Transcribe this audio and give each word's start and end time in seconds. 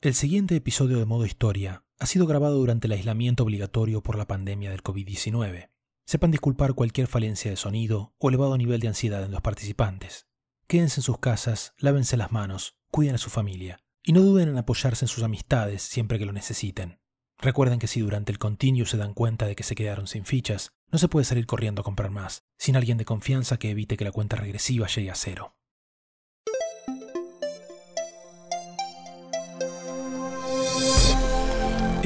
El 0.00 0.14
siguiente 0.14 0.54
episodio 0.54 1.00
de 1.00 1.06
Modo 1.06 1.26
Historia 1.26 1.82
ha 1.98 2.06
sido 2.06 2.24
grabado 2.24 2.54
durante 2.54 2.86
el 2.86 2.92
aislamiento 2.92 3.42
obligatorio 3.42 4.00
por 4.00 4.16
la 4.16 4.28
pandemia 4.28 4.70
del 4.70 4.84
COVID-19. 4.84 5.70
Sepan 6.04 6.30
disculpar 6.30 6.74
cualquier 6.74 7.08
falencia 7.08 7.50
de 7.50 7.56
sonido 7.56 8.14
o 8.18 8.28
elevado 8.28 8.56
nivel 8.56 8.78
de 8.78 8.86
ansiedad 8.86 9.24
en 9.24 9.32
los 9.32 9.40
participantes. 9.40 10.28
Quédense 10.68 11.00
en 11.00 11.02
sus 11.02 11.18
casas, 11.18 11.74
lávense 11.78 12.16
las 12.16 12.30
manos, 12.30 12.76
cuiden 12.92 13.16
a 13.16 13.18
su 13.18 13.28
familia 13.28 13.80
y 14.04 14.12
no 14.12 14.20
duden 14.20 14.48
en 14.48 14.58
apoyarse 14.58 15.04
en 15.04 15.08
sus 15.08 15.24
amistades 15.24 15.82
siempre 15.82 16.20
que 16.20 16.26
lo 16.26 16.32
necesiten. 16.32 17.00
Recuerden 17.36 17.80
que 17.80 17.88
si 17.88 17.98
durante 17.98 18.30
el 18.30 18.38
continuo 18.38 18.86
se 18.86 18.98
dan 18.98 19.14
cuenta 19.14 19.46
de 19.46 19.56
que 19.56 19.64
se 19.64 19.74
quedaron 19.74 20.06
sin 20.06 20.24
fichas, 20.24 20.70
no 20.92 20.98
se 21.00 21.08
puede 21.08 21.24
salir 21.24 21.46
corriendo 21.46 21.80
a 21.80 21.84
comprar 21.84 22.12
más, 22.12 22.44
sin 22.56 22.76
alguien 22.76 22.98
de 22.98 23.04
confianza 23.04 23.58
que 23.58 23.70
evite 23.70 23.96
que 23.96 24.04
la 24.04 24.12
cuenta 24.12 24.36
regresiva 24.36 24.86
llegue 24.86 25.10
a 25.10 25.16
cero. 25.16 25.57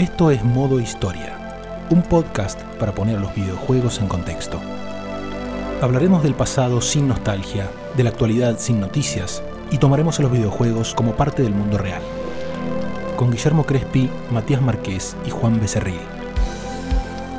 Esto 0.02 0.32
es 0.32 0.42
Modo 0.42 0.80
Historia, 0.80 1.38
un 1.88 2.02
podcast 2.02 2.60
para 2.80 2.92
poner 2.92 3.20
los 3.20 3.32
videojuegos 3.36 4.00
en 4.00 4.08
contexto. 4.08 4.60
Hablaremos 5.80 6.24
del 6.24 6.34
pasado 6.34 6.80
sin 6.80 7.06
nostalgia, 7.06 7.70
de 7.96 8.02
la 8.02 8.10
actualidad 8.10 8.58
sin 8.58 8.80
noticias 8.80 9.44
y 9.70 9.78
tomaremos 9.78 10.18
a 10.18 10.22
los 10.22 10.32
videojuegos 10.32 10.92
como 10.96 11.12
parte 11.12 11.44
del 11.44 11.54
mundo 11.54 11.78
real. 11.78 12.02
Con 13.14 13.30
Guillermo 13.30 13.64
Crespi, 13.64 14.10
Matías 14.32 14.60
Marqués 14.60 15.16
y 15.24 15.30
Juan 15.30 15.60
Becerril. 15.60 16.00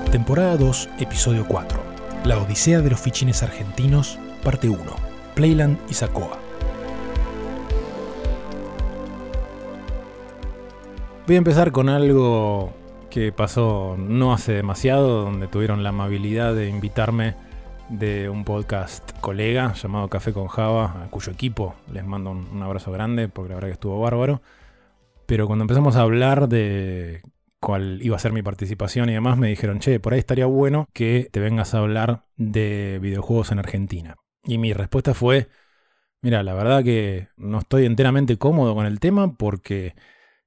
Temporada 0.10 0.56
2, 0.56 0.90
episodio 1.00 1.46
4. 1.46 1.84
La 2.24 2.38
Odisea 2.38 2.80
de 2.80 2.92
los 2.92 3.02
Fichines 3.02 3.44
Argentinos, 3.44 4.18
parte 4.42 4.70
1. 4.70 4.80
Playland 5.36 5.78
y 5.90 5.96
Sacoa. 5.96 6.43
Voy 11.26 11.36
a 11.36 11.38
empezar 11.38 11.72
con 11.72 11.88
algo 11.88 12.74
que 13.10 13.32
pasó 13.32 13.96
no 13.98 14.34
hace 14.34 14.52
demasiado, 14.52 15.24
donde 15.24 15.48
tuvieron 15.48 15.82
la 15.82 15.90
amabilidad 15.90 16.54
de 16.54 16.68
invitarme 16.68 17.36
de 17.88 18.28
un 18.28 18.44
podcast 18.44 19.18
colega 19.22 19.72
llamado 19.74 20.10
Café 20.10 20.34
con 20.34 20.48
Java, 20.48 21.02
a 21.02 21.10
cuyo 21.10 21.32
equipo 21.32 21.76
les 21.94 22.06
mando 22.06 22.32
un, 22.32 22.62
abrazo 22.62 22.92
grande, 22.92 23.30
porque 23.30 23.50
la 23.50 23.56
verdad 23.56 23.70
que 23.70 23.74
estuvo 23.76 24.02
bárbaro. 24.02 24.42
Pero 25.26 25.48
cuando 25.48 25.64
empezamos 25.64 25.96
a 25.96 26.02
hablar 26.02 26.50
de 26.50 27.22
cuál 27.62 28.02
iba 28.02 28.18
a 28.18 28.20
ser 28.20 28.34
mi 28.34 28.42
participación 28.44 29.10
y 29.10 29.14
demás, 29.14 29.38
me 29.38 29.48
dijeron, 29.48 29.80
che, 29.80 30.02
por 30.02 30.12
ahí 30.12 30.20
estaría 30.20 30.46
bueno 30.46 30.90
que 30.92 31.30
te 31.32 31.40
vengas 31.40 31.74
a 31.74 31.80
hablar 31.80 32.26
de 32.36 33.00
videojuegos 33.02 33.54
en 33.54 33.60
Argentina. 33.60 34.18
Y 34.44 34.58
mi 34.58 34.74
respuesta 34.74 35.14
fue, 35.14 35.48
mira, 36.22 36.44
la 36.44 36.54
verdad 36.54 36.84
que 36.84 37.30
no 37.38 37.60
estoy 37.60 37.86
enteramente 37.86 38.38
cómodo 38.38 38.76
con 38.76 38.86
el 38.86 39.00
tema 39.00 39.32
porque 39.38 39.96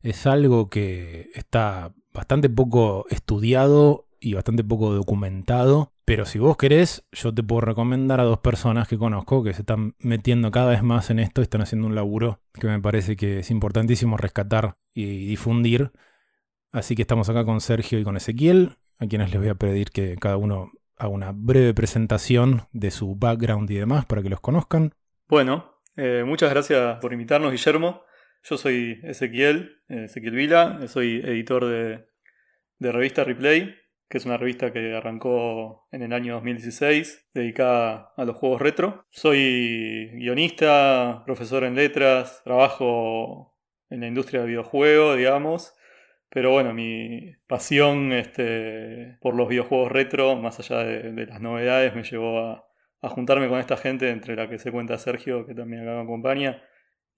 es 0.02 0.26
algo 0.26 0.68
que 0.68 1.30
está 1.34 1.92
bastante 2.12 2.48
poco 2.48 3.06
estudiado 3.10 4.06
y 4.20 4.34
bastante 4.34 4.64
poco 4.64 4.92
documentado. 4.92 5.92
Pero 6.04 6.24
si 6.24 6.38
vos 6.38 6.56
querés, 6.56 7.04
yo 7.12 7.34
te 7.34 7.42
puedo 7.42 7.62
recomendar 7.62 8.20
a 8.20 8.24
dos 8.24 8.38
personas 8.38 8.86
que 8.86 8.96
conozco 8.96 9.42
que 9.42 9.52
se 9.52 9.62
están 9.62 9.96
metiendo 9.98 10.50
cada 10.50 10.70
vez 10.70 10.82
más 10.82 11.10
en 11.10 11.18
esto 11.18 11.40
y 11.40 11.44
están 11.44 11.62
haciendo 11.62 11.88
un 11.88 11.94
laburo 11.94 12.40
que 12.54 12.68
me 12.68 12.80
parece 12.80 13.16
que 13.16 13.40
es 13.40 13.50
importantísimo 13.50 14.16
rescatar 14.16 14.76
y 14.94 15.26
difundir. 15.26 15.92
Así 16.72 16.94
que 16.94 17.02
estamos 17.02 17.28
acá 17.28 17.44
con 17.44 17.60
Sergio 17.60 17.98
y 17.98 18.04
con 18.04 18.16
Ezequiel, 18.16 18.76
a 18.98 19.06
quienes 19.06 19.30
les 19.30 19.40
voy 19.40 19.48
a 19.48 19.56
pedir 19.56 19.90
que 19.90 20.16
cada 20.16 20.36
uno 20.36 20.70
haga 20.96 21.08
una 21.08 21.32
breve 21.34 21.74
presentación 21.74 22.62
de 22.72 22.90
su 22.90 23.16
background 23.16 23.70
y 23.70 23.74
demás 23.74 24.06
para 24.06 24.22
que 24.22 24.30
los 24.30 24.40
conozcan. 24.40 24.94
Bueno, 25.28 25.80
eh, 25.96 26.22
muchas 26.24 26.50
gracias 26.50 26.98
por 27.00 27.12
invitarnos, 27.12 27.50
Guillermo. 27.50 28.02
Yo 28.48 28.56
soy 28.56 29.00
Ezequiel, 29.02 29.80
Ezequiel 29.88 30.36
Vila, 30.36 30.86
soy 30.86 31.16
editor 31.16 31.64
de, 31.64 32.92
revista 32.92 33.24
Replay, 33.24 33.74
que 34.08 34.18
es 34.18 34.24
una 34.24 34.36
revista 34.36 34.72
que 34.72 34.94
arrancó 34.94 35.88
en 35.90 36.02
el 36.02 36.12
año 36.12 36.34
2016, 36.34 37.30
dedicada 37.34 38.12
a 38.16 38.24
los 38.24 38.36
juegos 38.36 38.62
retro. 38.62 39.04
Soy 39.10 40.12
guionista, 40.12 41.24
profesor 41.26 41.64
en 41.64 41.74
letras, 41.74 42.42
trabajo 42.44 43.58
en 43.90 44.02
la 44.02 44.06
industria 44.06 44.42
del 44.42 44.50
videojuego, 44.50 45.16
digamos. 45.16 45.74
Pero 46.28 46.52
bueno, 46.52 46.72
mi 46.72 47.32
pasión 47.48 48.12
este, 48.12 49.18
por 49.22 49.34
los 49.34 49.48
videojuegos 49.48 49.90
retro, 49.90 50.36
más 50.36 50.60
allá 50.60 50.84
de, 50.84 51.26
las 51.26 51.40
novedades, 51.40 51.96
me 51.96 52.04
llevó 52.04 52.38
a, 52.38 52.64
a, 53.02 53.08
juntarme 53.08 53.48
con 53.48 53.58
esta 53.58 53.76
gente, 53.76 54.10
entre 54.10 54.36
la 54.36 54.48
que 54.48 54.60
se 54.60 54.70
cuenta 54.70 54.98
Sergio, 54.98 55.44
que 55.46 55.54
también 55.56 55.82
acá 55.82 55.96
me 55.96 56.02
acompaña, 56.02 56.62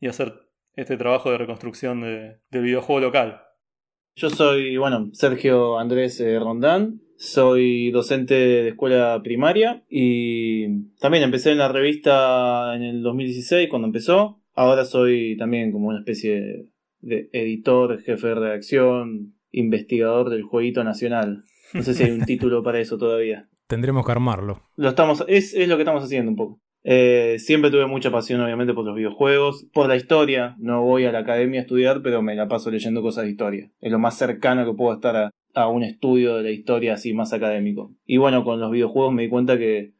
y 0.00 0.08
hacer 0.08 0.47
este 0.78 0.96
trabajo 0.96 1.30
de 1.30 1.38
reconstrucción 1.38 2.02
de, 2.02 2.36
del 2.50 2.62
videojuego 2.62 3.00
local. 3.00 3.42
Yo 4.14 4.30
soy, 4.30 4.76
bueno, 4.76 5.10
Sergio 5.12 5.78
Andrés 5.78 6.20
eh, 6.20 6.38
Rondán, 6.38 7.00
soy 7.16 7.90
docente 7.90 8.34
de 8.34 8.68
escuela 8.68 9.20
primaria 9.22 9.82
y 9.90 10.92
también 11.00 11.24
empecé 11.24 11.50
en 11.50 11.58
la 11.58 11.68
revista 11.68 12.76
en 12.76 12.82
el 12.82 13.02
2016 13.02 13.68
cuando 13.68 13.86
empezó. 13.86 14.40
Ahora 14.54 14.84
soy 14.84 15.36
también 15.36 15.72
como 15.72 15.88
una 15.88 15.98
especie 15.98 16.68
de 17.00 17.28
editor, 17.32 18.00
jefe 18.00 18.28
de 18.28 18.34
redacción, 18.36 19.34
investigador 19.50 20.30
del 20.30 20.44
jueguito 20.44 20.84
nacional. 20.84 21.42
No 21.74 21.82
sé 21.82 21.94
si 21.94 22.04
hay 22.04 22.12
un 22.12 22.24
título 22.24 22.62
para 22.62 22.78
eso 22.78 22.98
todavía. 22.98 23.48
Tendremos 23.66 24.06
que 24.06 24.12
armarlo. 24.12 24.62
Lo 24.76 24.90
estamos, 24.90 25.24
es, 25.26 25.54
es 25.54 25.68
lo 25.68 25.76
que 25.76 25.82
estamos 25.82 26.04
haciendo 26.04 26.30
un 26.30 26.36
poco. 26.36 26.60
Eh, 26.84 27.36
siempre 27.38 27.70
tuve 27.70 27.86
mucha 27.86 28.10
pasión, 28.10 28.40
obviamente, 28.40 28.74
por 28.74 28.84
los 28.84 28.96
videojuegos, 28.96 29.66
por 29.72 29.88
la 29.88 29.96
historia. 29.96 30.56
No 30.58 30.82
voy 30.82 31.04
a 31.04 31.12
la 31.12 31.20
academia 31.20 31.60
a 31.60 31.62
estudiar, 31.62 32.02
pero 32.02 32.22
me 32.22 32.34
la 32.34 32.48
paso 32.48 32.70
leyendo 32.70 33.02
cosas 33.02 33.24
de 33.24 33.30
historia. 33.30 33.70
Es 33.80 33.92
lo 33.92 33.98
más 33.98 34.16
cercano 34.16 34.64
que 34.64 34.76
puedo 34.76 34.94
estar 34.94 35.16
a, 35.54 35.68
un 35.68 35.82
estudio 35.82 36.36
de 36.36 36.44
la 36.44 36.50
historia 36.50 36.94
así 36.94 37.12
más 37.12 37.32
académico. 37.32 37.92
Y 38.06 38.16
bueno, 38.18 38.44
con 38.44 38.60
los 38.60 38.70
videojuegos 38.70 39.12
me 39.12 39.22
di 39.22 39.28
cuenta 39.28 39.58
que 39.58 39.92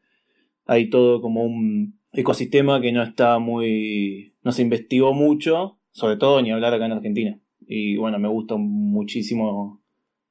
hay 0.65 0.89
todo 0.89 1.21
como 1.21 1.43
un 1.43 1.99
ecosistema 2.13 2.79
que 2.79 2.93
no 2.93 3.03
está 3.03 3.39
muy. 3.39 4.33
no 4.41 4.53
se 4.53 4.61
investigó 4.61 5.13
mucho, 5.13 5.79
sobre 5.91 6.15
todo 6.15 6.41
ni 6.41 6.51
hablar 6.51 6.73
acá 6.73 6.85
en 6.85 6.93
Argentina. 6.93 7.39
Y 7.67 7.97
bueno, 7.97 8.19
me 8.19 8.29
gusta 8.29 8.55
muchísimo 8.57 9.81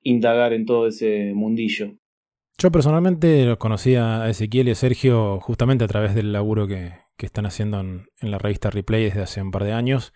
indagar 0.02 0.54
en 0.54 0.64
todo 0.64 0.86
ese 0.86 1.32
mundillo. 1.34 1.97
Yo 2.60 2.72
personalmente 2.72 3.44
los 3.44 3.56
conocí 3.58 3.94
a 3.94 4.28
Ezequiel 4.28 4.66
y 4.66 4.72
a 4.72 4.74
Sergio 4.74 5.38
justamente 5.40 5.84
a 5.84 5.86
través 5.88 6.16
del 6.16 6.32
laburo 6.32 6.66
que, 6.66 6.92
están 7.18 7.46
haciendo 7.46 7.78
en, 7.78 8.08
la 8.20 8.38
revista 8.38 8.68
Replay 8.70 9.04
desde 9.04 9.22
hace 9.22 9.40
un 9.40 9.52
par 9.52 9.62
de 9.62 9.72
años, 9.72 10.12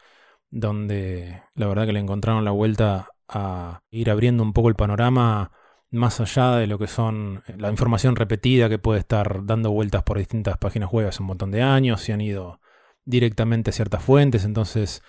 donde 0.51 1.41
la 1.55 1.69
verdad 1.69 1.87
que 1.87 1.93
le 1.93 2.01
encontraron 2.01 2.45
la 2.45 2.51
vuelta 2.51 3.11
a 3.29 3.83
ir 3.91 4.11
abriendo 4.11 4.43
un 4.43 4.53
poco 4.53 4.69
el 4.69 4.75
panorama 4.75 5.53
más 5.91 6.21
allá 6.21 6.57
de 6.57 6.67
lo 6.67 6.79
que 6.79 6.89
son 6.89 7.45
la 7.59 7.71
información 7.71 8.17
repetida 8.17 8.69
que 8.69 8.79
puede 8.79 8.99
estar 8.99 9.47
dando 9.47 9.71
vueltas 9.71 10.03
por 10.03 10.19
distintas 10.19 10.59
páginas 10.59 10.91
web 10.91 11.09
hace 11.09 11.23
un 11.23 11.29
montón 11.29 11.53
de 11.53 11.63
años 11.63 12.09
y 12.09 12.13
han 12.13 12.21
ido 12.21 12.61
directamente 13.05 13.71
a 13.71 13.73
ciertas 13.73 14.03
fuentes, 14.03 14.45
entonces 14.45 15.03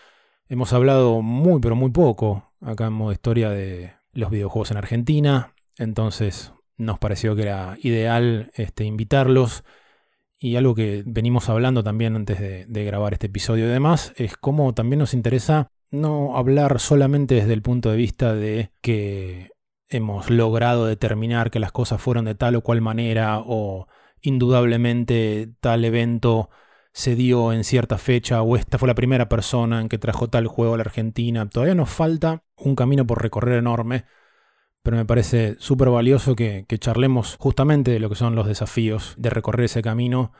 hemos 0.50 0.72
hablado 0.74 1.22
muy 1.24 1.60
pero 1.62 1.76
muy 1.76 1.92
poco 1.92 2.54
acá 2.62 2.88
en 2.88 2.94
modo 2.94 3.12
historia 3.12 3.50
de 3.50 3.94
los 4.12 4.30
videojuegos 4.30 4.72
en 4.72 4.78
Argentina, 4.78 5.54
entonces 5.78 6.53
nos 6.78 7.00
pareció 7.00 7.36
que 7.36 7.44
era 7.44 7.78
ideal 7.82 8.52
este, 8.56 8.86
invitarlos. 8.86 9.64
Y 10.38 10.58
algo 10.58 10.76
que 10.76 11.04
venimos 11.06 11.48
hablando 11.50 11.84
también 11.84 12.16
antes 12.16 12.40
de, 12.40 12.84
grabar 12.84 13.14
este 13.14 13.28
episodio 13.28 13.66
y 13.66 13.70
demás, 13.70 14.14
es 14.18 14.36
cómo 14.36 14.74
también 14.74 15.00
nos 15.00 15.14
interesa 15.14 15.70
no 15.90 16.36
hablar 16.36 16.80
solamente 16.80 17.36
desde 17.36 17.54
el 17.54 17.62
punto 17.62 17.92
de 17.92 17.98
vista 17.98 18.34
de 18.34 18.72
que 18.82 19.52
hemos 19.88 20.30
logrado 20.30 20.86
determinar 20.86 21.52
que 21.52 21.60
las 21.60 21.72
cosas 21.72 22.02
fueron 22.02 22.26
de 22.26 22.36
tal 22.36 22.56
o 22.56 22.62
cual 22.62 22.82
manera 22.82 23.40
o 23.40 23.88
indudablemente 24.22 25.52
tal 25.62 25.86
evento 25.86 26.50
se 26.94 27.16
dio 27.16 27.54
en 27.54 27.64
cierta 27.64 27.98
fecha 27.98 28.42
o 28.42 28.56
esta 28.56 28.78
fue 28.78 28.88
la 28.88 28.96
primera 28.96 29.30
persona 29.30 29.82
en 29.82 29.88
que 29.88 29.98
trajo 29.98 30.30
tal 30.30 30.48
juego 30.48 30.74
a 30.74 30.78
la 30.78 30.84
Argentina. 30.84 31.48
Todavía 31.48 31.76
nos 31.76 31.90
falta 31.90 32.44
un 32.58 32.76
camino 32.76 33.06
por 33.06 33.22
recorrer 33.22 33.60
enorme 33.60 34.06
pero 34.84 34.98
me 34.98 35.06
parece 35.06 35.56
súper 35.60 35.90
valioso 35.90 36.36
que, 36.36 36.66
charlemos 36.80 37.38
justamente 37.40 37.92
de 37.92 38.00
lo 38.00 38.10
que 38.10 38.16
son 38.16 38.36
los 38.36 38.46
desafíos 38.46 39.16
de 39.18 39.30
recorrer 39.30 39.66
ese 39.66 39.82
camino. 39.82 40.34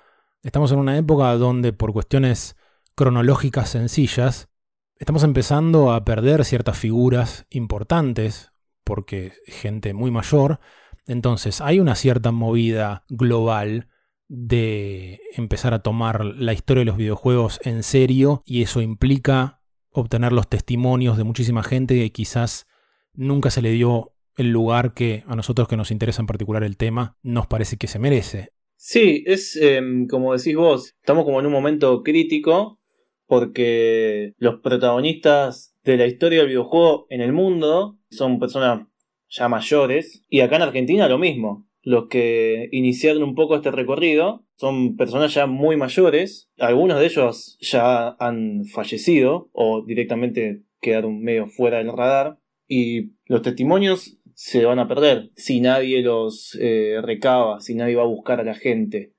Estamos 0.44 0.72
en 0.74 0.80
una 0.80 0.98
época 0.98 1.34
donde 1.38 1.72
por 1.72 1.94
cuestiones 1.94 2.58
cronológicas 2.94 3.70
sencillas, 3.70 4.50
estamos 4.98 5.24
empezando 5.24 5.94
a 5.94 6.04
perder 6.04 6.44
ciertas 6.44 6.78
figuras 6.78 7.48
importantes, 7.50 8.52
porque 8.84 9.32
gente 9.48 9.94
muy 9.94 10.12
mayor, 10.12 10.60
entonces 11.08 11.62
hay 11.62 11.80
una 11.80 11.96
cierta 11.96 12.32
movida 12.32 13.06
global 13.08 13.88
de 14.28 15.22
empezar 15.36 15.74
a 15.74 15.80
tomar 15.80 16.26
la 16.26 16.54
historia 16.54 16.82
de 16.82 16.86
los 16.86 16.98
videojuegos 16.98 17.60
en 17.64 17.84
serio 17.84 18.44
y 18.46 18.62
eso 18.62 18.82
implica 18.82 19.62
obtener 19.90 20.34
los 20.34 20.50
testimonios 20.50 21.18
de 21.18 21.24
muchísima 21.24 21.64
gente 21.64 21.96
que 21.96 22.12
quizás 22.12 22.68
nunca 23.14 23.50
se 23.50 23.62
le 23.62 23.72
dio 23.72 24.14
el 24.38 24.52
lugar 24.52 24.94
que 24.94 25.24
a 25.28 25.36
nosotros 25.36 25.68
que 25.68 25.78
nos 25.78 25.92
interesa 25.92 26.22
en 26.22 26.28
particular 26.28 26.64
el 26.64 26.78
tema 26.78 27.18
nos 27.22 27.48
parece 27.48 27.78
que 27.78 27.88
se 27.88 28.00
merece. 28.00 28.50
Sí, 28.76 29.24
es 29.26 29.56
em, 29.56 30.08
como 30.08 30.36
decís 30.36 30.56
vos, 30.56 30.94
estamos 31.00 31.24
como 31.26 31.40
en 31.40 31.46
un 31.46 31.54
momento 31.54 32.04
crítico 32.04 32.80
porque 33.28 34.34
los 34.38 34.60
protagonistas 34.60 35.76
de 35.84 35.98
la 35.98 36.06
historia 36.06 36.40
del 36.40 36.50
videojuego 36.50 37.08
en 37.10 37.22
el 37.22 37.34
mundo 37.34 37.98
son 38.10 38.40
personas 38.40 38.88
ya 39.30 39.50
mayores. 39.50 40.24
Y 40.30 40.42
acá 40.42 40.58
en 40.58 40.62
Argentina 40.64 41.08
lo 41.08 41.18
mismo. 41.18 41.68
Los 41.82 42.08
que 42.08 42.70
iniciaron 42.72 43.24
un 43.24 43.36
poco 43.36 43.56
este 43.56 43.72
recorrido 43.72 44.46
son 44.56 44.96
personas 44.96 45.34
ya 45.34 45.48
muy 45.48 45.76
mayores. 45.76 46.50
Algunos 46.58 47.00
de 47.00 47.06
ellos 47.06 47.58
ya 47.60 48.16
han 48.20 48.66
fallecido 48.66 49.50
o 49.52 49.84
directamente 49.86 50.64
quedaron 50.80 51.22
medio 51.22 51.48
fuera 51.48 51.80
del 51.80 51.92
radar. 51.92 52.38
Y 52.68 53.14
los 53.26 53.42
testimonios 53.42 54.18
se 54.36 54.66
van 54.66 54.80
a 54.80 54.88
perder 54.88 55.32
si 55.36 55.62
nadie 55.62 56.02
los 56.02 56.58
eh, 56.60 57.00
recaba, 57.02 57.60
si 57.60 57.76
nadie 57.76 57.96
va 57.96 58.04
a 58.04 58.08
buscar 58.08 58.40
a 58.40 58.44
la 58.44 58.56
gente. 58.56 59.14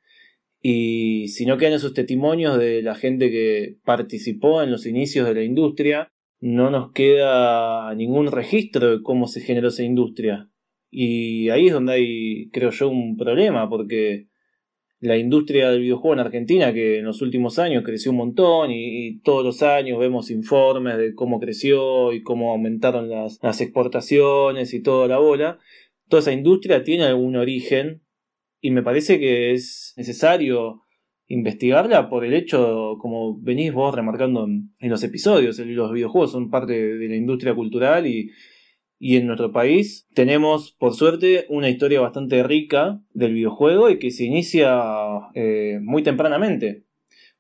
Y 0.60 1.28
si 1.28 1.44
no 1.44 1.58
quedan 1.58 1.74
esos 1.74 1.92
testimonios 1.92 2.58
de 2.58 2.82
la 2.82 2.94
gente 2.94 3.30
que 3.30 3.76
participó 3.84 4.62
en 4.62 4.70
los 4.70 4.86
inicios 4.86 5.26
de 5.26 5.34
la 5.34 5.42
industria, 5.42 6.10
no 6.40 6.70
nos 6.70 6.92
queda 6.92 7.94
ningún 7.94 8.30
registro 8.30 8.90
de 8.90 9.02
cómo 9.02 9.26
se 9.26 9.40
generó 9.40 9.68
esa 9.68 9.82
industria. 9.82 10.48
Y 10.90 11.48
ahí 11.50 11.66
es 11.66 11.72
donde 11.72 11.94
hay, 11.94 12.50
creo 12.50 12.70
yo, 12.70 12.88
un 12.88 13.16
problema, 13.16 13.68
porque 13.68 14.28
la 15.04 15.18
industria 15.18 15.70
del 15.70 15.82
videojuego 15.82 16.14
en 16.14 16.20
Argentina, 16.20 16.72
que 16.72 16.98
en 16.98 17.04
los 17.04 17.20
últimos 17.20 17.58
años 17.58 17.84
creció 17.84 18.10
un 18.10 18.16
montón 18.16 18.70
y, 18.70 19.20
todos 19.20 19.44
los 19.44 19.62
años 19.62 19.98
vemos 19.98 20.30
informes 20.30 20.96
de 20.96 21.14
cómo 21.14 21.38
creció 21.40 22.12
y 22.14 22.22
cómo 22.22 22.52
aumentaron 22.52 23.10
las, 23.10 23.60
exportaciones 23.60 24.72
y 24.72 24.82
toda 24.82 25.06
la 25.06 25.18
bola, 25.18 25.58
toda 26.08 26.20
esa 26.20 26.32
industria 26.32 26.82
tiene 26.84 27.04
algún 27.04 27.36
origen 27.36 28.02
y 28.62 28.70
me 28.70 28.82
parece 28.82 29.20
que 29.20 29.52
es 29.52 29.92
necesario 29.98 30.80
investigarla 31.26 32.08
por 32.08 32.24
el 32.24 32.32
hecho, 32.32 32.96
como 32.98 33.38
venís 33.38 33.74
vos 33.74 33.94
remarcando 33.94 34.46
en, 34.46 34.72
los 34.80 35.02
episodios, 35.02 35.58
los 35.58 35.92
videojuegos 35.92 36.32
son 36.32 36.48
parte 36.48 36.96
de 36.96 37.08
la 37.08 37.16
industria 37.16 37.54
cultural 37.54 38.06
y, 38.06 38.30
en 39.00 39.26
nuestro 39.26 39.52
país 39.52 40.06
tenemos, 40.14 40.72
por 40.78 40.94
suerte, 40.94 41.46
una 41.48 41.68
historia 41.68 42.00
bastante 42.00 42.42
rica 42.42 43.00
del 43.12 43.34
videojuego 43.34 43.90
y 43.90 43.98
que 43.98 44.10
se 44.10 44.24
inicia 44.24 44.80
eh, 45.34 45.78
muy 45.82 46.02
tempranamente. 46.02 46.84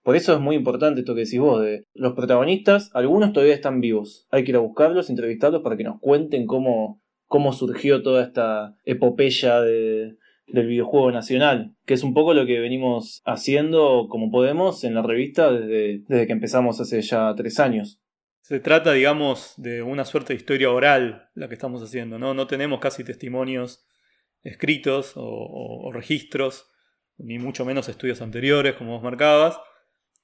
Por 0.02 0.16
eso 0.16 0.34
es 0.34 0.40
muy 0.40 0.56
importante 0.56 1.00
esto 1.00 1.14
que 1.14 1.22
decís 1.22 1.40
vos, 1.40 1.62
de 1.62 1.86
los 1.94 2.12
protagonistas, 2.12 2.90
algunos 2.92 3.32
todavía 3.32 3.54
están 3.54 3.80
vivos. 3.80 4.26
Hay 4.30 4.44
que 4.44 4.50
ir 4.50 4.56
a 4.56 4.60
buscarlos, 4.60 5.08
entrevistarlos 5.08 5.62
para 5.62 5.78
que 5.78 5.84
nos 5.84 5.98
cuenten 5.98 6.46
cómo, 6.46 7.00
cómo 7.26 7.54
surgió 7.54 8.02
toda 8.02 8.22
esta 8.22 8.76
epopeya 8.84 9.62
de, 9.62 10.18
del 10.46 10.66
videojuego 10.66 11.10
nacional, 11.10 11.74
que 11.86 11.94
es 11.94 12.02
un 12.02 12.12
poco 12.12 12.34
lo 12.34 12.44
que 12.44 12.60
venimos 12.60 13.22
haciendo 13.24 14.08
como 14.10 14.30
podemos 14.30 14.84
en 14.84 14.94
la 14.94 15.02
revista 15.02 15.50
desde, 15.50 16.02
desde 16.06 16.26
que 16.26 16.32
empezamos 16.34 16.80
hace 16.80 17.00
ya 17.00 17.34
tres 17.34 17.58
años. 17.58 17.98
Se 18.44 18.60
trata, 18.60 18.92
digamos, 18.92 19.54
de 19.56 19.82
una 19.82 20.04
suerte 20.04 20.34
de 20.34 20.36
historia 20.36 20.70
oral 20.70 21.30
la 21.34 21.48
que 21.48 21.54
estamos 21.54 21.82
haciendo, 21.82 22.18
¿no? 22.18 22.34
No 22.34 22.46
tenemos 22.46 22.78
casi 22.78 23.02
testimonios 23.02 23.86
escritos 24.42 25.14
o, 25.16 25.90
registros, 25.94 26.70
ni 27.16 27.38
mucho 27.38 27.64
menos 27.64 27.88
estudios 27.88 28.20
anteriores, 28.20 28.74
como 28.74 28.92
vos 28.92 29.02
marcabas. 29.02 29.58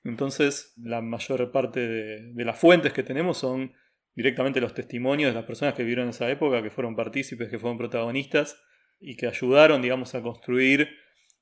Entonces, 0.05 0.75
la 0.76 1.00
mayor 1.00 1.50
parte 1.50 1.81
de, 1.81 2.34
de 2.34 2.44
las 2.44 2.58
fuentes 2.58 2.93
que 2.93 3.02
tenemos 3.02 3.38
son 3.38 3.72
directamente 4.14 4.61
los 4.61 4.75
testimonios 4.75 5.31
de 5.31 5.37
las 5.37 5.46
personas 5.46 5.73
que 5.73 5.82
vivieron 5.82 6.05
en 6.05 6.11
esa 6.11 6.28
época, 6.31 6.62
que 6.62 6.69
fueron 6.69 6.96
partícipes, 6.96 7.49
que 7.49 7.58
fueron 7.58 7.78
protagonistas 7.78 8.62
y 8.99 9.16
que 9.16 9.28
ayudaron, 9.28 9.81
digamos, 9.81 10.14
a 10.14 10.20
construir 10.20 10.90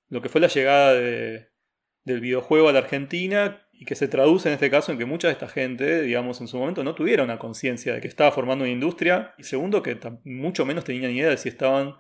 lo 0.07 0.23
que 0.23 0.29
fue 0.29 0.41
la 0.41 0.47
llegada 0.47 0.95
del 0.95 2.21
videojuego 2.21 2.69
a 2.69 2.73
la 2.73 2.79
Argentina 2.79 3.68
y 3.81 3.85
que 3.85 3.95
se 3.95 4.09
traduce 4.09 4.49
en 4.49 4.55
este 4.55 4.71
caso 4.71 4.91
en 4.91 4.99
que 4.99 5.05
mucha 5.05 5.29
de 5.29 5.33
esta 5.33 5.49
gente, 5.49 6.03
digamos, 6.03 6.41
en 6.41 6.49
su 6.49 6.59
momento 6.59 6.83
no 6.83 6.97
tuviera 6.97 7.23
una 7.23 7.39
conciencia 7.39 7.95
de 7.95 8.01
que 8.01 8.09
estaba 8.09 8.33
formando 8.33 8.65
una 8.65 8.73
industria 8.73 9.35
y 9.39 9.45
segundo 9.45 9.83
que 9.83 9.97
mucho 10.25 10.67
menos 10.67 10.85
tenían 10.85 11.13
idea 11.13 11.31
de 11.31 11.37
si 11.37 11.49
estaban 11.49 11.95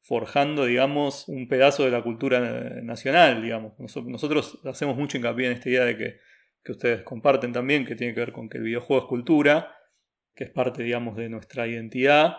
forjando, 0.00 0.64
digamos, 0.64 1.26
un 1.28 1.48
pedazo 1.48 1.84
de 1.84 1.90
la 1.90 2.02
cultura 2.02 2.38
nacional, 2.82 3.42
digamos. 3.42 3.72
Nosotros 3.78 4.60
hacemos 4.64 4.96
mucho 4.96 5.16
hincapié 5.16 5.46
en 5.46 5.52
esta 5.54 5.68
idea 5.68 5.84
de 5.84 5.96
que, 5.96 6.20
que 6.62 6.72
ustedes 6.72 7.02
comparten 7.02 7.52
también, 7.52 7.84
que 7.84 7.96
tiene 7.96 8.14
que 8.14 8.20
ver 8.20 8.32
con 8.32 8.48
que 8.48 8.58
el 8.58 8.64
videojuego 8.64 9.02
es 9.02 9.08
cultura, 9.08 9.74
que 10.36 10.44
es 10.44 10.50
parte, 10.50 10.84
digamos, 10.84 11.16
de 11.16 11.28
nuestra 11.28 11.66
identidad 11.66 12.36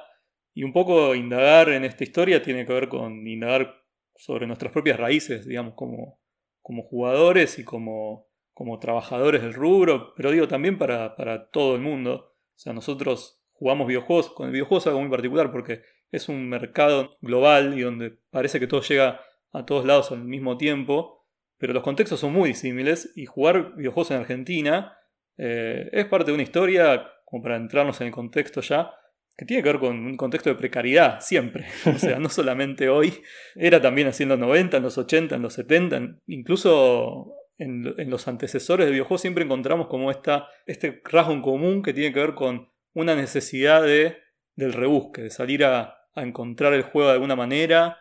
y 0.54 0.64
un 0.64 0.72
poco 0.72 1.14
indagar 1.16 1.68
en 1.70 1.84
esta 1.84 2.06
historia 2.06 2.42
tiene 2.42 2.66
que 2.66 2.72
ver 2.72 2.88
con 2.88 3.28
indagar 3.28 3.76
sobre 4.16 4.48
nuestras 4.48 4.72
propias 4.72 4.98
raíces, 4.98 5.46
digamos, 5.46 5.74
como, 5.74 6.22
como 6.62 6.82
jugadores 6.82 7.60
y 7.60 7.66
como, 7.66 8.30
como 8.56 8.80
trabajadores 8.80 9.42
del 9.42 9.54
rubro, 9.54 10.14
pero 10.16 10.32
digo 10.32 10.48
también 10.48 10.78
para, 10.78 11.50
todo 11.52 11.76
el 11.76 11.82
mundo. 11.82 12.34
O 12.56 12.58
sea, 12.58 12.72
nosotros 12.72 13.44
jugamos 13.52 13.86
videojuegos, 13.86 14.30
con 14.32 14.48
el 14.48 14.54
videojuego 14.54 14.80
es 14.80 14.88
algo 14.88 15.02
muy 15.02 15.10
particular 15.10 15.52
porque 15.52 15.82
es 16.10 16.30
un 16.30 16.48
mercado 16.48 17.18
global 17.20 17.78
y 17.78 17.82
donde 17.82 18.18
parece 18.32 18.60
que 18.62 18.68
todo 18.68 18.82
llega 18.82 19.20
a 19.52 19.66
todos 19.66 19.86
lados 19.86 20.12
al 20.14 20.24
mismo 20.24 20.58
tiempo, 20.58 21.28
pero 21.58 21.74
los 21.74 21.84
contextos 21.84 22.22
son 22.22 22.32
muy 22.32 22.50
disímiles 22.50 23.12
y 23.16 23.26
jugar 23.26 23.76
videojuegos 23.76 24.12
en 24.12 24.18
Argentina 24.18 24.98
eh, 25.38 25.90
es 25.92 26.06
parte 26.06 26.32
de 26.32 26.36
una 26.36 26.44
historia, 26.44 27.06
como 27.26 27.44
para 27.44 27.58
entrarnos 27.58 28.00
en 28.00 28.08
el 28.08 28.14
contexto 28.14 28.62
ya, 28.62 28.90
que 29.36 29.44
tiene 29.44 29.64
que 29.64 29.70
ver 29.70 29.80
con 29.80 29.98
un 29.98 30.16
contexto 30.16 30.50
de 30.50 30.56
precariedad, 30.56 31.20
siempre. 31.20 31.66
O 31.94 32.00
sea, 32.00 32.20
no 32.20 32.30
solamente 32.30 32.88
hoy, 32.88 33.22
era 33.54 33.82
también 33.82 34.08
así 34.08 34.24
en 34.24 34.30
los 34.30 34.40
90, 34.40 34.78
en 34.78 34.84
los 34.84 34.98
80, 34.98 35.36
en 35.36 35.42
los 35.42 35.54
70, 35.54 36.20
incluso 36.28 37.34
en, 37.58 38.10
los 38.10 38.28
antecesores 38.28 38.86
del 38.86 38.94
videojuego 38.94 39.18
siempre 39.18 39.44
encontramos 39.44 39.88
como 39.88 40.12
esta, 40.12 40.48
este 40.66 41.02
rasgo 41.04 41.34
en 41.34 41.42
común 41.42 41.82
que 41.82 41.94
tiene 41.94 42.14
que 42.14 42.20
ver 42.20 42.36
con 42.36 42.70
una 42.94 43.16
necesidad 43.16 43.84
de, 43.84 44.18
del 44.56 44.74
rebusque, 44.74 45.22
de 45.22 45.30
salir 45.30 45.64
a, 45.66 45.92
encontrar 46.18 46.72
el 46.72 46.84
juego 46.84 47.10
de 47.10 47.16
alguna 47.16 47.36
manera 47.36 47.98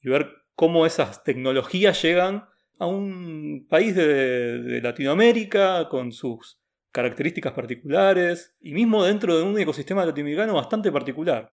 y 0.00 0.08
ver 0.08 0.32
cómo 0.56 0.84
esas 0.84 1.22
tecnologías 1.22 2.02
llegan 2.02 2.46
a 2.80 2.86
un 2.86 3.68
país 3.70 3.94
de 3.94 4.80
Latinoamérica 4.82 5.88
con 5.88 6.10
sus 6.10 6.60
características 6.92 7.52
particulares 7.52 8.54
y 8.60 8.72
mismo 8.74 9.04
dentro 9.04 9.36
de 9.36 9.42
un 9.42 9.58
ecosistema 9.58 10.04
latinoamericano 10.04 10.54
bastante 10.54 10.92
particular. 10.92 11.52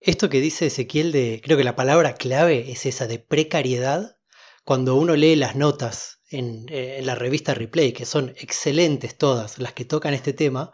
Esto 0.00 0.30
que 0.30 0.40
dice 0.40 0.66
Ezequiel 0.66 1.12
de, 1.12 1.40
creo 1.44 1.58
que 1.58 1.64
la 1.64 1.76
palabra 1.76 2.14
clave 2.14 2.70
es 2.70 2.86
esa 2.86 3.06
de 3.06 3.18
precariedad, 3.18 4.16
cuando 4.64 4.96
uno 4.96 5.14
lee 5.14 5.36
las 5.36 5.56
notas 5.56 6.19
en, 6.30 6.66
eh, 6.68 7.00
la 7.02 7.14
revista 7.14 7.54
Replay, 7.54 7.92
que 7.92 8.06
son 8.06 8.30
excelentes 8.36 9.16
todas 9.16 9.58
las 9.58 9.72
que 9.72 9.84
tocan 9.84 10.14
este 10.14 10.32
tema, 10.32 10.72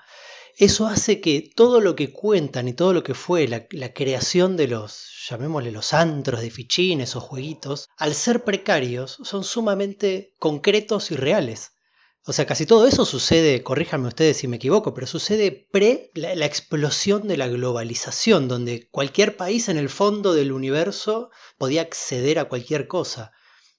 eso 0.58 0.86
hace 0.86 1.20
que 1.20 1.50
todo 1.54 1.82
lo 1.82 1.94
que 1.96 2.12
cuentan 2.12 2.66
y 2.66 2.72
todo 2.72 2.94
lo 2.94 3.02
que 3.02 3.12
fue 3.12 3.46
la, 3.46 3.66
creación 3.92 4.56
de 4.56 4.68
los, 4.68 5.06
llamémosle 5.28 5.70
los 5.70 5.92
antros 5.92 6.40
de 6.40 6.50
fichines 6.50 7.14
o 7.14 7.20
jueguitos, 7.20 7.88
al 7.98 8.14
ser 8.14 8.42
precarios, 8.42 9.18
son 9.22 9.44
sumamente 9.44 10.32
concretos 10.38 11.10
y 11.10 11.16
reales. 11.16 11.72
O 12.24 12.32
sea, 12.32 12.46
casi 12.46 12.64
todo 12.64 12.86
eso 12.86 13.04
sucede, 13.04 13.62
corríjanme 13.62 14.08
ustedes 14.08 14.38
si 14.38 14.48
me 14.48 14.56
equivoco, 14.56 14.94
pero 14.94 15.06
sucede 15.06 15.68
pre 15.70 16.10
la, 16.14 16.46
explosión 16.46 17.28
de 17.28 17.36
la 17.36 17.48
globalización, 17.48 18.48
donde 18.48 18.88
cualquier 18.90 19.36
país 19.36 19.68
en 19.68 19.76
el 19.76 19.90
fondo 19.90 20.32
del 20.32 20.52
universo 20.52 21.30
podía 21.58 21.82
acceder 21.82 22.38
a 22.38 22.46
cualquier 22.46 22.88
cosa. 22.88 23.32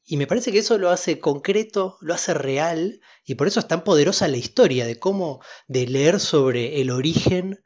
Y 0.10 0.16
me 0.16 0.26
parece 0.26 0.54
que 0.54 0.60
eso 0.60 0.78
lo 0.78 0.90
hace 0.90 1.20
concreto, 1.20 1.98
lo 2.00 2.14
hace 2.14 2.34
real, 2.34 3.02
y 3.26 3.36
por 3.36 3.48
eso 3.48 3.60
es 3.60 3.68
tan 3.68 3.84
poderosa 3.84 4.30
la 4.30 4.38
historia 4.38 4.86
de 4.86 4.98
cómo, 4.98 5.42
de 5.68 5.86
leer 5.86 6.22
sobre 6.22 6.80
el 6.80 6.92
origen 6.92 7.60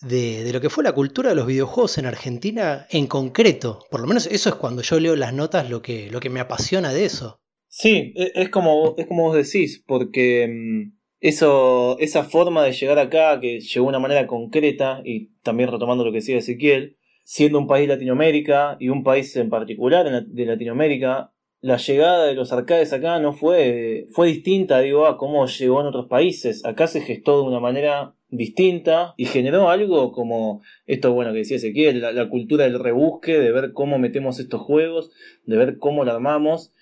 de, 0.00 0.42
de, 0.42 0.52
lo 0.54 0.62
que 0.62 0.70
fue 0.70 0.82
la 0.82 0.94
cultura 0.94 1.28
de 1.28 1.36
los 1.36 1.46
videojuegos 1.46 1.98
en 1.98 2.06
Argentina 2.06 2.86
en 2.90 3.06
concreto. 3.06 3.80
Por 3.90 4.00
lo 4.00 4.06
menos 4.06 4.26
eso 4.26 4.48
es 4.48 4.54
cuando 4.54 4.80
yo 4.80 4.98
leo 4.98 5.16
las 5.16 5.34
notas 5.34 5.68
lo 5.68 5.82
que, 5.82 6.10
lo 6.10 6.18
que 6.18 6.30
me 6.30 6.40
apasiona 6.40 6.94
de 6.94 7.04
eso. 7.04 7.42
Sí, 7.68 8.14
e, 8.16 8.32
es 8.36 8.48
como, 8.48 8.94
es 8.96 9.06
como 9.06 9.24
vos 9.24 9.36
decís, 9.36 9.84
porque 9.86 10.48
mm, 10.48 10.96
eso, 11.20 11.98
esa 12.00 12.24
forma 12.24 12.64
de 12.64 12.72
llegar 12.72 12.98
acá, 12.98 13.38
que 13.38 13.60
llegó 13.60 13.84
de 13.84 13.88
una 13.90 13.98
manera 13.98 14.26
concreta, 14.26 15.02
y 15.04 15.34
también 15.42 15.70
retomando 15.70 16.06
lo 16.06 16.10
que 16.10 16.18
decía 16.18 16.38
Ezequiel, 16.38 16.96
siendo 17.24 17.58
un 17.58 17.66
país 17.66 17.86
Latinoamérica 17.86 18.78
y 18.80 18.88
un 18.88 19.04
país 19.04 19.36
en 19.36 19.50
particular 19.50 20.26
de 20.26 20.46
Latinoamérica, 20.46 21.32
la 21.62 21.78
llegada 21.78 22.26
de 22.26 22.34
los 22.34 22.52
arcades 22.52 22.92
acá 22.92 23.18
no 23.18 23.32
fue, 23.32 24.08
fue 24.12 24.26
distinta, 24.26 24.80
digo, 24.80 25.06
a 25.06 25.16
cómo 25.16 25.46
llegó 25.46 25.80
en 25.80 25.86
otros 25.86 26.06
países. 26.08 26.64
Acá 26.66 26.86
se 26.86 27.00
gestó 27.00 27.40
de 27.40 27.48
una 27.48 27.60
manera 27.60 28.14
distinta 28.28 29.14
y 29.16 29.24
generó 29.24 29.70
algo 29.70 30.12
como 30.12 30.60
esto, 30.86 31.12
bueno, 31.12 31.32
que 31.32 31.38
decía 31.38 31.56
Ezequiel, 31.56 32.00
la, 32.00 32.28
cultura 32.28 32.64
del 32.64 32.78
rebusque, 32.78 33.38
de 33.38 33.52
ver 33.52 33.72
cómo 33.72 33.98
metemos 33.98 34.38
estos 34.38 34.60
juegos, 34.60 35.10
de 35.44 35.56
ver 35.56 35.78
cómo 35.78 36.04
lo 36.04 36.12
armamos 36.12 36.72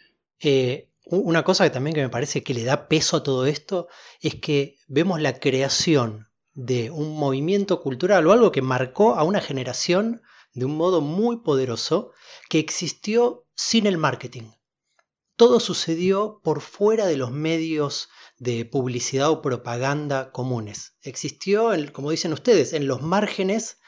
eh, 0.40 0.88
una 1.04 1.44
cosa 1.44 1.64
que 1.64 1.70
también 1.70 1.94
que 1.94 2.02
me 2.02 2.08
parece 2.08 2.42
que 2.42 2.54
le 2.54 2.64
da 2.64 2.88
peso 2.88 3.18
a 3.18 3.22
todo 3.22 3.46
esto 3.46 3.88
es 4.20 4.36
que 4.36 4.76
vemos 4.88 5.20
la 5.20 5.38
creación 5.38 6.28
de 6.54 6.90
un 6.90 7.16
movimiento 7.16 7.80
cultural 7.80 8.26
o 8.26 8.32
algo 8.32 8.52
que 8.52 8.62
marcó 8.62 9.14
a 9.14 9.24
una 9.24 9.40
generación 9.40 10.22
de 10.54 10.64
un 10.64 10.76
modo 10.76 11.00
muy 11.00 11.38
poderoso 11.38 12.12
que 12.48 12.58
existió 12.58 13.46
sin 13.54 13.86
el 13.86 13.98
marketing. 13.98 14.50
Todo 15.40 15.58
sucedió 15.58 16.42
por 16.44 16.60
fuera 16.60 17.06
de 17.06 17.16
los 17.16 17.30
medios 17.30 18.10
de 18.36 18.66
publicidad 18.66 19.30
o 19.30 19.40
propaganda 19.40 20.32
comunes. 20.32 20.98
Existió, 21.00 21.70
como 21.94 22.10
dicen 22.10 22.34
ustedes, 22.34 22.74
en 22.74 22.86
los 22.86 23.00
márgenes 23.00 23.78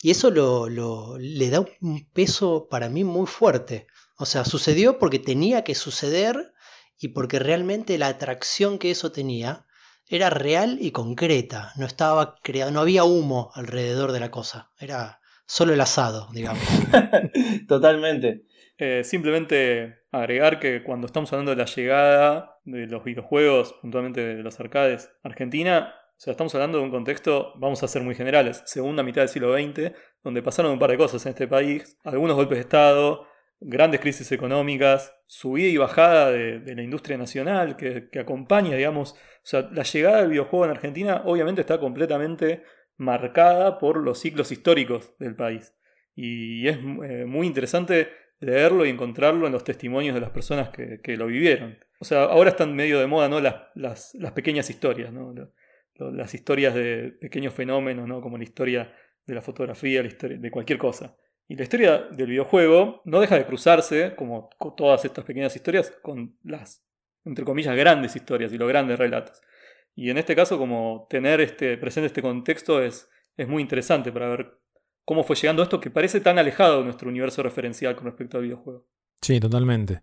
y 0.00 0.12
eso 0.12 0.30
le 0.30 1.50
da 1.50 1.66
un 1.80 2.08
peso 2.12 2.68
para 2.70 2.88
mí 2.88 3.02
muy 3.02 3.26
fuerte. 3.26 3.88
O 4.16 4.26
sea, 4.26 4.44
sucedió 4.44 5.00
porque 5.00 5.18
tenía 5.18 5.64
que 5.64 5.74
suceder 5.74 6.52
y 7.00 7.08
porque 7.08 7.40
realmente 7.40 7.98
la 7.98 8.06
atracción 8.06 8.78
que 8.78 8.92
eso 8.92 9.10
tenía 9.10 9.66
era 10.06 10.30
real 10.30 10.78
y 10.80 10.92
concreta. 10.92 11.72
No 11.74 11.84
estaba 11.84 12.36
creado, 12.44 12.70
no 12.70 12.78
había 12.78 13.02
humo 13.02 13.50
alrededor 13.54 14.12
de 14.12 14.20
la 14.20 14.30
cosa. 14.30 14.70
Era 14.78 15.18
solo 15.48 15.72
el 15.72 15.80
asado, 15.80 16.28
digamos. 16.32 16.62
Totalmente. 17.66 18.45
Eh, 18.78 19.04
simplemente 19.04 20.00
agregar 20.12 20.60
que 20.60 20.82
cuando 20.82 21.06
estamos 21.06 21.32
hablando 21.32 21.52
de 21.52 21.56
la 21.56 21.64
llegada 21.64 22.60
de 22.64 22.86
los 22.86 23.04
videojuegos, 23.04 23.72
puntualmente 23.80 24.20
de 24.20 24.42
los 24.42 24.60
arcades, 24.60 25.10
Argentina, 25.22 25.94
o 26.16 26.18
sea, 26.18 26.32
estamos 26.32 26.54
hablando 26.54 26.78
de 26.78 26.84
un 26.84 26.90
contexto, 26.90 27.52
vamos 27.56 27.82
a 27.82 27.88
ser 27.88 28.02
muy 28.02 28.14
generales, 28.14 28.62
segunda 28.66 29.02
mitad 29.02 29.22
del 29.22 29.28
siglo 29.28 29.54
XX, 29.54 29.92
donde 30.22 30.42
pasaron 30.42 30.72
un 30.72 30.78
par 30.78 30.90
de 30.90 30.98
cosas 30.98 31.24
en 31.26 31.30
este 31.30 31.48
país, 31.48 31.98
algunos 32.04 32.36
golpes 32.36 32.56
de 32.56 32.62
Estado, 32.62 33.26
grandes 33.60 34.00
crisis 34.00 34.30
económicas, 34.32 35.14
subida 35.26 35.68
y 35.68 35.76
bajada 35.76 36.30
de, 36.30 36.74
la 36.74 36.82
industria 36.82 37.16
nacional 37.16 37.76
que, 37.76 38.10
acompaña, 38.18 38.76
digamos, 38.76 39.12
o 39.12 39.16
sea, 39.42 39.68
la 39.72 39.84
llegada 39.84 40.18
del 40.20 40.30
videojuego 40.30 40.66
en 40.66 40.70
Argentina 40.72 41.22
obviamente 41.24 41.62
está 41.62 41.78
completamente 41.78 42.62
marcada 42.96 43.78
por 43.78 43.98
los 43.98 44.18
ciclos 44.18 44.52
históricos 44.52 45.14
del 45.18 45.36
país. 45.36 45.74
Y 46.14 46.66
es 46.66 46.78
eh, 46.78 47.24
muy 47.26 47.46
interesante 47.46 48.08
leerlo 48.40 48.84
y 48.84 48.90
encontrarlo 48.90 49.46
en 49.46 49.52
los 49.52 49.64
testimonios 49.64 50.14
de 50.14 50.20
las 50.20 50.30
personas 50.30 50.70
que, 50.70 51.16
lo 51.16 51.26
vivieron. 51.26 51.78
O 52.00 52.04
sea, 52.04 52.24
ahora 52.24 52.50
están 52.50 52.74
medio 52.74 53.00
de 53.00 53.06
moda 53.06 53.28
¿no? 53.28 53.40
las, 53.40 54.14
las, 54.14 54.32
pequeñas 54.34 54.68
historias, 54.68 55.12
¿no? 55.12 55.34
las 55.98 56.34
historias 56.34 56.74
de 56.74 57.16
pequeños 57.20 57.54
fenómenos, 57.54 58.06
¿no? 58.06 58.20
como 58.20 58.36
la 58.36 58.44
historia 58.44 58.92
de 59.24 59.34
la 59.34 59.42
fotografía, 59.42 60.02
la 60.02 60.08
historia 60.08 60.38
de 60.38 60.50
cualquier 60.50 60.78
cosa. 60.78 61.16
Y 61.48 61.56
la 61.56 61.62
historia 61.62 62.08
del 62.10 62.28
videojuego 62.28 63.02
no 63.04 63.20
deja 63.20 63.36
de 63.36 63.46
cruzarse, 63.46 64.14
como 64.16 64.50
todas 64.76 65.04
estas 65.04 65.24
pequeñas 65.24 65.54
historias, 65.54 65.92
con 66.02 66.36
las, 66.42 66.84
entre 67.24 67.44
comillas, 67.44 67.76
grandes 67.76 68.16
historias 68.16 68.52
y 68.52 68.58
los 68.58 68.68
grandes 68.68 68.98
relatos. 68.98 69.40
Y 69.94 70.10
en 70.10 70.18
este 70.18 70.34
caso, 70.34 70.58
como 70.58 71.06
tener 71.08 71.40
este, 71.40 71.78
presente 71.78 72.08
este 72.08 72.20
contexto 72.22 72.82
es, 72.82 73.08
es 73.36 73.46
muy 73.46 73.62
interesante 73.62 74.10
para 74.12 74.28
ver 74.28 74.58
cómo 75.06 75.22
fue 75.22 75.36
llegando 75.36 75.62
esto 75.62 75.80
que 75.80 75.90
parece 75.90 76.20
tan 76.20 76.38
alejado 76.38 76.78
de 76.78 76.84
nuestro 76.84 77.08
universo 77.08 77.42
referencial 77.42 77.96
con 77.96 78.04
respecto 78.04 78.36
al 78.36 78.42
videojuego. 78.42 78.86
Sí, 79.22 79.40
totalmente. 79.40 80.02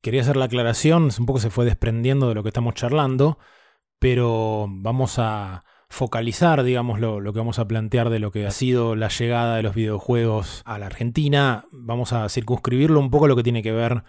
Quería 0.00 0.22
hacer 0.22 0.36
la 0.36 0.46
aclaración, 0.46 1.10
un 1.16 1.26
poco 1.26 1.38
se 1.38 1.50
fue 1.50 1.64
desprendiendo 1.64 2.28
de 2.28 2.34
lo 2.34 2.42
que 2.42 2.48
estamos 2.48 2.74
charlando, 2.74 3.38
pero 3.98 4.66
vamos 4.68 5.18
a 5.18 5.64
focalizar, 5.90 6.62
digamos, 6.62 6.98
lo, 6.98 7.20
que 7.32 7.38
vamos 7.38 7.58
a 7.58 7.68
plantear 7.68 8.10
de 8.10 8.18
lo 8.18 8.30
que 8.30 8.46
ha 8.46 8.50
sido 8.50 8.96
la 8.96 9.08
llegada 9.08 9.56
de 9.56 9.62
los 9.62 9.74
videojuegos 9.74 10.62
a 10.64 10.78
la 10.78 10.86
Argentina. 10.86 11.66
Vamos 11.70 12.12
a 12.12 12.28
circunscribirlo 12.28 13.00
un 13.00 13.10
poco 13.10 13.26
a 13.26 13.28
lo 13.28 13.36
que 13.36 13.42
tiene 13.42 13.62
que 13.62 13.72
ver 13.72 14.02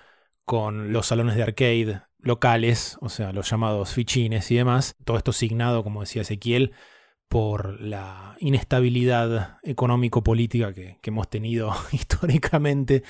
con 0.45 0.93
los 0.93 1.07
salones 1.07 1.35
de 1.35 1.43
arcade 1.43 2.01
locales, 2.17 2.97
o 3.01 3.09
sea, 3.09 3.33
los 3.33 3.49
llamados 3.49 3.93
fichines 3.93 4.49
y 4.51 4.55
demás. 4.55 4.95
Todo 5.03 5.17
esto 5.17 5.33
signado, 5.33 5.83
como 5.83 6.01
decía 6.01 6.21
Ezequiel, 6.21 6.73
por 7.29 7.79
la 7.79 8.35
inestabilidad 8.39 9.59
económico-política 9.61 10.73
que, 10.73 10.97
hemos 11.03 11.29
tenido 11.29 11.73
históricamente 11.91 13.03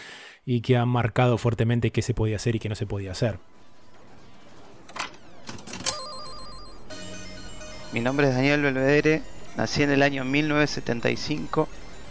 y 0.45 0.61
que 0.61 0.77
ha 0.77 0.85
marcado 0.85 1.38
fuertemente 1.38 1.91
qué 1.91 2.01
se 2.01 2.13
podía 2.13 2.35
hacer 2.35 2.55
y 2.55 2.59
qué 2.59 2.69
no 2.69 2.75
se 2.75 2.85
podía 2.85 3.11
hacer. 3.11 3.39
Mi 7.93 8.01
nombre 8.01 8.27
es 8.27 8.35
Daniel 8.35 8.61
Belvedere, 8.61 9.23
nací 9.57 9.81
en 9.81 9.89
el 9.89 10.03
año 10.03 10.23
1975 10.23 11.67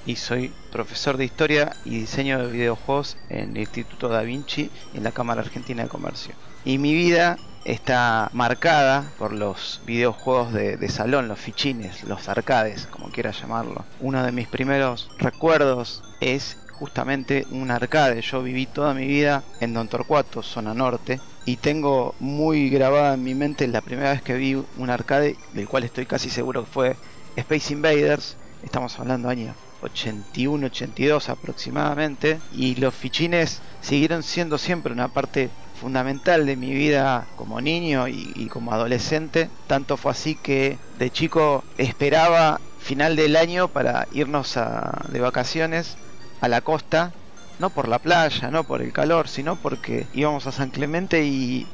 y 0.06 0.16
soy 0.16 0.50
profesor 0.72 1.18
de 1.18 1.26
historia 1.26 1.76
y 1.84 1.90
diseño 2.00 2.38
de 2.38 2.50
videojuegos 2.50 3.16
en 3.28 3.50
el 3.50 3.58
Instituto 3.58 4.08
Da 4.08 4.22
Vinci 4.22 4.70
en 4.94 5.04
la 5.04 5.12
Cámara 5.12 5.42
Argentina 5.42 5.82
de 5.82 5.88
Comercio. 5.88 6.34
Y 6.64 6.78
mi 6.78 6.94
vida 6.94 7.38
está 7.64 8.30
marcada 8.32 9.12
por 9.18 9.32
los 9.32 9.80
videojuegos 9.86 10.52
de, 10.52 10.88
salón, 10.88 11.28
los 11.28 11.38
fichines, 11.38 12.04
los 12.04 12.28
arcades, 12.28 12.86
como 12.86 13.10
quieras 13.10 13.40
llamarlo. 13.40 13.84
Uno 14.00 14.22
de 14.24 14.32
mis 14.32 14.48
primeros 14.48 15.10
recuerdos 15.18 16.02
es 16.20 16.56
justamente 16.78 17.46
un 17.50 17.70
arcade. 17.70 18.22
Yo 18.22 18.42
viví 18.42 18.66
toda 18.66 18.94
mi 18.94 19.06
vida 19.06 19.42
en 19.60 19.74
Don 19.74 19.88
Torcuato, 19.88 20.42
zona 20.42 20.74
norte, 20.74 21.20
y 21.44 21.56
tengo 21.56 22.14
muy 22.20 22.70
grabada 22.70 23.14
en 23.14 23.24
mi 23.24 23.34
mente 23.34 23.66
la 23.66 23.80
primera 23.80 24.10
vez 24.10 24.22
que 24.22 24.34
vi 24.34 24.54
un 24.54 24.90
arcade, 24.90 25.36
del 25.54 25.68
cual 25.68 25.84
estoy 25.84 26.06
casi 26.06 26.30
seguro 26.30 26.64
que 26.64 26.70
fue 26.70 26.96
Space 27.36 27.72
Invaders, 27.72 28.36
estamos 28.62 28.98
hablando 28.98 29.28
año 29.28 29.54
81, 29.82 30.66
82 30.66 31.28
aproximadamente, 31.28 32.38
y 32.52 32.74
los 32.76 32.94
fichines 32.94 33.60
siguieron 33.80 34.22
siendo 34.22 34.58
siempre 34.58 34.92
una 34.92 35.08
parte 35.08 35.50
fundamental 35.78 36.44
de 36.44 36.56
mi 36.56 36.74
vida 36.74 37.26
como 37.36 37.60
niño 37.60 38.08
y, 38.08 38.48
como 38.48 38.72
adolescente. 38.72 39.48
Tanto 39.66 39.96
fue 39.96 40.12
así 40.12 40.34
que 40.34 40.78
de 40.98 41.10
chico 41.10 41.64
esperaba 41.78 42.60
final 42.78 43.16
del 43.16 43.36
año 43.36 43.68
para 43.68 44.08
irnos 44.12 44.56
a, 44.56 45.06
de 45.08 45.20
vacaciones 45.20 45.96
a 46.40 46.48
la 46.48 46.60
costa 46.60 47.12
no 47.58 47.70
por 47.70 47.88
la 47.88 47.98
playa, 47.98 48.50
no 48.50 48.64
por 48.64 48.82
el 48.82 48.92
calor, 48.92 49.28
sino 49.28 49.56
porque 49.56 50.06
íbamos 50.14 50.46
a 50.46 50.52
San 50.52 50.70
Clemente 50.70 51.24
y, 51.24 51.66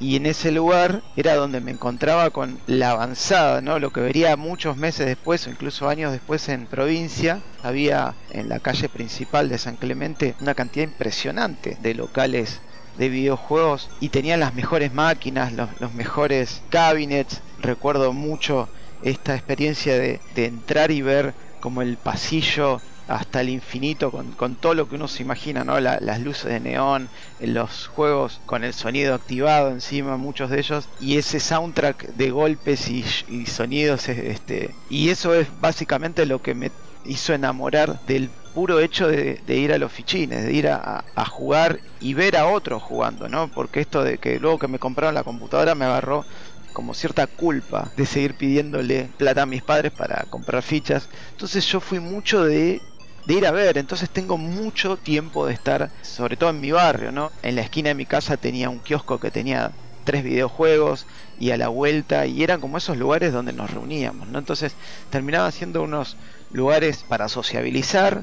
y 0.00 0.16
en 0.16 0.26
ese 0.26 0.50
lugar 0.50 1.02
era 1.16 1.34
donde 1.34 1.60
me 1.60 1.70
encontraba 1.70 2.30
con 2.30 2.58
la 2.66 2.90
avanzada, 2.90 3.60
¿no? 3.60 3.78
Lo 3.78 3.90
que 3.90 4.00
vería 4.00 4.36
muchos 4.36 4.76
meses 4.76 5.06
después 5.06 5.46
o 5.46 5.50
incluso 5.50 5.88
años 5.88 6.12
después 6.12 6.48
en 6.48 6.66
provincia, 6.66 7.40
había 7.62 8.14
en 8.30 8.48
la 8.48 8.60
calle 8.60 8.88
principal 8.88 9.48
de 9.48 9.58
San 9.58 9.76
Clemente 9.76 10.34
una 10.40 10.54
cantidad 10.54 10.84
impresionante 10.84 11.76
de 11.80 11.94
locales 11.94 12.60
de 12.98 13.08
videojuegos 13.08 13.90
y 14.00 14.08
tenían 14.08 14.40
las 14.40 14.54
mejores 14.54 14.92
máquinas, 14.92 15.52
los, 15.52 15.68
los 15.80 15.94
mejores 15.94 16.62
cabinets. 16.70 17.40
Recuerdo 17.60 18.12
mucho 18.12 18.68
esta 19.02 19.34
experiencia 19.34 19.98
de, 19.98 20.20
de 20.34 20.46
entrar 20.46 20.90
y 20.90 21.02
ver 21.02 21.34
como 21.60 21.82
el 21.82 21.96
pasillo 21.96 22.80
hasta 23.08 23.40
el 23.40 23.50
infinito 23.50 24.10
con, 24.10 24.56
todo 24.56 24.74
lo 24.74 24.88
que 24.88 24.96
uno 24.96 25.08
se 25.08 25.22
imagina, 25.22 25.64
¿no? 25.64 25.78
las 25.80 26.20
luces 26.20 26.46
de 26.46 26.60
neón, 26.60 27.08
los 27.40 27.86
juegos 27.86 28.40
con 28.46 28.64
el 28.64 28.72
sonido 28.72 29.14
activado 29.14 29.70
encima, 29.70 30.16
muchos 30.16 30.50
de 30.50 30.58
ellos, 30.58 30.88
y 31.00 31.16
ese 31.16 31.40
soundtrack 31.40 32.14
de 32.14 32.30
golpes 32.30 32.88
y, 32.88 33.04
sonidos, 33.46 34.08
este, 34.08 34.74
y 34.90 35.10
eso 35.10 35.34
es 35.34 35.48
básicamente 35.60 36.26
lo 36.26 36.42
que 36.42 36.54
me 36.54 36.70
hizo 37.04 37.32
enamorar 37.32 38.00
del 38.06 38.30
puro 38.56 38.80
hecho 38.80 39.06
de, 39.06 39.38
ir 39.48 39.70
a 39.74 39.76
los 39.76 39.92
fichines, 39.92 40.42
de 40.42 40.50
ir 40.54 40.68
a, 40.68 41.04
jugar 41.28 41.78
y 42.00 42.14
ver 42.14 42.38
a 42.38 42.46
otros 42.46 42.82
jugando, 42.82 43.28
¿no? 43.28 43.48
Porque 43.48 43.80
esto 43.80 44.02
de 44.02 44.16
que 44.16 44.40
luego 44.40 44.58
que 44.58 44.66
me 44.66 44.78
compraron 44.78 45.14
la 45.14 45.24
computadora 45.24 45.74
me 45.74 45.84
agarró 45.84 46.24
como 46.72 46.94
cierta 46.94 47.26
culpa 47.26 47.92
de 47.98 48.06
seguir 48.06 48.32
pidiéndole 48.32 49.10
plata 49.18 49.42
a 49.42 49.46
mis 49.46 49.62
padres 49.62 49.92
para 49.92 50.24
comprar 50.30 50.62
fichas. 50.62 51.06
Entonces 51.32 51.66
yo 51.66 51.80
fui 51.80 52.00
mucho 52.00 52.44
de 52.44 52.80
de 53.26 53.34
ir 53.34 53.46
a 53.46 53.50
ver. 53.50 53.76
Entonces 53.76 54.08
tengo 54.08 54.38
mucho 54.38 54.96
tiempo 54.96 55.46
de 55.46 55.52
estar, 55.52 55.90
sobre 56.00 56.38
todo 56.38 56.48
en 56.48 56.60
mi 56.60 56.70
barrio, 56.70 57.12
¿no? 57.12 57.30
En 57.42 57.56
la 57.56 57.60
esquina 57.60 57.88
de 57.90 57.94
mi 57.94 58.06
casa 58.06 58.38
tenía 58.38 58.70
un 58.70 58.78
kiosco 58.78 59.20
que 59.20 59.30
tenía 59.30 59.72
tres 60.04 60.22
videojuegos 60.24 61.04
y 61.38 61.50
a 61.50 61.58
la 61.58 61.68
vuelta 61.68 62.26
y 62.26 62.42
eran 62.42 62.60
como 62.60 62.78
esos 62.78 62.96
lugares 62.96 63.32
donde 63.34 63.52
nos 63.52 63.70
reuníamos, 63.70 64.28
¿no? 64.28 64.38
Entonces 64.38 64.72
terminaba 65.10 65.50
siendo 65.50 65.82
unos 65.82 66.16
lugares 66.52 67.04
para 67.08 67.28
sociabilizar, 67.28 68.22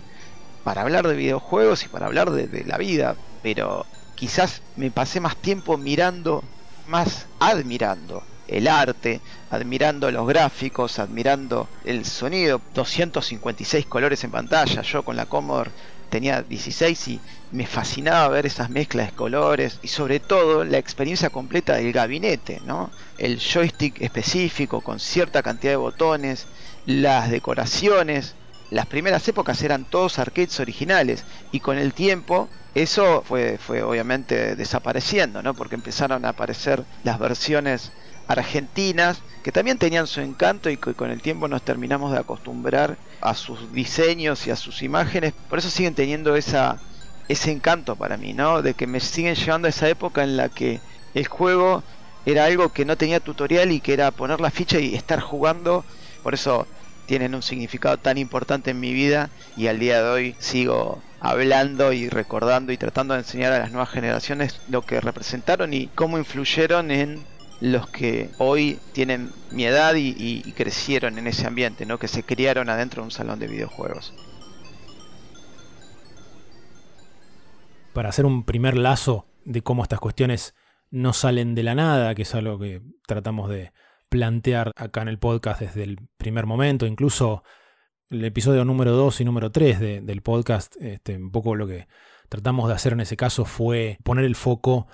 para 0.64 0.82
hablar 0.82 1.08
de 1.08 1.16
videojuegos 1.16 1.84
y 1.84 1.90
para 1.90 2.06
hablar 2.06 2.32
de, 2.32 2.64
la 2.66 2.78
vida, 2.78 3.16
pero 3.42 3.86
quizás 4.16 4.62
me 4.76 4.92
pasé 4.92 5.20
más 5.20 5.36
tiempo 5.38 5.78
mirando, 5.78 6.44
más 6.88 7.28
admirando 7.40 8.24
el 8.48 8.68
arte, 8.68 9.22
admirando 9.50 10.12
los 10.12 10.28
gráficos, 10.28 11.00
admirando 11.00 11.68
el 11.86 12.06
sonido, 12.06 12.62
256 12.74 13.86
colores 13.86 14.24
en 14.24 14.32
pantalla, 14.32 14.82
yo 14.82 15.04
con 15.04 15.16
la 15.16 15.26
Commodore 15.26 15.72
tenía 16.14 16.44
16 16.44 17.08
y 17.08 17.20
me 17.52 17.66
fascinaba 17.66 18.28
ver 18.28 18.46
esas 18.46 18.70
mezclas 18.70 19.08
de 19.08 19.14
colores 19.14 19.80
y 19.82 19.88
sobre 19.88 20.20
todo 20.20 20.64
la 20.64 20.78
experiencia 20.78 21.32
completa 21.32 21.76
del 21.76 21.92
gabinete, 21.92 22.62
¿no? 22.64 22.92
El 23.18 23.40
joystick 23.40 24.00
específico 24.00 24.82
con 24.82 25.00
cierta 25.00 25.42
cantidad 25.42 25.74
de 25.74 25.78
botones, 25.78 26.46
las 26.86 27.32
decoraciones. 27.32 28.36
Las 28.74 28.88
primeras 28.88 29.28
épocas 29.28 29.62
eran 29.62 29.86
todos 29.86 30.18
arcades 30.18 30.60
originales 30.60 31.28
y 31.52 31.60
con 31.60 31.78
el 31.78 31.94
tiempo 31.94 32.50
eso 32.74 33.22
fue, 33.24 33.60
fue 33.60 33.84
obviamente 33.84 34.56
desapareciendo, 34.56 35.44
¿no? 35.44 35.56
Porque 35.56 35.76
empezaron 35.76 36.26
a 36.26 36.30
aparecer 36.30 36.88
las 37.04 37.20
versiones 37.20 37.94
argentinas 38.26 39.26
que 39.44 39.52
también 39.52 39.78
tenían 39.78 40.08
su 40.08 40.22
encanto 40.22 40.72
y 40.72 40.78
que 40.78 40.96
con 40.96 41.12
el 41.12 41.22
tiempo 41.22 41.48
nos 41.48 41.64
terminamos 41.64 42.14
de 42.14 42.18
acostumbrar 42.18 43.00
a 43.22 43.36
sus 43.36 43.72
diseños 43.72 44.48
y 44.48 44.52
a 44.52 44.56
sus 44.56 44.82
imágenes. 44.82 45.34
Por 45.48 45.60
eso 45.60 45.70
siguen 45.70 45.94
teniendo 45.94 46.36
esa 46.36 46.82
ese 47.28 47.52
encanto 47.52 47.96
para 47.96 48.18
mí, 48.18 48.34
¿no? 48.34 48.64
De 48.64 48.74
que 48.74 48.88
me 48.88 49.00
siguen 49.00 49.36
llevando 49.36 49.68
a 49.68 49.70
esa 49.70 49.88
época 49.88 50.24
en 50.24 50.36
la 50.36 50.50
que 50.50 50.84
el 51.14 51.28
juego 51.28 51.86
era 52.26 52.46
algo 52.46 52.74
que 52.74 52.86
no 52.86 52.98
tenía 52.98 53.20
tutorial 53.20 53.72
y 53.72 53.82
que 53.82 53.94
era 53.94 54.12
poner 54.12 54.42
la 54.42 54.50
ficha 54.52 54.80
y 54.80 54.96
estar 54.96 55.20
jugando. 55.22 55.86
Por 56.22 56.34
eso 56.34 56.73
tienen 57.06 57.36
un 57.36 57.42
significado 57.42 57.98
tan 57.98 58.18
importante 58.18 58.72
en 58.72 58.80
mi 58.80 58.94
vida 58.94 59.30
y 59.58 59.68
al 59.68 59.80
día 59.80 60.02
de 60.02 60.10
hoy 60.10 60.36
sigo 60.40 61.02
hablando 61.20 61.94
y 61.94 62.10
recordando 62.10 62.72
y 62.72 62.78
tratando 62.78 63.14
de 63.14 63.22
enseñar 63.22 63.54
a 63.54 63.60
las 63.60 63.72
nuevas 63.72 63.90
generaciones 63.90 64.62
lo 64.70 64.82
que 64.82 65.00
representaron 65.00 65.74
y 65.74 65.88
cómo 65.88 66.18
influyeron 66.18 66.92
en 66.92 67.24
los 67.62 67.90
que 67.90 68.30
hoy 68.40 68.78
tienen 68.92 69.32
mi 69.52 69.64
edad 69.64 69.96
y, 69.96 70.42
crecieron 70.54 71.18
en 71.18 71.28
ese 71.28 71.48
ambiente, 71.48 71.86
¿no? 71.86 71.98
que 71.98 72.10
se 72.10 72.24
criaron 72.24 72.70
adentro 72.70 73.02
de 73.02 73.06
un 73.06 73.12
salón 73.12 73.40
de 73.40 73.48
videojuegos. 73.48 74.14
Para 77.94 78.10
hacer 78.10 78.26
un 78.26 78.44
primer 78.44 78.76
lazo 78.76 79.28
de 79.46 79.62
cómo 79.62 79.84
estas 79.84 80.02
cuestiones 80.02 80.56
no 80.92 81.14
salen 81.14 81.56
de 81.56 81.64
la 81.64 81.74
nada, 81.74 82.14
que 82.16 82.24
es 82.24 82.36
algo 82.36 82.60
que 82.60 82.82
tratamos 83.08 83.50
de 83.50 83.72
plantear 84.14 84.72
acá 84.76 85.02
en 85.02 85.08
el 85.08 85.18
podcast 85.18 85.60
desde 85.60 85.82
el 85.82 85.98
primer 86.18 86.46
momento, 86.46 86.86
incluso 86.86 87.42
el 88.12 88.24
episodio 88.24 88.64
número 88.64 88.92
2 88.92 89.22
y 89.22 89.26
número 89.26 89.52
3 89.52 89.80
del 90.06 90.22
podcast, 90.22 90.76
este, 90.80 91.18
un 91.18 91.32
poco 91.32 91.56
lo 91.56 91.66
que 91.66 91.88
tratamos 92.30 92.68
de 92.68 92.76
hacer 92.76 92.94
en 92.94 93.00
ese 93.00 93.18
caso 93.18 93.44
fue 93.44 93.98
poner 94.04 94.26
el 94.26 94.36
foco 94.36 94.86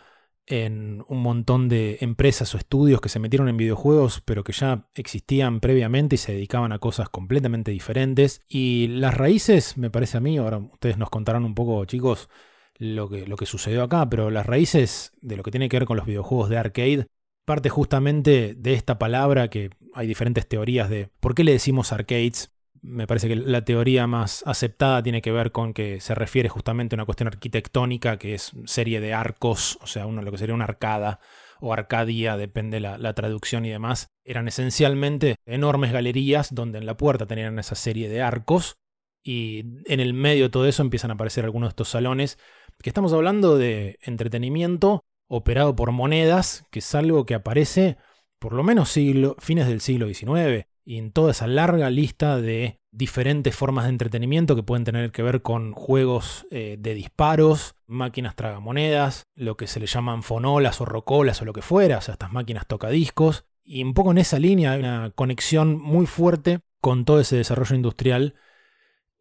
en 0.46 1.04
un 1.10 1.22
montón 1.22 1.68
de 1.68 1.98
empresas 2.00 2.56
o 2.56 2.58
estudios 2.58 3.02
que 3.02 3.10
se 3.10 3.20
metieron 3.20 3.50
en 3.50 3.58
videojuegos, 3.58 4.22
pero 4.24 4.46
que 4.46 4.54
ya 4.54 4.88
existían 4.94 5.60
previamente 5.60 6.16
y 6.16 6.18
se 6.18 6.32
dedicaban 6.32 6.72
a 6.72 6.80
cosas 6.80 7.10
completamente 7.10 7.72
diferentes. 7.72 8.42
Y 8.48 8.88
las 8.88 9.16
raíces, 9.16 9.78
me 9.78 9.90
parece 9.90 10.16
a 10.16 10.22
mí, 10.22 10.38
ahora 10.38 10.60
ustedes 10.60 10.98
nos 10.98 11.10
contarán 11.10 11.44
un 11.44 11.56
poco, 11.56 11.84
chicos, 11.84 12.30
lo 12.78 13.10
que, 13.10 13.28
lo 13.28 13.36
que 13.36 13.46
sucedió 13.46 13.84
acá, 13.84 14.10
pero 14.10 14.32
las 14.32 14.46
raíces 14.46 15.12
de 15.20 15.36
lo 15.36 15.44
que 15.44 15.52
tiene 15.52 15.68
que 15.68 15.76
ver 15.76 15.86
con 15.86 15.98
los 15.98 16.06
videojuegos 16.06 16.48
de 16.50 16.58
arcade 16.58 17.08
parte 17.50 17.70
justamente 17.70 18.54
de 18.56 18.74
esta 18.76 19.00
palabra 19.00 19.48
que 19.48 19.72
hay 19.96 20.06
diferentes 20.06 20.48
teorías 20.48 20.88
de 20.88 21.10
por 21.20 21.34
qué 21.34 21.44
le 21.44 21.52
decimos 21.52 21.92
arcades 21.92 22.52
me 22.84 23.08
parece 23.08 23.28
que 23.28 23.36
la 23.36 23.66
teoría 23.66 24.06
más 24.06 24.44
aceptada 24.46 25.02
tiene 25.02 25.24
que 25.24 25.32
ver 25.32 25.52
con 25.52 25.74
que 25.74 26.00
se 26.00 26.14
refiere 26.14 26.48
justamente 26.48 26.94
a 26.94 26.98
una 26.98 27.06
cuestión 27.06 27.26
arquitectónica, 27.26 28.18
que 28.18 28.36
es 28.36 28.52
serie 28.66 29.02
de 29.02 29.16
arcos, 29.16 29.80
o 29.82 29.88
sea, 29.88 30.06
uno, 30.06 30.22
lo 30.22 30.32
que 30.32 30.38
sería 30.38 30.54
una 30.54 30.66
arcada 30.66 31.20
o 31.60 31.74
arcadia, 31.74 32.38
depende 32.38 32.80
la, 32.80 33.00
la 33.00 33.16
traducción 33.16 33.66
y 33.66 33.70
demás. 33.70 34.10
Eran 34.24 34.48
esencialmente 34.48 35.36
enormes 35.48 35.92
galerías 35.92 36.54
donde 36.54 36.78
en 36.78 36.86
la 36.86 36.98
puerta 36.98 37.26
tenían 37.26 37.58
esa 37.58 37.74
serie 37.74 38.10
de 38.10 38.22
arcos 38.22 38.78
y 39.24 39.66
en 39.86 40.00
el 40.00 40.14
medio 40.14 40.44
de 40.44 40.50
todo 40.50 40.68
eso 40.68 40.84
empiezan 40.84 41.10
a 41.10 41.16
aparecer 41.16 41.46
algunos 41.46 41.70
de 41.70 41.72
estos 41.72 41.90
salones, 41.90 42.38
que 42.82 42.92
estamos 42.92 43.12
hablando 43.12 43.58
de 43.58 43.98
entretenimiento 44.04 45.04
operado 45.30 45.76
por 45.76 45.94
monedas, 45.94 46.66
que 46.72 46.80
es 46.80 46.96
algo 46.96 47.26
que 47.26 47.36
aparece 47.36 47.98
por 48.40 48.54
lo 48.54 48.64
menos 48.64 48.90
siglo, 48.90 49.36
fines 49.40 49.68
del 49.68 49.80
siglo 49.80 50.08
XIX 50.12 50.66
y 50.84 50.98
en 50.98 51.12
toda 51.12 51.32
esa 51.32 51.46
larga 51.46 51.90
lista 51.90 52.42
de 52.42 52.80
diferentes 52.92 53.56
formas 53.56 53.86
de 53.86 53.92
entretenimiento 53.92 54.56
que 54.56 54.64
pueden 54.64 54.84
tener 54.84 55.12
que 55.12 55.22
ver 55.22 55.42
con 55.44 55.74
juegos 55.74 56.48
eh, 56.50 56.78
de 56.80 56.96
disparos, 56.96 57.76
máquinas 57.86 58.36
tragamonedas, 58.36 59.28
lo 59.36 59.56
que 59.56 59.68
se 59.68 59.80
le 59.80 59.86
llaman 59.86 60.24
fonolas 60.24 60.82
o 60.82 60.86
rocolas 60.86 61.42
o 61.42 61.46
lo 61.46 61.54
que 61.54 61.62
fuera, 61.62 62.00
o 62.00 62.02
sea, 62.02 62.14
estas 62.14 62.32
máquinas 62.32 62.66
tocadiscos. 62.66 63.46
Y 63.64 63.84
un 63.84 63.94
poco 63.94 64.12
en 64.12 64.18
esa 64.18 64.40
línea 64.40 64.72
hay 64.72 64.80
una 64.80 65.12
conexión 65.12 65.80
muy 65.80 66.08
fuerte 66.08 66.62
con 66.82 67.06
todo 67.06 67.20
ese 67.20 67.36
desarrollo 67.36 67.76
industrial 67.76 68.34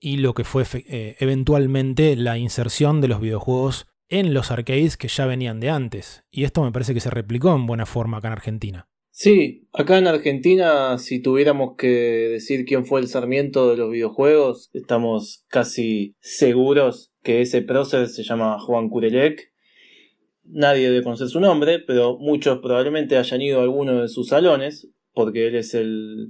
y 0.00 0.18
lo 0.18 0.32
que 0.32 0.44
fue 0.44 0.64
eh, 0.72 1.16
eventualmente 1.18 2.16
la 2.16 2.38
inserción 2.38 3.02
de 3.02 3.08
los 3.08 3.20
videojuegos 3.20 3.88
en 4.08 4.34
los 4.34 4.50
arcades 4.50 4.96
que 4.96 5.08
ya 5.08 5.26
venían 5.26 5.60
de 5.60 5.70
antes. 5.70 6.24
Y 6.30 6.44
esto 6.44 6.62
me 6.62 6.72
parece 6.72 6.94
que 6.94 7.00
se 7.00 7.10
replicó 7.10 7.54
en 7.54 7.66
buena 7.66 7.86
forma 7.86 8.18
acá 8.18 8.28
en 8.28 8.32
Argentina. 8.32 8.88
Sí, 9.10 9.68
acá 9.72 9.98
en 9.98 10.06
Argentina, 10.06 10.96
si 10.98 11.20
tuviéramos 11.20 11.74
que 11.76 11.88
decir 11.88 12.64
quién 12.64 12.86
fue 12.86 13.00
el 13.00 13.08
Sarmiento 13.08 13.68
de 13.68 13.76
los 13.76 13.90
videojuegos, 13.90 14.70
estamos 14.74 15.44
casi 15.48 16.14
seguros 16.20 17.12
que 17.24 17.40
ese 17.40 17.62
prócer 17.62 18.06
se 18.08 18.22
llama 18.22 18.60
Juan 18.60 18.88
Curelec. 18.88 19.52
Nadie 20.44 20.88
debe 20.88 21.02
conocer 21.02 21.28
su 21.28 21.40
nombre, 21.40 21.80
pero 21.80 22.16
muchos 22.18 22.60
probablemente 22.60 23.16
hayan 23.16 23.42
ido 23.42 23.58
a 23.58 23.64
alguno 23.64 24.00
de 24.00 24.08
sus 24.08 24.28
salones, 24.28 24.88
porque 25.12 25.48
él 25.48 25.56
es 25.56 25.74
el, 25.74 26.28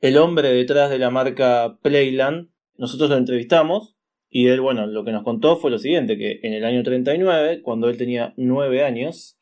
el 0.00 0.16
hombre 0.16 0.48
detrás 0.48 0.90
de 0.90 0.98
la 0.98 1.10
marca 1.10 1.78
Playland. 1.82 2.48
Nosotros 2.76 3.10
lo 3.10 3.16
entrevistamos 3.16 3.93
y 4.36 4.48
él, 4.48 4.60
bueno, 4.60 4.88
lo 4.88 5.04
que 5.04 5.12
nos 5.12 5.22
contó 5.22 5.58
fue 5.58 5.70
lo 5.70 5.78
siguiente, 5.78 6.18
que 6.18 6.40
en 6.42 6.54
el 6.54 6.64
año 6.64 6.82
39, 6.82 7.62
cuando 7.62 7.88
él 7.88 7.96
tenía 7.96 8.34
9 8.36 8.82
años, 8.82 9.38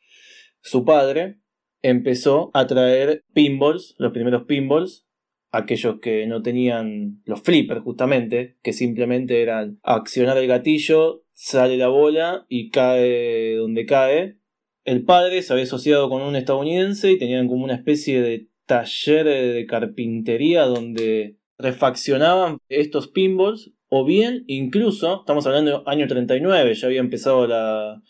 su 0.61 0.85
padre 0.85 1.39
empezó 1.81 2.51
a 2.53 2.67
traer 2.67 3.25
pinballs, 3.33 3.95
los 3.97 4.13
primeros 4.13 4.43
pinballs, 4.43 5.07
aquellos 5.51 5.99
que 6.01 6.27
no 6.27 6.43
tenían 6.43 7.23
los 7.25 7.41
flippers 7.41 7.81
justamente, 7.81 8.59
que 8.63 8.75
simplemente 8.75 9.41
eran 9.41 9.81
accionar 9.83 10.37
el 10.37 10.47
gatillo, 10.47 11.25
sale 11.33 11.79
la 11.79 11.89
bola 11.89 12.45
y 12.51 12.69
cae 12.69 13.57
donde 13.57 13.87
cae. 13.87 14.37
El 14.85 15.07
padre 15.07 15.41
se 15.41 15.55
había 15.55 15.65
asociado 15.65 16.11
con 16.11 16.21
un 16.21 16.37
estadounidense 16.37 17.13
y 17.13 17.19
tenían 17.19 17.49
como 17.49 17.65
una 17.65 17.77
especie 17.77 18.21
de 18.21 18.49
taller 18.67 19.25
de 19.25 19.65
carpintería 19.67 20.65
donde 20.67 21.39
refaccionaban 21.57 22.59
estos 22.69 23.09
pinballs 23.09 23.73
o 23.95 24.07
bien 24.07 24.45
incluso, 24.47 25.21
estamos 25.21 25.47
hablando 25.47 25.71
del 25.71 25.83
año 25.85 26.09
39, 26.09 26.75
ya 26.75 26.87
había 26.87 27.01
empezado 27.01 27.47
la, 27.47 28.03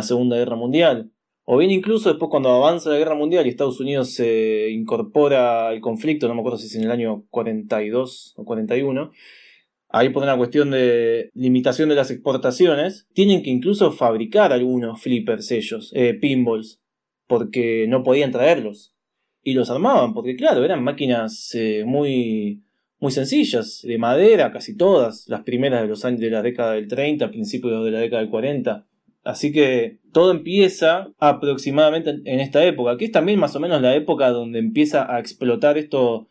Segunda 0.00 0.36
Guerra 0.36 0.54
Mundial, 0.54 1.10
o 1.42 1.56
bien 1.56 1.72
incluso 1.72 2.08
después 2.08 2.30
cuando 2.30 2.50
avanza 2.50 2.90
la 2.90 2.98
guerra 2.98 3.16
mundial 3.16 3.44
y 3.44 3.48
Estados 3.48 3.80
Unidos 3.80 4.12
se 4.12 4.70
incorpora 4.70 5.66
al 5.70 5.80
conflicto, 5.80 6.28
no 6.28 6.34
me 6.34 6.40
acuerdo 6.40 6.58
si 6.58 6.66
es 6.66 6.76
en 6.76 6.84
el 6.84 6.92
año 6.92 7.24
42 7.30 8.34
o 8.36 8.44
41, 8.44 9.10
ahí 9.88 10.10
por 10.10 10.22
una 10.22 10.36
cuestión 10.36 10.70
de 10.70 11.30
limitación 11.34 11.88
de 11.88 11.96
las 11.96 12.12
exportaciones, 12.12 13.08
tienen 13.12 13.42
que 13.42 13.50
incluso 13.50 13.90
fabricar 13.90 14.52
algunos 14.52 15.02
flippers 15.02 15.50
ellos, 15.50 15.90
eh, 15.96 16.14
pinballs, 16.14 16.80
porque 17.26 17.86
no 17.88 18.04
podían 18.04 18.30
traerlos. 18.30 18.94
Y 19.42 19.54
los 19.54 19.68
armaban, 19.68 20.14
porque 20.14 20.36
claro, 20.36 20.64
eran 20.64 20.84
máquinas 20.84 21.52
eh, 21.56 21.82
muy, 21.84 22.62
muy 23.00 23.12
sencillas, 23.12 23.80
de 23.82 23.98
madera, 23.98 24.52
casi 24.52 24.76
todas, 24.76 25.28
las 25.28 25.42
primeras 25.42 25.82
de 25.82 25.88
los 25.88 26.04
años 26.04 26.20
de 26.20 26.30
la 26.30 26.42
década 26.42 26.72
del 26.72 26.88
30, 26.88 27.30
principios 27.30 27.84
de 27.84 27.90
la 27.90 28.00
década 28.00 28.22
del 28.22 28.30
40 28.30 28.86
Así 29.24 29.52
que 29.52 30.00
todo 30.12 30.30
empieza 30.30 31.08
aproximadamente 31.18 32.10
en 32.10 32.40
esta 32.40 32.62
época, 32.64 32.98
que 32.98 33.06
es 33.06 33.12
también 33.12 33.40
más 33.40 33.56
o 33.56 33.60
menos 33.60 33.80
la 33.80 33.94
época 33.94 34.28
donde 34.28 34.58
empieza 34.58 35.12
a 35.12 35.18
explotar 35.18 35.78
esto 35.78 36.28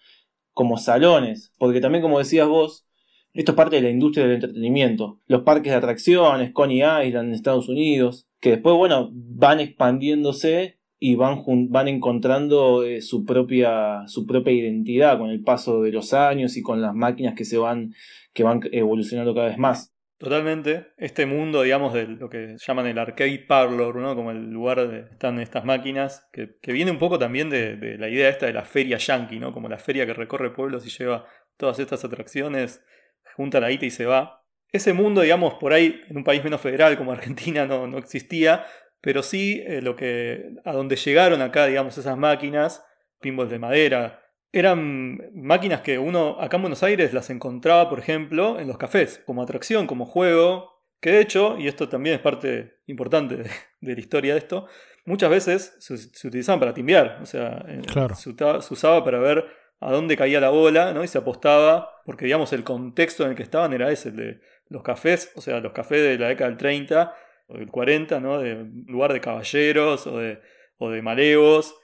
como 0.54 0.78
salones, 0.78 1.52
porque 1.58 1.82
también 1.82 2.04
como 2.04 2.20
decías 2.20 2.48
vos, 2.48 2.86
esto 3.34 3.54
es 3.54 3.56
parte 3.56 3.78
de 3.78 3.82
la 3.82 3.90
industria 3.90 4.26
del 4.26 4.36
entretenimiento. 4.36 5.20
Los 5.26 5.42
parques 5.42 5.72
de 5.72 5.78
atracciones, 5.78 6.54
Coney 6.54 6.82
Island 6.82 7.30
en 7.30 7.34
Estados 7.34 7.68
Unidos, 7.68 8.28
que 8.40 8.52
después, 8.52 8.76
bueno, 8.76 9.10
van 9.12 9.60
expandiéndose 9.60 10.78
y 11.06 11.16
van, 11.16 11.44
van 11.70 11.90
encontrando 11.90 12.86
eh, 12.86 13.02
su, 13.02 13.26
propia, 13.26 14.08
su 14.08 14.26
propia 14.26 14.54
identidad 14.54 15.18
con 15.18 15.32
el 15.32 15.44
paso 15.44 15.82
de 15.82 15.92
los 15.92 16.14
años 16.14 16.56
y 16.56 16.62
con 16.62 16.82
las 16.82 16.96
máquinas 16.96 17.36
que 17.36 17.44
se 17.44 17.58
van, 17.58 17.94
que 18.32 18.44
van 18.44 18.62
evolucionando 18.72 19.36
cada 19.36 19.48
vez 19.48 19.58
más. 19.58 19.94
Totalmente. 20.18 20.94
Este 20.96 21.26
mundo, 21.26 21.64
digamos, 21.64 21.94
de 21.94 22.08
lo 22.08 22.30
que 22.30 22.56
llaman 22.58 22.88
el 22.88 22.98
arcade 22.98 23.44
parlor, 23.46 23.98
¿no? 23.98 24.16
Como 24.16 24.32
el 24.32 24.50
lugar 24.50 24.78
donde 24.78 25.00
están 25.12 25.42
estas 25.42 25.66
máquinas, 25.66 26.26
que, 26.32 26.56
viene 26.72 26.92
un 26.92 27.00
poco 27.00 27.20
también 27.20 27.50
de, 27.50 27.98
la 27.98 28.08
idea 28.08 28.30
esta 28.30 28.46
de 28.46 28.54
la 28.54 28.64
feria 28.64 28.98
yankee, 28.98 29.40
¿no? 29.40 29.52
Como 29.52 29.68
la 29.68 29.80
feria 29.80 30.06
que 30.06 30.14
recorre 30.14 30.52
pueblos 30.52 30.86
y 30.86 30.90
lleva 30.90 31.26
todas 31.58 31.80
estas 31.80 32.06
atracciones, 32.06 32.82
junta 33.36 33.60
la 33.60 33.72
guita 33.72 33.86
y 33.86 33.90
se 33.90 34.06
va. 34.06 34.46
Ese 34.72 34.94
mundo, 34.94 35.20
digamos, 35.20 35.56
por 35.56 35.74
ahí, 35.74 36.02
en 36.08 36.16
un 36.16 36.24
país 36.24 36.42
menos 36.46 36.62
federal 36.62 36.98
como 36.98 37.12
Argentina, 37.12 37.66
no, 37.66 37.88
no 37.88 37.98
existía, 37.98 38.66
pero 39.04 39.22
sí 39.22 39.62
eh, 39.68 39.82
lo 39.82 39.98
que, 39.98 40.56
a 40.64 40.72
donde 40.72 40.96
llegaron 40.96 41.42
acá, 41.42 41.68
digamos, 41.68 41.98
esas 41.98 42.18
máquinas, 42.18 42.86
pinballs 43.20 43.52
de 43.52 43.60
madera, 43.60 44.24
eran 44.54 45.20
máquinas 45.36 45.82
que 45.82 46.00
uno 46.00 46.38
acá 46.40 46.56
en 46.56 46.64
Buenos 46.64 46.84
Aires 46.84 47.14
las 47.14 47.30
encontraba, 47.30 47.90
por 47.90 48.00
ejemplo, 48.00 48.62
en 48.62 48.68
los 48.70 48.78
cafés, 48.78 49.22
como 49.26 49.44
atracción, 49.44 49.88
como 49.88 50.06
juego, 50.06 50.86
que 51.02 51.12
de 51.12 51.20
hecho, 51.20 51.58
y 51.60 51.68
esto 51.68 51.90
también 51.90 52.16
es 52.16 52.22
parte 52.22 52.78
importante 52.86 53.36
de, 53.82 53.94
la 53.94 54.00
historia 54.00 54.36
de 54.36 54.40
esto, 54.40 54.68
muchas 55.04 55.30
veces 55.30 55.76
se, 55.80 55.96
utilizaban 56.26 56.62
para 56.62 56.74
timbiar, 56.74 57.20
o 57.22 57.26
sea, 57.26 57.66
eh, 57.68 57.82
se, 58.16 58.30
usaba 58.74 59.04
para 59.04 59.20
ver 59.20 59.46
a 59.82 59.92
dónde 59.92 60.16
caía 60.16 60.40
la 60.40 60.50
bola, 60.50 60.94
¿no? 60.94 61.04
Y 61.04 61.10
se 61.10 61.18
apostaba, 61.18 62.02
porque 62.06 62.24
digamos 62.24 62.54
el 62.54 62.64
contexto 62.64 63.26
en 63.26 63.32
el 63.32 63.36
que 63.36 63.44
estaban 63.44 63.74
era 63.74 63.92
ese, 63.92 64.10
el 64.10 64.16
de 64.16 64.42
los 64.70 64.82
cafés, 64.82 65.34
o 65.36 65.42
sea, 65.42 65.60
los 65.60 65.74
cafés 65.74 66.02
de 66.04 66.18
la 66.18 66.30
década 66.30 66.50
del 66.50 66.58
30 66.58 67.14
o 67.48 67.58
del 67.58 67.70
40, 67.70 68.20
¿no? 68.20 68.40
De 68.40 68.66
lugar 68.88 69.14
de 69.14 69.22
caballeros 69.22 70.08
o 70.08 70.18
de, 70.18 70.40
o 70.78 70.90
de 70.90 71.02
malevos, 71.02 71.76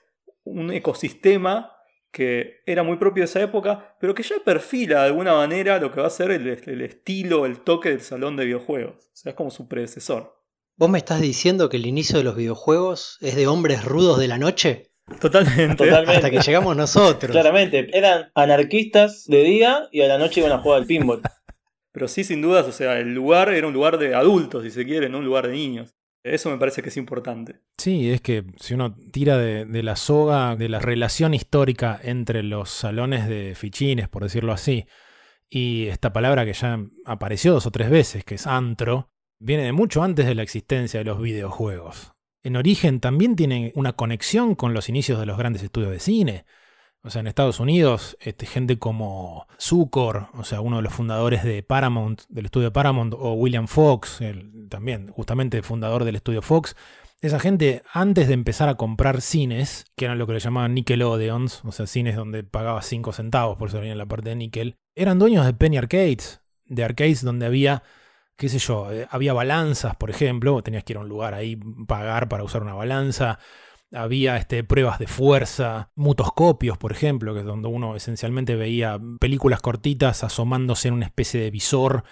un 0.43 0.71
ecosistema 0.71 1.71
que 2.11 2.61
era 2.65 2.83
muy 2.83 2.97
propio 2.97 3.21
de 3.21 3.25
esa 3.25 3.41
época, 3.41 3.95
pero 3.99 4.15
que 4.15 4.23
ya 4.23 4.35
perfila 4.43 5.01
de 5.01 5.07
alguna 5.07 5.35
manera 5.35 5.79
lo 5.79 5.91
que 5.91 6.01
va 6.01 6.07
a 6.07 6.11
ser 6.11 6.31
el, 6.31 6.47
el 6.47 6.81
estilo, 6.81 7.45
el 7.45 7.59
toque 7.59 7.89
del 7.89 8.01
salón 8.01 8.35
de 8.35 8.45
videojuegos. 8.45 8.95
O 8.95 9.15
sea, 9.15 9.31
es 9.31 9.35
como 9.35 9.51
su 9.51 9.67
predecesor. 9.67 10.35
¿Vos 10.75 10.89
me 10.89 10.97
estás 10.97 11.21
diciendo 11.21 11.69
que 11.69 11.77
el 11.77 11.85
inicio 11.85 12.17
de 12.17 12.23
los 12.23 12.35
videojuegos 12.35 13.17
es 13.21 13.35
de 13.35 13.47
hombres 13.47 13.83
rudos 13.83 14.17
de 14.17 14.27
la 14.27 14.37
noche? 14.37 14.91
Totalmente. 15.19 15.75
Totalmente. 15.75 16.15
Hasta 16.15 16.29
que 16.29 16.39
llegamos 16.39 16.75
nosotros. 16.75 17.31
Claramente, 17.31 17.89
eran 17.91 18.31
anarquistas 18.33 19.25
de 19.25 19.43
día 19.43 19.89
y 19.91 20.01
a 20.01 20.07
la 20.07 20.17
noche 20.17 20.39
iban 20.39 20.53
a 20.53 20.59
jugar 20.59 20.79
al 20.79 20.85
pinball. 20.85 21.21
Pero 21.99 22.07
sí, 22.07 22.23
sin 22.23 22.41
dudas, 22.41 22.65
o 22.65 22.71
sea, 22.71 22.97
el 22.97 23.13
lugar 23.13 23.49
era 23.49 23.67
un 23.67 23.73
lugar 23.73 23.97
de 23.97 24.15
adultos, 24.15 24.63
si 24.63 24.71
se 24.71 24.85
quiere, 24.85 25.09
no 25.09 25.17
un 25.17 25.25
lugar 25.25 25.47
de 25.47 25.51
niños. 25.51 25.97
Eso 26.23 26.49
me 26.49 26.57
parece 26.57 26.81
que 26.81 26.87
es 26.87 26.95
importante. 26.95 27.59
Sí, 27.77 28.09
es 28.09 28.21
que 28.21 28.45
si 28.57 28.73
uno 28.73 28.95
tira 29.11 29.37
de, 29.37 29.83
la 29.83 29.97
soga 29.97 30.55
de 30.55 30.69
la 30.69 30.79
relación 30.79 31.33
histórica 31.33 31.99
entre 32.01 32.41
los 32.41 32.69
salones 32.69 33.27
de 33.27 33.53
fichines, 33.53 34.07
por 34.07 34.23
decirlo 34.23 34.53
así, 34.53 34.85
y 35.49 35.87
esta 35.87 36.13
palabra 36.13 36.45
que 36.45 36.53
ya 36.53 36.79
apareció 37.03 37.51
dos 37.51 37.65
o 37.65 37.71
tres 37.71 37.89
veces, 37.89 38.23
que 38.23 38.35
es 38.35 38.47
antro, 38.47 39.09
viene 39.37 39.63
de 39.63 39.73
mucho 39.73 40.01
antes 40.01 40.25
de 40.25 40.35
la 40.35 40.43
existencia 40.43 41.01
de 41.01 41.03
los 41.03 41.21
videojuegos. 41.21 42.13
En 42.43 42.55
origen 42.55 43.01
también 43.01 43.35
tiene 43.35 43.73
una 43.75 43.91
conexión 43.91 44.55
con 44.55 44.73
los 44.73 44.87
inicios 44.87 45.19
de 45.19 45.25
los 45.25 45.37
grandes 45.37 45.63
estudios 45.63 45.91
de 45.91 45.99
cine. 45.99 46.45
O 47.01 47.09
sea, 47.09 47.21
en 47.21 47.27
Estados 47.27 47.61
Unidos, 47.61 48.17
este, 48.19 48.45
gente 48.45 48.77
como 48.77 49.47
Zucker, 49.57 50.27
o 50.33 50.43
sea, 50.43 50.59
uno 50.59 50.77
de 50.77 50.81
los 50.81 50.93
fundadores 50.93 51.43
de 51.43 51.63
Paramount, 51.63 52.23
del 52.27 52.45
estudio 52.45 52.73
Paramount, 52.73 53.13
o 53.17 53.33
William 53.33 53.67
Fox, 53.67 54.19
el, 54.19 54.67
también 54.69 55.07
justamente 55.07 55.61
fundador 55.61 56.03
del 56.03 56.17
estudio 56.17 56.41
Fox, 56.41 56.75
esa 57.21 57.39
gente, 57.39 57.83
antes 57.93 58.27
de 58.27 58.33
empezar 58.33 58.69
a 58.69 58.75
comprar 58.75 59.21
cines, 59.21 59.85
que 59.95 60.05
eran 60.05 60.19
lo 60.19 60.27
que 60.27 60.33
le 60.33 60.39
llamaban 60.39 60.73
Nickelodeons, 60.73 61.63
o 61.65 61.71
sea, 61.71 61.85
cines 61.85 62.15
donde 62.15 62.43
pagaba 62.43 62.81
5 62.81 63.11
centavos, 63.13 63.57
por 63.57 63.69
eso 63.69 63.79
venía 63.79 63.95
la 63.95 64.05
parte 64.05 64.29
de 64.29 64.35
Nickel, 64.35 64.77
eran 64.95 65.19
dueños 65.19 65.45
de 65.45 65.53
Penny 65.53 65.77
Arcades, 65.77 66.41
de 66.65 66.83
arcades 66.83 67.23
donde 67.23 67.45
había, 67.45 67.83
qué 68.37 68.47
sé 68.47 68.59
yo, 68.59 68.91
eh, 68.91 69.07
había 69.09 69.33
balanzas, 69.33 69.95
por 69.95 70.09
ejemplo, 70.09 70.61
tenías 70.63 70.83
que 70.83 70.93
ir 70.93 70.97
a 70.97 71.01
un 71.01 71.09
lugar 71.09 71.33
ahí, 71.33 71.57
pagar 71.87 72.29
para 72.29 72.43
usar 72.43 72.61
una 72.61 72.73
balanza, 72.73 73.39
había 73.91 74.37
este, 74.37 74.63
pruebas 74.63 74.99
de 74.99 75.07
fuerza, 75.07 75.91
mutoscopios, 75.95 76.77
por 76.77 76.91
ejemplo, 76.91 77.33
que 77.33 77.41
es 77.41 77.45
donde 77.45 77.67
uno 77.67 77.95
esencialmente 77.95 78.55
veía 78.55 78.99
películas 79.19 79.61
cortitas 79.61 80.23
asomándose 80.23 80.87
en 80.87 80.95
una 80.95 81.05
especie 81.05 81.41
de 81.41 81.51
visor. 81.51 82.03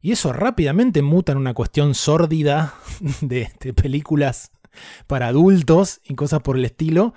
Y 0.00 0.12
eso 0.12 0.32
rápidamente 0.32 1.02
muta 1.02 1.32
en 1.32 1.38
una 1.38 1.54
cuestión 1.54 1.94
sórdida 1.94 2.74
de, 3.20 3.50
de 3.60 3.74
películas 3.74 4.50
para 5.06 5.28
adultos 5.28 6.00
y 6.04 6.14
cosas 6.14 6.40
por 6.40 6.56
el 6.56 6.64
estilo. 6.64 7.14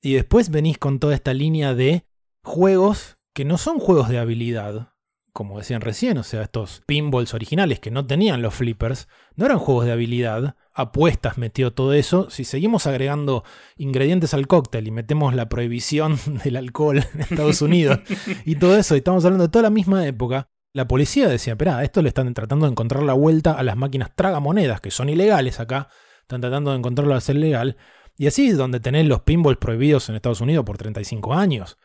Y 0.00 0.14
después 0.14 0.50
venís 0.50 0.78
con 0.78 1.00
toda 1.00 1.14
esta 1.14 1.34
línea 1.34 1.74
de 1.74 2.06
juegos 2.42 3.16
que 3.34 3.44
no 3.44 3.58
son 3.58 3.78
juegos 3.78 4.08
de 4.08 4.18
habilidad, 4.18 4.92
como 5.32 5.58
decían 5.58 5.80
recién, 5.80 6.18
o 6.18 6.22
sea, 6.22 6.42
estos 6.42 6.82
pinballs 6.86 7.34
originales 7.34 7.80
que 7.80 7.90
no 7.90 8.06
tenían 8.06 8.42
los 8.42 8.54
flippers, 8.54 9.08
no 9.36 9.46
eran 9.46 9.58
juegos 9.58 9.84
de 9.84 9.92
habilidad, 9.92 10.56
apuestas 10.74 11.38
metió 11.38 11.72
todo 11.72 11.92
eso. 11.92 12.30
Si 12.30 12.44
seguimos 12.44 12.86
agregando 12.86 13.44
ingredientes 13.76 14.34
al 14.34 14.46
cóctel 14.46 14.88
y 14.88 14.90
metemos 14.90 15.34
la 15.34 15.48
prohibición 15.48 16.18
del 16.44 16.56
alcohol 16.56 17.04
en 17.14 17.20
Estados 17.20 17.62
Unidos 17.62 18.00
y 18.44 18.56
todo 18.56 18.76
eso, 18.76 18.94
y 18.94 18.98
estamos 18.98 19.24
hablando 19.24 19.44
de 19.44 19.50
toda 19.50 19.64
la 19.64 19.70
misma 19.70 20.06
época, 20.06 20.48
la 20.72 20.86
policía 20.86 21.28
decía, 21.28 21.54
espera, 21.54 21.82
esto 21.82 22.02
le 22.02 22.08
están 22.08 22.32
tratando 22.34 22.66
de 22.66 22.72
encontrar 22.72 23.02
la 23.02 23.14
vuelta 23.14 23.52
a 23.52 23.62
las 23.62 23.76
máquinas 23.76 24.14
tragamonedas, 24.14 24.80
que 24.80 24.90
son 24.90 25.08
ilegales 25.08 25.60
acá, 25.60 25.88
están 26.20 26.40
tratando 26.40 26.72
de 26.72 26.78
encontrarlo 26.78 27.14
a 27.14 27.20
ser 27.20 27.36
legal, 27.36 27.76
y 28.16 28.26
así 28.26 28.48
es 28.48 28.56
donde 28.56 28.80
tenés 28.80 29.06
los 29.06 29.20
pinballs 29.20 29.58
prohibidos 29.58 30.08
en 30.08 30.16
Estados 30.16 30.40
Unidos 30.40 30.64
por 30.64 30.76
35 30.76 31.34
años. 31.34 31.78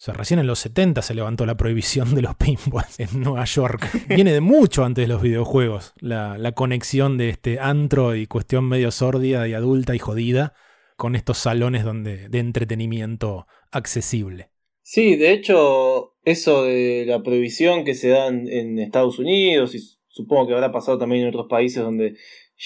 O 0.00 0.02
sea, 0.02 0.14
recién 0.14 0.40
en 0.40 0.46
los 0.46 0.60
70 0.60 1.02
se 1.02 1.12
levantó 1.12 1.44
la 1.44 1.58
prohibición 1.58 2.14
de 2.14 2.22
los 2.22 2.34
pinballs 2.38 3.00
en 3.00 3.20
Nueva 3.20 3.44
York. 3.44 3.86
Viene 4.08 4.32
de 4.32 4.40
mucho 4.40 4.82
antes 4.82 5.04
de 5.06 5.12
los 5.12 5.20
videojuegos, 5.20 5.92
la, 6.00 6.52
conexión 6.52 7.18
de 7.18 7.28
este 7.28 7.60
antro 7.60 8.16
y 8.16 8.26
cuestión 8.26 8.66
medio 8.66 8.92
sórdida 8.92 9.46
y 9.46 9.52
adulta 9.52 9.94
y 9.94 9.98
jodida 9.98 10.54
con 10.96 11.16
estos 11.16 11.36
salones 11.36 11.84
donde, 11.84 12.30
de 12.30 12.38
entretenimiento 12.38 13.46
accesible. 13.70 14.48
Sí, 14.80 15.16
de 15.16 15.32
hecho, 15.32 16.14
eso 16.24 16.64
de 16.64 17.04
la 17.06 17.22
prohibición 17.22 17.84
que 17.84 17.92
se 17.92 18.08
da 18.08 18.28
en, 18.28 18.78
Estados 18.78 19.18
Unidos 19.18 19.74
y 19.74 19.80
supongo 20.08 20.46
que 20.46 20.54
habrá 20.54 20.72
pasado 20.72 20.96
también 20.96 21.24
en 21.24 21.28
otros 21.28 21.46
países 21.46 21.82
donde 21.82 22.14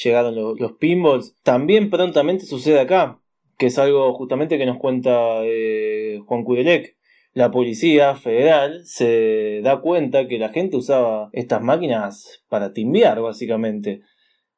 llegaron 0.05 0.37
los, 0.37 0.73
pinballs, 0.79 1.35
también 1.43 1.91
prontamente 1.91 2.47
sucede 2.47 2.79
acá, 2.79 3.21
que 3.59 3.67
es 3.67 3.79
algo 3.81 4.15
justamente 4.15 4.57
que 4.57 4.67
nos 4.67 4.79
cuenta 4.79 5.41
eh, 5.43 6.21
Juan 6.27 6.45
Cudelec 6.45 6.95
la 7.35 7.51
policía 7.51 8.15
federal 8.15 8.83
se 8.85 9.61
da 9.63 9.81
cuenta 9.81 10.29
que 10.29 10.39
la 10.39 10.51
gente 10.51 10.77
usaba 10.77 11.31
estas 11.33 11.61
máquinas 11.61 12.45
para 12.49 12.73
timbiar, 12.73 13.21
básicamente. 13.21 14.03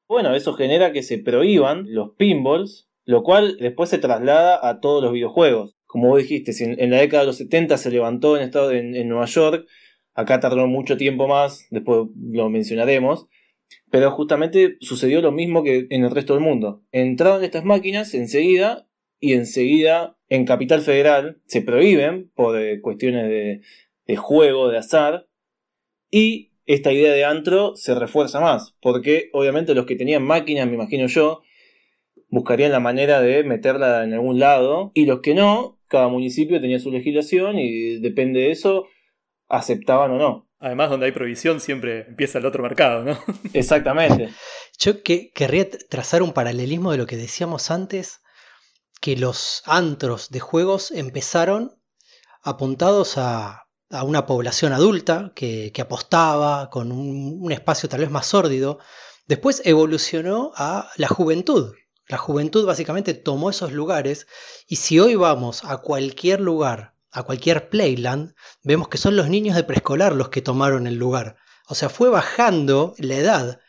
Bueno, 0.06 0.34
eso 0.34 0.52
genera 0.52 0.92
que 0.92 1.02
se 1.02 1.18
prohíban 1.18 1.86
los 1.88 2.10
pinballs, 2.16 2.88
lo 3.06 3.22
cual 3.22 3.56
después 3.58 3.88
se 3.88 3.98
traslada 3.98 4.68
a 4.68 4.80
todos 4.80 5.02
los 5.02 5.12
videojuegos. 5.12 5.74
Como 5.86 6.08
vos 6.08 6.18
dijiste, 6.18 6.52
en 6.60 6.90
la 6.90 6.98
década 6.98 7.22
de 7.22 7.28
los 7.28 7.38
70 7.38 7.78
se 7.78 7.90
levantó 7.90 8.36
en, 8.36 8.42
estado, 8.42 8.70
en, 8.72 8.94
en 8.94 9.08
Nueva 9.08 9.24
York, 9.24 9.66
acá 10.14 10.38
tardó 10.40 10.66
mucho 10.66 10.98
tiempo 10.98 11.26
más, 11.26 11.66
después 11.70 12.08
lo 12.14 12.50
mencionaremos, 12.50 13.26
pero 13.90 14.10
justamente 14.10 14.76
sucedió 14.80 15.22
lo 15.22 15.32
mismo 15.32 15.62
que 15.62 15.86
en 15.88 16.04
el 16.04 16.10
resto 16.10 16.34
del 16.34 16.42
mundo. 16.42 16.82
Entraron 16.92 17.42
estas 17.42 17.64
máquinas 17.64 18.12
enseguida 18.12 18.85
y 19.20 19.32
enseguida 19.32 20.16
en 20.28 20.44
Capital 20.44 20.80
Federal 20.80 21.40
se 21.46 21.62
prohíben 21.62 22.30
por 22.34 22.60
eh, 22.60 22.80
cuestiones 22.80 23.28
de, 23.28 23.60
de, 24.06 24.16
juego, 24.16 24.68
de 24.68 24.78
azar, 24.78 25.26
y 26.10 26.52
esta 26.66 26.92
idea 26.92 27.12
de 27.12 27.24
antro 27.24 27.76
se 27.76 27.94
refuerza 27.94 28.40
más, 28.40 28.74
porque 28.80 29.30
obviamente 29.32 29.74
los 29.74 29.86
que 29.86 29.96
tenían 29.96 30.22
máquinas, 30.22 30.66
me 30.66 30.74
imagino 30.74 31.06
yo, 31.06 31.42
buscarían 32.28 32.72
la 32.72 32.80
manera 32.80 33.20
de 33.20 33.44
meterla 33.44 34.04
en 34.04 34.12
algún 34.14 34.38
lado, 34.38 34.90
y 34.94 35.06
los 35.06 35.20
que 35.20 35.34
no, 35.34 35.78
cada 35.88 36.08
municipio 36.08 36.60
tenía 36.60 36.78
su 36.78 36.90
legislación 36.90 37.58
y 37.58 38.00
depende 38.00 38.40
de 38.40 38.50
eso, 38.50 38.86
aceptaban 39.48 40.10
o 40.12 40.18
no. 40.18 40.46
Además, 40.58 40.90
donde 40.90 41.06
hay 41.06 41.12
prohibición 41.12 41.60
siempre 41.60 42.06
empieza 42.08 42.38
el 42.38 42.46
otro 42.46 42.62
mercado, 42.62 43.04
¿no? 43.04 43.18
Exactamente. 43.52 44.30
Yo 44.78 45.02
que, 45.02 45.30
querría 45.32 45.68
trazar 45.70 46.22
un 46.22 46.32
paralelismo 46.32 46.92
de 46.92 46.98
lo 46.98 47.06
que 47.06 47.16
decíamos 47.16 47.70
antes 47.70 48.22
que 49.00 49.16
los 49.16 49.62
antros 49.64 50.30
de 50.30 50.40
juegos 50.40 50.90
empezaron 50.90 51.78
apuntados 52.42 53.18
a, 53.18 53.66
a 53.90 54.02
una 54.02 54.26
población 54.26 54.72
adulta 54.72 55.32
que, 55.34 55.72
apostaba 55.80 56.70
con 56.70 56.92
un, 56.92 57.38
un, 57.40 57.52
espacio 57.52 57.88
tal 57.88 58.00
vez 58.00 58.10
más 58.10 58.26
sórdido. 58.26 58.78
Después 59.26 59.62
evolucionó 59.64 60.52
a 60.56 60.90
la 60.96 61.08
juventud. 61.08 61.74
La 62.08 62.18
juventud 62.18 62.64
básicamente 62.64 63.14
tomó 63.14 63.50
esos 63.50 63.72
lugares 63.72 64.26
y 64.68 64.76
si 64.76 65.00
hoy 65.00 65.16
vamos 65.16 65.64
a 65.64 65.78
cualquier 65.78 66.40
lugar, 66.40 66.94
a 67.10 67.24
cualquier 67.24 67.68
playland, 67.68 68.34
vemos 68.62 68.88
que 68.88 68.98
son 68.98 69.16
los 69.16 69.28
niños 69.28 69.56
de 69.56 69.64
preescolar 69.64 70.14
los 70.14 70.28
que 70.28 70.42
tomaron 70.42 70.86
el 70.86 70.96
lugar. 70.96 71.36
O 71.68 71.74
sea, 71.74 71.88
fue 71.88 72.08
bajando 72.08 72.94
la 72.98 73.16
edad 73.16 73.60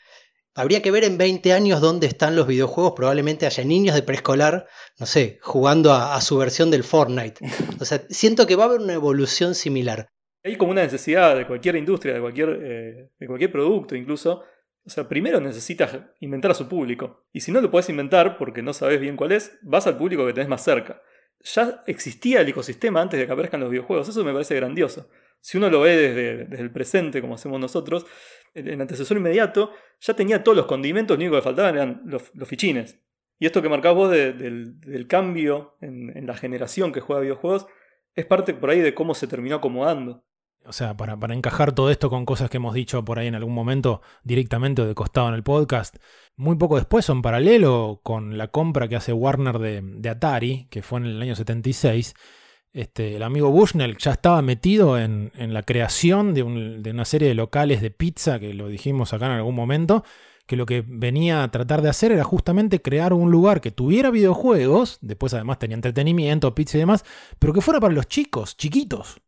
Habría 0.57 0.81
que 0.81 0.89
ver 0.89 1.03
en 1.03 1.19
20 1.19 1.53
años 1.53 1.81
dónde 1.81 2.07
están 2.07 2.35
los 2.35 2.47
videojuegos. 2.47 2.93
Probablemente 2.95 3.45
haya 3.45 3.63
niños 3.63 3.93
de 3.93 4.01
preescolar, 4.01 4.65
no 4.99 5.05
sé, 5.05 5.37
jugando 5.43 5.93
a, 5.93 6.15
a, 6.15 6.21
su 6.21 6.35
versión 6.35 6.71
del 6.71 6.83
Fortnite. 6.83 7.39
O 7.79 7.85
sea, 7.85 8.01
siento 8.09 8.47
que 8.47 8.55
va 8.55 8.63
a 8.63 8.67
haber 8.67 8.81
una 8.81 8.93
evolución 8.93 9.53
similar. 9.53 10.09
Hay 10.43 10.57
como 10.57 10.71
una 10.71 10.81
necesidad 10.81 11.35
de 11.35 11.45
cualquier 11.45 11.75
industria, 11.75 12.15
de 12.15 12.21
cualquier, 12.21 12.59
eh, 12.63 13.09
de 13.19 13.27
cualquier 13.27 13.51
producto 13.51 13.95
incluso. 13.95 14.45
O 14.83 14.89
sea, 14.89 15.07
primero 15.07 15.39
necesitas 15.39 15.95
inventar 16.21 16.49
a 16.49 16.55
su 16.55 16.67
público. 16.67 17.27
Y 17.31 17.41
si 17.41 17.51
no 17.51 17.61
lo 17.61 17.69
puedes 17.69 17.89
inventar 17.89 18.35
porque 18.39 18.63
no 18.63 18.73
sabes 18.73 18.99
bien 18.99 19.15
cuál 19.15 19.33
es, 19.33 19.59
vas 19.61 19.85
al 19.85 19.97
público 19.97 20.25
que 20.25 20.33
tenés 20.33 20.49
más 20.49 20.63
cerca. 20.63 21.03
Ya 21.43 21.83
existía 21.85 22.41
el 22.41 22.49
ecosistema 22.49 22.99
antes 22.99 23.19
de 23.19 23.27
que 23.27 23.31
aparezcan 23.31 23.59
los 23.59 23.69
videojuegos. 23.69 24.09
Eso 24.09 24.23
me 24.23 24.33
parece 24.33 24.55
grandioso. 24.55 25.07
Si 25.39 25.57
uno 25.57 25.69
lo 25.69 25.81
ve 25.81 25.95
desde, 25.95 26.45
desde 26.45 26.63
el 26.63 26.71
presente, 26.71 27.21
como 27.21 27.35
hacemos 27.35 27.59
nosotros, 27.59 28.07
el 28.53 28.81
antecesor 28.81 29.17
inmediato 29.17 29.71
ya 29.99 30.15
tenía 30.15 30.43
todos 30.43 30.57
los 30.57 30.65
condimentos, 30.65 31.17
lo 31.17 31.21
único 31.23 31.35
que 31.35 31.41
faltaban 31.41 31.75
eran 31.75 32.01
los, 32.05 32.31
los 32.33 32.47
fichines. 32.47 32.99
Y 33.39 33.45
esto 33.45 33.61
que 33.61 33.69
marcabas 33.69 33.97
vos 33.97 34.11
de, 34.11 34.33
de, 34.33 34.49
del 34.65 35.07
cambio 35.07 35.77
en, 35.81 36.15
en, 36.17 36.25
la 36.25 36.35
generación 36.35 36.91
que 36.91 37.01
juega 37.01 37.21
videojuegos 37.21 37.67
es 38.15 38.25
parte 38.25 38.53
por 38.53 38.71
ahí 38.71 38.79
de 38.79 38.95
cómo 38.95 39.13
se 39.13 39.27
terminó 39.27 39.57
acomodando. 39.57 40.23
O 40.65 40.73
sea, 40.73 40.97
para, 40.97 41.17
para, 41.17 41.33
encajar 41.33 41.73
todo 41.73 41.91
esto 41.91 42.09
con 42.09 42.25
cosas 42.25 42.49
que 42.49 42.57
hemos 42.57 42.73
dicho 42.73 43.05
por 43.05 43.19
ahí 43.19 43.27
en 43.27 43.35
algún 43.35 43.53
momento 43.53 44.01
directamente 44.23 44.81
o 44.81 44.87
de 44.87 44.95
costado 44.95 45.29
en 45.29 45.35
el 45.35 45.43
podcast, 45.43 45.97
muy 46.35 46.57
poco 46.57 46.75
después 46.75 47.09
o 47.09 47.13
en 47.13 47.21
paralelo 47.21 48.01
con 48.03 48.37
la 48.37 48.49
compra 48.49 48.87
que 48.87 48.95
hace 48.95 49.13
Warner 49.13 49.59
de, 49.59 49.81
de 49.81 50.09
Atari, 50.09 50.67
que 50.69 50.81
fue 50.81 50.99
en 50.99 51.05
el 51.05 51.21
año 51.21 51.35
76, 51.35 52.15
este, 52.77 53.15
el 53.15 53.23
amigo 53.23 53.49
Bushnell 53.49 53.97
ya 53.97 54.11
estaba 54.11 54.41
metido 54.43 54.99
en, 54.99 55.31
la 55.35 55.63
creación 55.63 56.35
de, 56.35 56.43
una 56.43 57.05
serie 57.05 57.27
de 57.27 57.33
locales 57.33 57.81
de 57.81 57.89
pizza, 57.89 58.39
que 58.39 58.53
lo 58.53 58.67
dijimos 58.67 59.13
acá 59.13 59.25
en 59.25 59.31
algún 59.31 59.55
momento, 59.55 60.03
que 60.45 60.55
lo 60.55 60.67
que 60.67 60.83
venía 60.87 61.41
a 61.41 61.49
tratar 61.49 61.81
de 61.81 61.89
hacer 61.89 62.11
era 62.11 62.23
justamente 62.23 62.79
crear 62.79 63.13
un 63.13 63.31
lugar 63.31 63.61
que 63.61 63.71
tuviera 63.71 64.11
videojuegos, 64.11 64.99
después 65.01 65.33
además 65.33 65.57
tenía 65.57 65.73
entretenimiento, 65.73 66.53
pizza 66.53 66.77
y 66.77 66.81
demás, 66.81 67.03
pero 67.39 67.51
que 67.51 67.61
fuera 67.61 67.79
para 67.79 67.95
los 67.95 68.07
chicos, 68.07 68.55
chiquitos. 68.55 69.21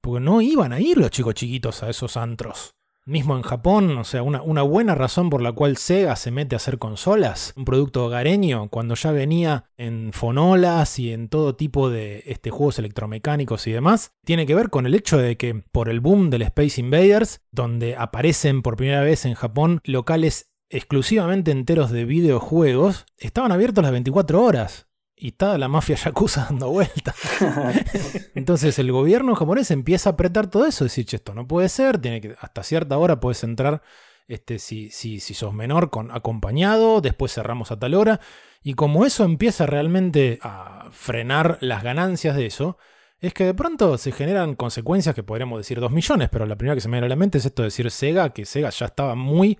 Porque 0.00 0.20
no 0.20 0.40
iban 0.40 0.72
a 0.72 0.80
ir 0.80 0.98
los 0.98 1.10
chicos 1.10 1.34
chiquitos 1.34 1.84
a 1.84 1.90
esos 1.90 2.16
antros. 2.16 2.74
Mismo 3.10 3.36
en 3.36 3.42
Japón, 3.42 3.98
o 3.98 4.04
sea, 4.04 4.22
una, 4.22 4.62
buena 4.62 4.94
razón 4.94 5.30
por 5.30 5.42
la 5.42 5.50
cual 5.50 5.76
Sega 5.76 6.14
se 6.14 6.30
mete 6.30 6.54
a 6.54 6.58
hacer 6.58 6.78
consolas, 6.78 7.52
un 7.56 7.64
producto 7.64 8.04
hogareño, 8.04 8.68
cuando 8.68 8.94
ya 8.94 9.10
venía 9.10 9.64
en 9.76 10.12
fonolas 10.12 10.96
y 11.00 11.12
en 11.12 11.28
todo 11.28 11.56
tipo 11.56 11.90
de 11.90 12.22
este, 12.26 12.50
juegos 12.50 12.78
electromecánicos 12.78 13.66
y 13.66 13.72
demás, 13.72 14.12
tiene 14.24 14.46
que 14.46 14.54
ver 14.54 14.70
con 14.70 14.86
el 14.86 14.94
hecho 14.94 15.18
de 15.18 15.36
que 15.36 15.54
por 15.72 15.88
el 15.88 15.98
boom 15.98 16.30
del 16.30 16.42
Space 16.42 16.80
Invaders, 16.80 17.40
donde 17.50 17.96
aparecen 17.96 18.62
por 18.62 18.76
primera 18.76 19.00
vez 19.00 19.24
en 19.24 19.34
Japón 19.34 19.80
locales 19.82 20.52
exclusivamente 20.68 21.50
enteros 21.50 21.90
de 21.90 22.04
videojuegos, 22.04 23.06
estaban 23.16 23.50
abiertos 23.50 23.82
las 23.82 23.90
24 23.90 24.40
horas 24.40 24.86
y 25.20 25.28
está 25.28 25.58
la 25.58 25.68
mafia 25.68 25.96
yakuza 25.96 26.46
dando 26.48 26.70
vueltas. 26.70 27.14
Entonces 28.34 28.78
el 28.78 28.90
gobierno 28.90 29.34
japonés 29.34 29.70
empieza 29.70 30.10
a 30.10 30.12
apretar 30.14 30.48
todo 30.48 30.66
eso, 30.66 30.84
decir, 30.84 31.04
che, 31.04 31.16
esto 31.16 31.34
no 31.34 31.46
puede 31.46 31.68
ser, 31.68 31.98
tiene 31.98 32.20
que, 32.20 32.34
hasta 32.40 32.62
cierta 32.62 32.96
hora 32.96 33.20
puedes 33.20 33.44
entrar 33.44 33.82
este, 34.28 34.58
si, 34.58 34.90
si, 34.90 35.20
si 35.20 35.34
sos 35.34 35.52
menor 35.52 35.90
con 35.90 36.10
acompañado, 36.10 37.00
después 37.00 37.34
cerramos 37.34 37.70
a 37.70 37.78
tal 37.78 37.94
hora. 37.94 38.20
Y 38.62 38.74
como 38.74 39.04
eso 39.04 39.24
empieza 39.24 39.66
realmente 39.66 40.38
a 40.42 40.88
frenar 40.90 41.58
las 41.60 41.82
ganancias 41.82 42.36
de 42.36 42.46
eso, 42.46 42.78
es 43.20 43.34
que 43.34 43.44
de 43.44 43.54
pronto 43.54 43.98
se 43.98 44.12
generan 44.12 44.54
consecuencias 44.54 45.14
que 45.14 45.22
podríamos 45.22 45.58
decir 45.58 45.80
2 45.80 45.90
millones, 45.90 46.30
pero 46.30 46.46
la 46.46 46.56
primera 46.56 46.74
que 46.74 46.80
se 46.80 46.88
me 46.88 46.96
viene 46.96 47.06
a 47.06 47.10
la 47.10 47.16
mente 47.16 47.38
es 47.38 47.44
esto 47.44 47.62
de 47.62 47.66
decir 47.66 47.90
Sega, 47.90 48.30
que 48.30 48.46
Sega 48.46 48.70
ya 48.70 48.86
estaba 48.86 49.14
muy 49.14 49.58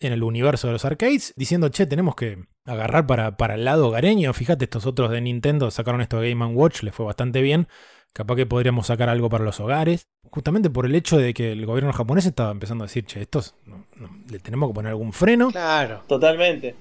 en 0.00 0.12
el 0.12 0.22
universo 0.22 0.66
de 0.68 0.74
los 0.74 0.84
arcades, 0.84 1.34
diciendo, 1.36 1.68
che, 1.68 1.86
tenemos 1.86 2.14
que 2.14 2.44
agarrar 2.64 3.06
para, 3.06 3.36
para 3.36 3.54
el 3.54 3.64
lado 3.64 3.88
hogareño. 3.88 4.32
Fíjate, 4.32 4.64
estos 4.64 4.86
otros 4.86 5.10
de 5.10 5.20
Nintendo 5.20 5.70
sacaron 5.70 6.00
esto 6.00 6.20
de 6.20 6.30
Game 6.30 6.46
Watch, 6.46 6.82
les 6.82 6.94
fue 6.94 7.06
bastante 7.06 7.42
bien. 7.42 7.68
Capaz 8.12 8.36
que 8.36 8.46
podríamos 8.46 8.86
sacar 8.86 9.08
algo 9.08 9.28
para 9.28 9.44
los 9.44 9.60
hogares. 9.60 10.08
Justamente 10.30 10.70
por 10.70 10.86
el 10.86 10.94
hecho 10.94 11.18
de 11.18 11.34
que 11.34 11.52
el 11.52 11.64
gobierno 11.66 11.92
japonés 11.92 12.26
estaba 12.26 12.50
empezando 12.50 12.84
a 12.84 12.86
decir, 12.86 13.04
che, 13.04 13.22
estos 13.22 13.54
le 14.30 14.38
tenemos 14.38 14.70
que 14.70 14.74
poner 14.74 14.90
algún 14.90 15.12
freno. 15.12 15.50
Claro, 15.50 16.02
totalmente. 16.06 16.74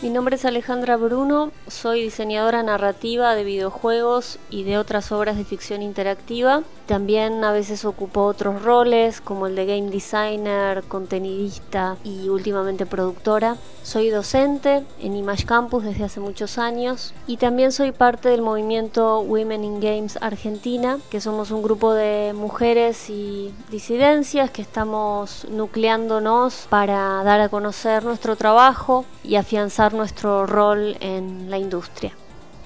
Mi 0.00 0.10
nombre 0.10 0.36
es 0.36 0.44
Alejandra 0.44 0.96
Bruno, 0.96 1.50
soy 1.66 2.02
diseñadora 2.02 2.62
narrativa 2.62 3.34
de 3.34 3.42
videojuegos 3.42 4.38
y 4.48 4.62
de 4.62 4.78
otras 4.78 5.10
obras 5.10 5.36
de 5.36 5.44
ficción 5.44 5.82
interactiva. 5.82 6.62
También 6.86 7.42
a 7.42 7.50
veces 7.50 7.84
ocupo 7.84 8.22
otros 8.22 8.62
roles 8.62 9.20
como 9.20 9.48
el 9.48 9.56
de 9.56 9.66
game 9.66 9.90
designer, 9.90 10.84
contenidista 10.84 11.96
y 12.04 12.28
últimamente 12.28 12.86
productora. 12.86 13.56
Soy 13.82 14.10
docente 14.10 14.84
en 15.00 15.16
Image 15.16 15.46
Campus 15.46 15.82
desde 15.82 16.04
hace 16.04 16.20
muchos 16.20 16.58
años 16.58 17.12
y 17.26 17.36
también 17.36 17.72
soy 17.72 17.90
parte 17.90 18.28
del 18.28 18.42
movimiento 18.42 19.20
Women 19.20 19.64
in 19.64 19.80
Games 19.80 20.16
Argentina, 20.20 20.98
que 21.10 21.20
somos 21.20 21.50
un 21.50 21.62
grupo 21.62 21.92
de 21.92 22.34
mujeres 22.34 23.10
y 23.10 23.52
disidencias 23.70 24.50
que 24.50 24.62
estamos 24.62 25.44
nucleándonos 25.50 26.66
para 26.70 27.22
dar 27.24 27.40
a 27.40 27.48
conocer 27.48 28.04
nuestro 28.04 28.36
trabajo 28.36 29.04
y 29.24 29.36
afianzar 29.36 29.87
nuestro 29.94 30.46
rol 30.46 30.96
en 31.00 31.50
la 31.50 31.58
industria. 31.58 32.12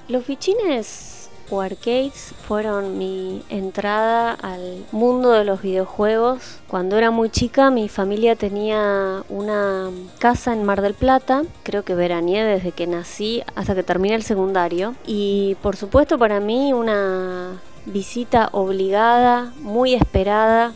Los 0.08 0.24
fichines 0.24 1.30
o 1.50 1.61
arcades 1.61 2.35
fueron 2.46 2.96
mi 2.98 3.42
entrada 3.50 4.32
al 4.32 4.87
mundo 4.90 5.32
de 5.32 5.44
los 5.44 5.61
videojuegos. 5.61 6.61
Cuando 6.66 6.96
era 6.96 7.11
muy 7.11 7.30
chica 7.30 7.70
mi 7.70 7.88
familia 7.88 8.37
tenía 8.37 9.22
una 9.28 9.90
casa 10.18 10.52
en 10.52 10.64
Mar 10.64 10.80
del 10.80 10.94
Plata, 10.94 11.42
creo 11.62 11.85
que 11.85 11.94
veraneé 11.94 12.44
desde 12.44 12.72
que 12.72 12.87
nací 12.87 13.42
hasta 13.54 13.74
que 13.74 13.82
terminé 13.82 14.14
el 14.14 14.22
secundario 14.22 14.94
y 15.06 15.56
por 15.62 15.76
supuesto 15.76 16.18
para 16.18 16.40
mí 16.40 16.72
una 16.72 17.61
visita 17.85 18.48
obligada, 18.52 19.52
muy 19.61 19.94
esperada, 19.94 20.72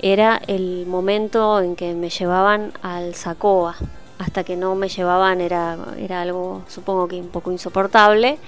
era 0.00 0.40
el 0.46 0.86
momento 0.86 1.60
en 1.60 1.76
que 1.76 1.94
me 1.94 2.08
llevaban 2.08 2.72
al 2.82 3.14
Sacoa. 3.14 3.76
Hasta 4.20 4.44
que 4.44 4.54
no 4.54 4.76
me 4.76 4.88
llevaban 4.88 5.40
era, 5.40 5.76
era 5.98 6.22
algo 6.22 6.62
supongo 6.68 7.08
que 7.08 7.16
un 7.16 7.30
poco 7.30 7.50
insoportable 7.50 8.38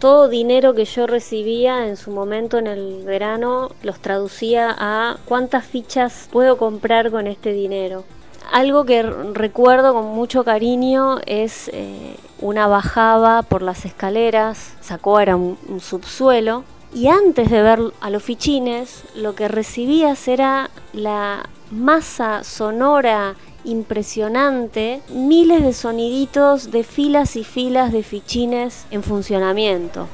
todo 0.00 0.30
dinero 0.30 0.74
que 0.74 0.86
yo 0.86 1.06
recibía 1.06 1.86
en 1.86 1.98
su 1.98 2.10
momento 2.10 2.56
en 2.56 2.66
el 2.66 3.04
verano 3.04 3.70
los 3.82 4.00
traducía 4.00 4.74
a 4.76 5.18
cuántas 5.26 5.66
fichas 5.66 6.26
puedo 6.32 6.56
comprar 6.56 7.10
con 7.10 7.26
este 7.26 7.52
dinero. 7.52 8.04
Algo 8.50 8.86
que 8.86 9.02
recuerdo 9.02 9.92
con 9.92 10.06
mucho 10.06 10.42
cariño 10.42 11.18
es 11.26 11.68
eh, 11.74 12.16
una 12.40 12.66
bajada 12.66 13.42
por 13.42 13.60
las 13.60 13.84
escaleras, 13.84 14.74
sacó 14.80 15.20
era 15.20 15.36
un, 15.36 15.58
un 15.68 15.80
subsuelo, 15.80 16.64
y 16.94 17.08
antes 17.08 17.50
de 17.50 17.62
ver 17.62 17.80
a 18.00 18.08
los 18.08 18.22
fichines, 18.22 19.04
lo 19.14 19.34
que 19.34 19.48
recibías 19.48 20.26
era 20.28 20.70
la 20.94 21.48
masa 21.70 22.42
sonora 22.42 23.36
impresionante, 23.64 25.02
miles 25.08 25.62
de 25.62 25.72
soniditos 25.72 26.70
de 26.70 26.84
filas 26.84 27.36
y 27.36 27.44
filas 27.44 27.92
de 27.92 28.02
fichines 28.02 28.86
en 28.90 29.02
funcionamiento. 29.02 30.08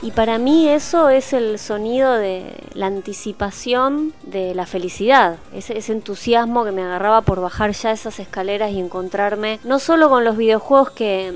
Y 0.00 0.12
para 0.12 0.38
mí 0.38 0.68
eso 0.68 1.08
es 1.08 1.32
el 1.32 1.58
sonido 1.58 2.12
de 2.12 2.54
la 2.74 2.86
anticipación 2.86 4.12
de 4.22 4.54
la 4.54 4.64
felicidad, 4.64 5.38
ese, 5.52 5.92
entusiasmo 5.92 6.64
que 6.64 6.70
me 6.70 6.82
agarraba 6.82 7.22
por 7.22 7.40
bajar 7.40 7.72
ya 7.72 7.90
esas 7.90 8.20
escaleras 8.20 8.70
y 8.70 8.78
encontrarme 8.78 9.58
no 9.64 9.80
solo 9.80 10.08
con 10.08 10.22
los 10.24 10.36
videojuegos 10.36 10.90
que, 10.90 11.34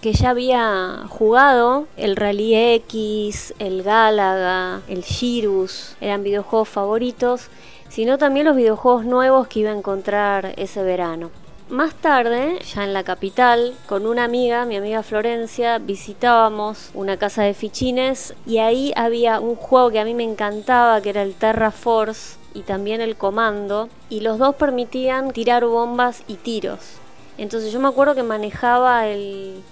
que 0.00 0.14
ya 0.14 0.30
había 0.30 1.04
jugado, 1.10 1.86
el 1.98 2.16
Rally 2.16 2.54
X, 2.54 3.52
el 3.58 3.82
Galaga, 3.82 4.80
el 4.88 5.04
Girus, 5.04 5.94
eran 6.00 6.24
videojuegos 6.24 6.70
favoritos, 6.70 7.48
sino 7.90 8.16
también 8.16 8.46
los 8.46 8.56
videojuegos 8.56 9.04
nuevos 9.04 9.48
que 9.48 9.60
iba 9.60 9.70
a 9.70 9.76
encontrar 9.76 10.54
ese 10.56 10.82
verano. 10.82 11.30
Más 11.68 11.94
tarde, 11.94 12.58
ya 12.74 12.82
en 12.82 12.92
la 12.92 13.04
capital, 13.04 13.74
con 13.86 14.06
una 14.06 14.24
amiga, 14.24 14.64
mi 14.64 14.76
amiga 14.76 15.04
Florencia, 15.04 15.78
visitábamos 15.78 16.90
una 16.94 17.16
casa 17.16 17.42
de 17.42 17.54
fichines 17.54 18.34
y 18.44 18.58
ahí 18.58 18.92
había 18.96 19.38
un 19.38 19.54
juego 19.54 19.90
que 19.90 20.00
a 20.00 20.04
mí 20.04 20.14
me 20.14 20.24
encantaba, 20.24 21.00
que 21.00 21.10
era 21.10 21.22
el 21.22 21.34
Terra 21.34 21.70
Force 21.70 22.38
y 22.54 22.62
también 22.62 23.00
el 23.00 23.16
Comando, 23.16 23.88
y 24.08 24.20
los 24.20 24.38
dos 24.38 24.56
permitían 24.56 25.30
tirar 25.30 25.64
bombas 25.64 26.24
y 26.26 26.34
tiros. 26.34 26.96
Entonces 27.38 27.72
yo 27.72 27.78
me 27.78 27.88
acuerdo 27.88 28.16
que 28.16 28.24
manejaba 28.24 29.06
el, 29.06 29.62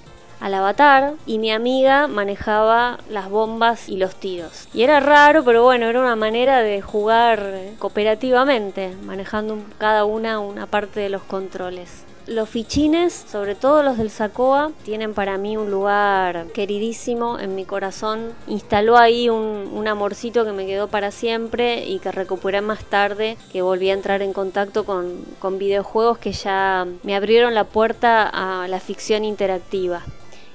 al 0.40 0.55
avatar 0.55 1.14
y 1.27 1.38
mi 1.38 1.51
amiga 1.51 2.07
manejaba 2.07 2.98
las 3.11 3.29
bombas 3.29 3.88
y 3.88 3.96
los 3.96 4.14
tiros. 4.14 4.68
Y 4.72 4.83
era 4.83 5.01
raro, 5.01 5.44
pero 5.44 5.64
bueno, 5.64 5.87
era 5.87 6.01
una 6.01 6.16
manera 6.16 6.62
de 6.62 6.81
jugar 6.81 7.55
cooperativamente, 7.79 8.94
manejando 9.05 9.59
cada 9.79 10.05
una 10.05 10.38
una 10.40 10.66
parte 10.66 11.01
de 11.01 11.09
los 11.09 11.22
controles. 11.22 12.05
Los 12.27 12.51
fichines, 12.51 13.14
sobre 13.14 13.55
todo 13.55 13.83
los 13.83 13.96
del 13.96 14.11
Sacoa, 14.11 14.70
tienen 14.85 15.14
para 15.14 15.38
mí 15.38 15.57
un 15.57 15.70
lugar 15.70 16.48
queridísimo 16.48 17.38
en 17.38 17.55
mi 17.55 17.64
corazón. 17.64 18.35
Instaló 18.46 18.98
ahí 18.98 19.31
un, 19.31 19.70
un, 19.72 19.88
amorcito 19.88 20.44
que 20.44 20.53
me 20.53 20.66
quedó 20.66 20.88
para 20.88 21.11
siempre 21.11 21.87
y 21.87 22.01
que 22.01 22.12
recuperé 22.12 22.61
más 22.61 22.85
tarde, 22.85 23.38
que 23.51 23.62
volví 23.62 23.88
a 23.88 23.94
entrar 23.94 24.20
en 24.20 24.35
contacto 24.35 24.85
con, 24.85 25.24
con 25.38 25.57
videojuegos 25.57 26.18
que 26.18 26.33
ya 26.33 26.87
me 27.03 27.16
abrieron 27.16 27.55
la 27.55 27.64
puerta 27.64 28.29
a 28.31 28.68
la 28.68 28.79
ficción 28.79 29.24
interactiva 29.24 30.03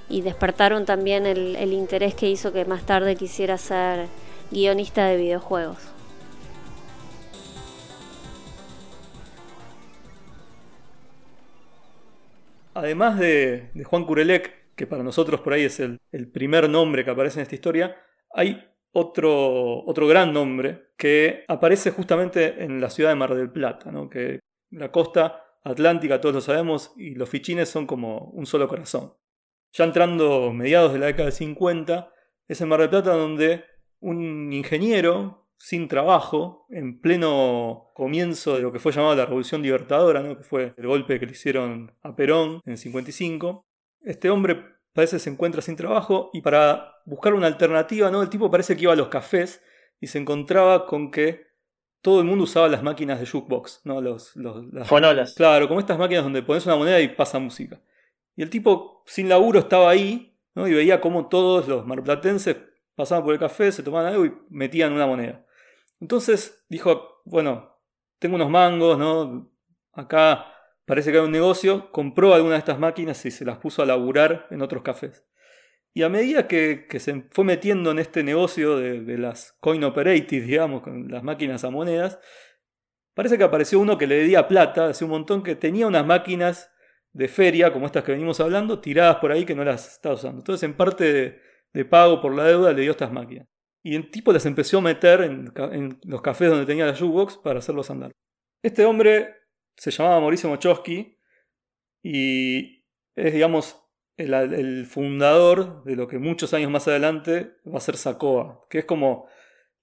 y 0.10 0.22
despertaron 0.22 0.86
también 0.86 1.26
el, 1.26 1.74
interés 1.74 2.16
que 2.16 2.30
hizo 2.30 2.54
que 2.54 2.66
más 2.66 2.86
tarde 2.86 3.16
quisiera 3.16 3.58
ser 3.58 4.08
guionista 4.52 5.06
de 5.08 5.18
videojuegos. 5.18 5.78
Además 12.76 13.20
de, 13.20 13.70
Juan 13.86 14.06
Curelec, 14.06 14.74
que 14.76 14.88
para 14.88 15.04
nosotros 15.04 15.42
por 15.42 15.54
ahí 15.54 15.63
es 15.63 15.80
el, 15.80 16.00
primer 16.32 16.70
nombre 16.70 17.06
que 17.06 17.12
aparece 17.12 17.39
en 17.39 17.44
esta 17.44 17.56
historia, 17.56 17.96
hay 18.34 18.68
otro, 18.92 19.84
otro 19.86 20.08
gran 20.08 20.34
nombre 20.34 20.89
que 20.98 21.46
aparece 21.48 21.92
justamente 21.92 22.63
en 22.63 22.82
la 22.82 22.89
ciudad 22.89 23.10
de 23.10 23.16
Mar 23.16 23.36
del 23.36 23.52
Plata, 23.52 23.92
¿no? 23.92 24.10
que 24.10 24.39
la 24.72 24.92
costa 24.92 25.44
atlántica, 25.63 26.20
todos 26.20 26.36
lo 26.36 26.42
sabemos, 26.42 26.92
y 26.98 27.16
los 27.16 27.30
fichines 27.30 27.70
son 27.70 27.86
como 27.86 28.32
un 28.34 28.46
solo 28.46 28.68
corazón 28.68 29.13
ya 29.74 29.84
entrando 29.84 30.54
mediados 30.54 30.94
de 30.94 31.00
la 31.00 31.08
década 31.08 31.26
de 31.26 31.32
50, 31.32 32.14
es 32.48 32.62
en 32.62 32.70
Mar 32.70 32.80
del 32.80 32.90
Plata 32.90 33.14
donde 33.14 33.66
un 34.00 34.54
ingeniero 34.54 35.48
sin 35.58 35.88
trabajo, 35.88 36.66
en 36.70 37.00
pleno 37.00 37.92
comienzo 37.94 38.56
de 38.56 38.62
lo 38.62 38.72
que 38.72 38.80
fue 38.80 38.92
llamado 38.92 39.16
la 39.16 39.26
Revolución 39.26 39.62
Libertadora, 39.62 40.22
¿no? 40.22 40.38
que 40.38 40.44
fue 40.44 40.74
el 40.78 40.88
golpe 40.88 41.20
que 41.20 41.26
le 41.26 41.32
hicieron 41.32 41.96
a 42.02 42.16
Perón 42.16 42.62
en 42.66 42.74
el 42.74 42.78
55. 42.78 43.66
Este 44.02 44.30
hombre 44.30 44.62
parece 44.94 45.20
se 45.20 45.30
encuentra 45.30 45.62
sin 45.62 45.76
trabajo 45.76 46.30
y 46.34 46.42
para 46.42 46.98
buscar 47.06 47.34
una 47.34 47.48
alternativa, 47.48 48.12
¿no? 48.12 48.22
el 48.22 48.30
tipo 48.30 48.52
parece 48.52 48.76
que 48.76 48.84
iba 48.84 48.94
a 48.94 48.98
los 48.98 49.08
cafés 49.08 49.62
y 50.02 50.08
se 50.08 50.20
encontraba 50.20 50.86
con 50.86 51.12
que 51.12 51.48
todo 52.02 52.20
el 52.20 52.28
mundo 52.28 52.44
usaba 52.44 52.68
las 52.68 52.84
máquinas 52.84 53.22
de 53.22 53.26
jukebox, 53.26 53.82
¿no? 53.86 54.02
Los, 54.02 54.36
las, 54.36 54.86
Fonolas. 54.86 55.36
Claro, 55.36 55.70
como 55.70 55.80
estas 55.80 55.98
máquinas 55.98 56.26
donde 56.26 56.44
pones 56.44 56.66
una 56.66 56.76
moneda 56.76 57.00
y 57.00 57.08
pasa 57.08 57.40
música. 57.40 57.80
Y 58.36 58.43
el 58.43 58.50
tipo 58.50 59.04
sin 59.06 59.30
laburo 59.30 59.60
estaba 59.60 59.89
ahí, 59.89 60.38
¿no? 60.56 60.67
Y 60.67 60.74
veía 60.74 61.02
cómo 61.02 61.28
todos 61.28 61.67
los 61.67 61.86
marplatenses 61.86 62.58
pasaban 62.96 63.24
por 63.24 63.34
el 63.34 63.39
café, 63.39 63.72
se 63.72 63.84
tomaban 63.84 64.13
algo 64.13 64.26
y 64.26 64.34
metían 64.50 64.93
una 64.93 65.08
moneda. 65.08 65.46
Entonces 66.00 66.65
dijo, 66.69 67.22
bueno, 67.26 67.80
tengo 68.19 68.36
unos 68.36 68.50
mangos, 68.50 68.98
¿no? 68.98 69.52
Acá 69.93 70.46
parece 70.86 71.12
que 71.12 71.19
hay 71.19 71.26
un 71.26 71.32
negocio, 71.32 71.91
compró 71.91 72.34
alguna 72.34 72.54
de 72.54 72.60
estas 72.60 72.80
máquinas 72.80 73.26
y 73.26 73.32
se 73.32 73.46
las 73.46 73.58
puso 73.58 73.82
a 73.82 73.86
laburar 73.86 74.48
en 74.50 74.62
otros 74.62 74.84
cafés. 74.84 75.26
Y 75.93 76.02
a 76.02 76.10
medida 76.10 76.48
que, 76.48 76.88
se 77.00 77.26
fue 77.30 77.46
metiendo 77.46 77.91
en 77.91 78.00
este 78.00 78.24
negocio 78.24 78.78
de, 78.78 79.17
las 79.17 79.56
coin 79.60 79.84
operated, 79.84 80.43
digamos, 80.43 80.82
con 80.82 81.10
las 81.10 81.24
máquinas 81.24 81.63
a 81.63 81.69
monedas, 81.69 82.19
parece 83.13 83.38
que 83.38 83.43
apareció 83.43 83.80
uno 83.80 83.98
que 83.98 84.08
le 84.08 84.15
debía 84.15 84.48
plata, 84.48 84.88
hace 84.88 85.06
un 85.06 85.12
montón, 85.12 85.43
que 85.43 85.56
tenía 85.56 85.86
unas 85.86 86.06
máquinas 86.06 86.73
de 87.13 87.28
feria, 87.28 87.71
como 87.71 87.86
estas 87.86 88.04
que 88.04 88.12
venimos 88.12 88.39
hablando, 88.39 88.80
tiradas 88.80 89.17
por 89.17 89.32
ahí 89.32 89.45
que 89.45 89.56
no 89.56 89.63
las 89.63 89.93
estaba 89.93 90.15
usando. 90.15 90.39
Entonces, 90.39 90.63
en 90.63 90.76
parte 90.76 91.39
de, 91.71 91.86
pago 91.86 92.21
por 92.21 92.36
la 92.36 92.45
deuda, 92.45 92.73
le 92.73 92.82
dio 92.82 92.91
estas 92.91 93.12
máquinas. 93.12 93.47
Y 93.84 93.95
el 93.95 94.10
tipo 94.10 94.34
las 94.34 94.45
empezó 94.45 94.80
a 94.80 94.82
meter 94.82 95.21
en, 95.21 95.99
los 96.04 96.21
cafés 96.21 96.49
donde 96.49 96.65
tenía 96.65 96.86
la 96.86 96.95
jukebox 96.95 97.38
para 97.38 97.60
hacerlos 97.60 97.89
andar. 97.89 98.12
Este 98.63 98.86
hombre 98.86 99.36
se 99.76 99.91
llamaba 99.91 100.19
Mauricio 100.21 100.49
Mochowski 100.49 101.19
y 102.02 102.86
es, 103.15 103.34
digamos, 103.34 103.84
el, 104.17 104.86
fundador 104.86 105.84
de 105.84 105.95
lo 105.95 106.08
que 106.08 106.17
muchos 106.17 106.54
años 106.54 106.71
más 106.71 106.88
adelante 106.88 107.56
va 107.67 107.78
a 107.78 107.82
ser 107.82 107.97
Sacoa, 107.97 108.65
que 108.69 108.80
es 108.80 108.86
como 108.86 109.28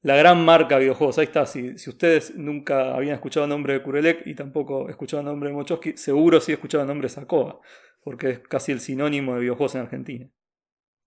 la 0.02 0.16
gran 0.16 0.44
marca 0.44 0.76
de 0.76 0.82
videojuegos. 0.82 1.18
Ahí 1.18 1.26
está, 1.26 1.46
si, 1.46 1.78
si 1.78 1.90
ustedes 1.90 2.34
nunca 2.36 2.94
habían 2.94 3.14
escuchado 3.14 3.44
el 3.44 3.50
nombre 3.50 3.74
de 3.74 3.82
Kurelek 3.82 4.26
y 4.26 4.34
tampoco 4.34 4.88
escuchaban 4.88 5.26
el 5.26 5.32
nombre 5.32 5.50
de 5.50 5.56
Mochowski, 5.56 5.96
seguro 5.96 6.40
sí 6.40 6.52
escuchaban 6.52 6.86
el 6.86 6.88
nombre 6.88 7.06
de 7.06 7.14
Sacoa, 7.14 7.60
porque 8.02 8.30
es 8.30 8.38
casi 8.40 8.72
el 8.72 8.80
sinónimo 8.80 9.34
de 9.34 9.40
videojuegos 9.40 9.74
en 9.74 9.80
Argentina. 9.82 10.30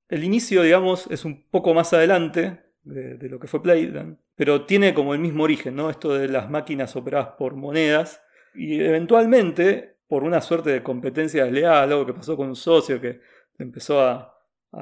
El 0.09 0.23
inicio, 0.23 0.61
digamos, 0.61 1.07
es 1.09 1.25
un 1.25 1.43
poco 1.49 1.73
más 1.73 1.93
adelante 1.93 2.61
de, 2.83 3.29
lo 3.29 3.39
que 3.39 3.47
fue 3.47 3.63
Playland, 3.63 4.17
pero 4.35 4.65
tiene 4.65 4.93
como 4.93 5.13
el 5.13 5.19
mismo 5.19 5.43
origen, 5.43 5.75
¿no? 5.75 5.89
Esto 5.89 6.13
de 6.13 6.27
las 6.27 6.49
máquinas 6.49 6.95
operadas 6.95 7.29
por 7.37 7.55
monedas, 7.55 8.21
y 8.53 8.79
eventualmente 8.81 9.97
por 10.07 10.23
una 10.23 10.41
suerte 10.41 10.69
de 10.69 10.83
competencia 10.83 11.45
desleal, 11.45 11.91
algo 11.91 12.05
que 12.05 12.13
pasó 12.13 12.37
con 12.37 12.49
un 12.49 12.55
socio 12.55 13.01
que 13.01 13.21
empezó 13.57 14.01
a, 14.01 14.29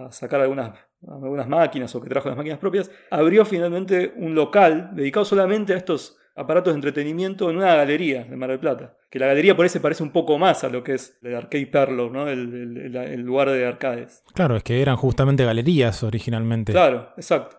sacar 0.10 0.40
algunas, 0.40 0.80
algunas 1.08 1.48
máquinas 1.48 1.94
o 1.96 2.02
que 2.02 2.10
trajo 2.10 2.30
las 2.30 2.38
máquinas 2.38 2.60
propias, 2.60 2.92
abrió 3.10 3.46
finalmente 3.46 4.14
un 4.18 4.36
local 4.36 4.92
dedicado 4.94 5.26
solamente 5.26 5.74
a 5.74 5.78
estos 5.78 6.18
aparatos 6.36 6.74
de 6.74 6.76
entretenimiento 6.76 7.50
en 7.50 7.58
una 7.58 7.76
galería 7.76 8.24
de 8.24 8.36
Mar 8.36 8.50
del 8.50 8.60
Plata. 8.60 8.98
Que 9.10 9.20
la 9.20 9.28
galería 9.28 9.56
por 9.56 9.66
eso 9.66 9.82
parece 9.82 10.04
un 10.04 10.12
poco 10.12 10.38
más 10.38 10.64
a 10.64 10.70
lo 10.70 10.84
que 10.84 10.94
es 10.94 11.18
el 11.22 11.36
Arcade 11.36 11.68
Perlo, 11.68 12.10
¿no? 12.10 12.30
el, 12.30 13.22
lugar 13.22 13.50
de 13.50 13.66
arcades. 13.66 14.24
Claro, 14.34 14.56
es 14.56 14.64
que 14.64 14.82
eran 14.82 14.96
justamente 14.96 15.44
galerías 15.44 16.04
originalmente. 16.04 16.72
Claro, 16.72 17.14
exacto. 17.18 17.58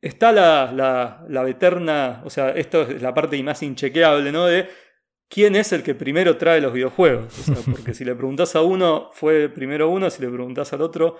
Está 0.00 0.32
la, 0.32 0.72
la, 0.72 1.24
la 1.28 1.48
eterna, 1.48 2.22
o 2.24 2.30
sea, 2.30 2.50
esto 2.50 2.82
es 2.82 3.02
la 3.02 3.12
parte 3.12 3.42
más 3.42 3.62
inchequeable, 3.62 4.30
¿no? 4.30 4.46
De 4.46 4.68
quién 5.28 5.56
es 5.56 5.72
el 5.72 5.82
que 5.82 5.94
primero 5.94 6.36
trae 6.36 6.60
los 6.60 6.72
videojuegos. 6.72 7.50
porque 7.66 7.94
si 7.94 8.04
le 8.04 8.14
preguntas 8.14 8.54
a 8.56 8.62
uno, 8.62 9.10
fue 9.12 9.48
primero 9.48 9.90
uno, 9.90 10.08
si 10.10 10.22
le 10.22 10.28
preguntas 10.28 10.72
al 10.72 10.82
otro, 10.82 11.16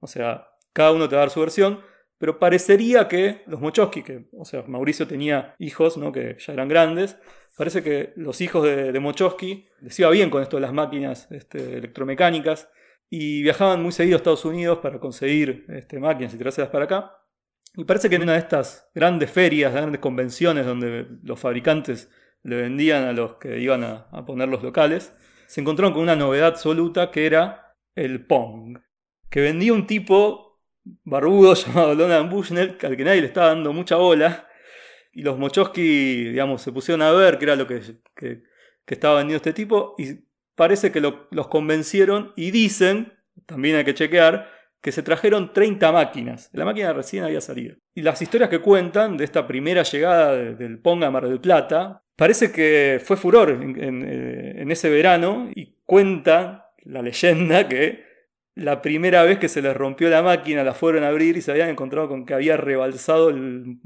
o 0.00 0.06
sea, 0.06 0.48
cada 0.78 0.92
uno 0.92 1.08
te 1.08 1.16
va 1.16 1.22
a 1.22 1.24
dar 1.24 1.30
su 1.30 1.40
versión. 1.40 1.80
Pero 2.18 2.38
parecería 2.38 3.08
que 3.08 3.42
los 3.46 3.60
Mochowski, 3.60 4.04
que, 4.04 4.28
o 4.32 4.44
sea, 4.44 4.62
Mauricio 4.68 5.08
tenía 5.08 5.56
hijos, 5.58 5.96
¿no? 5.96 6.12
Que 6.12 6.36
ya 6.38 6.52
eran 6.52 6.68
grandes. 6.68 7.16
Parece 7.56 7.82
que 7.82 8.12
los 8.14 8.40
hijos 8.40 8.64
de, 8.64 9.00
Mochowski 9.00 9.66
les 9.80 9.98
iba 9.98 10.08
bien 10.10 10.30
con 10.30 10.40
esto 10.40 10.56
de 10.56 10.60
las 10.62 10.72
máquinas 10.72 11.26
este, 11.32 11.78
electromecánicas 11.78 12.68
y 13.10 13.42
viajaban 13.42 13.82
muy 13.82 13.90
seguido 13.90 14.16
a 14.16 14.18
Estados 14.18 14.44
Unidos 14.44 14.78
para 14.78 15.00
conseguir 15.00 15.66
este, 15.68 15.98
máquinas 15.98 16.32
y 16.32 16.38
traérselas 16.38 16.70
para 16.70 16.84
acá. 16.84 17.16
Y 17.74 17.82
parece 17.82 18.08
que 18.08 18.16
en 18.16 18.22
una 18.22 18.34
de 18.34 18.38
estas 18.38 18.88
grandes 18.94 19.32
ferias, 19.32 19.72
grandes 19.72 20.00
convenciones 20.00 20.64
donde 20.64 21.08
los 21.24 21.40
fabricantes 21.40 22.08
le 22.44 22.56
vendían 22.56 23.04
a 23.04 23.12
los 23.12 23.34
que 23.34 23.58
iban 23.58 23.82
a, 23.82 24.24
poner 24.24 24.48
los 24.48 24.62
locales, 24.62 25.12
se 25.46 25.60
encontraron 25.60 25.92
con 25.92 26.02
una 26.02 26.14
novedad 26.14 26.48
absoluta 26.48 27.10
que 27.10 27.26
era 27.26 27.74
el 27.96 28.24
Pong, 28.26 28.78
que 29.28 29.40
vendía 29.40 29.72
un 29.72 29.88
tipo 29.88 30.47
barbudo 31.04 31.54
llamado 31.66 31.94
Donald 31.96 32.30
Bushnell, 32.30 32.76
al 32.82 32.96
que 32.96 33.04
nadie 33.04 33.20
le 33.20 33.26
estaba 33.26 33.48
dando 33.48 33.72
mucha 33.72 33.96
bola, 33.96 34.48
y 35.12 35.22
los 35.22 35.38
Mochowski, 35.38 36.24
digamos, 36.30 36.62
se 36.62 36.72
pusieron 36.72 37.02
a 37.02 37.12
ver 37.12 37.38
qué 37.38 37.44
era 37.44 37.56
lo 37.56 37.66
que, 37.66 37.82
estaba 38.86 39.18
vendiendo 39.18 39.36
este 39.36 39.52
tipo, 39.52 39.94
y 39.98 40.20
parece 40.54 40.92
que 40.92 41.00
los 41.00 41.48
convencieron 41.48 42.32
y 42.36 42.50
dicen, 42.50 43.12
también 43.46 43.76
hay 43.76 43.84
que 43.84 43.94
chequear, 43.94 44.50
que 44.80 44.92
se 44.92 45.02
trajeron 45.02 45.52
30 45.52 45.90
máquinas. 45.90 46.50
La 46.52 46.64
máquina 46.64 46.92
recién 46.92 47.24
había 47.24 47.40
salido. 47.40 47.76
Y 47.94 48.02
las 48.02 48.22
historias 48.22 48.48
que 48.48 48.60
cuentan 48.60 49.16
de 49.16 49.24
esta 49.24 49.46
primera 49.46 49.82
llegada 49.82 50.36
del 50.36 50.78
Pong 50.78 51.02
a 51.02 51.10
Mar 51.10 51.28
del 51.28 51.40
Plata 51.40 52.04
Parece 52.18 52.50
que 52.50 53.00
fue 53.04 53.16
furor 53.16 53.50
eh, 53.50 54.54
en, 54.56 54.72
ese 54.72 54.90
verano 54.90 55.48
y 55.54 55.76
cuenta 55.84 56.72
la 56.82 57.00
leyenda 57.00 57.68
que 57.68 58.07
la 58.58 58.82
primera 58.82 59.22
vez 59.22 59.38
que 59.38 59.48
se 59.48 59.62
les 59.62 59.76
rompió 59.76 60.10
la 60.10 60.22
máquina 60.22 60.64
la 60.64 60.74
fueron 60.74 61.04
a 61.04 61.08
abrir 61.08 61.36
y 61.36 61.40
se 61.40 61.50
habían 61.50 61.68
encontrado 61.68 62.08
con 62.08 62.26
que 62.26 62.34
había 62.34 62.56
rebalsado 62.56 63.30
el, 63.30 63.78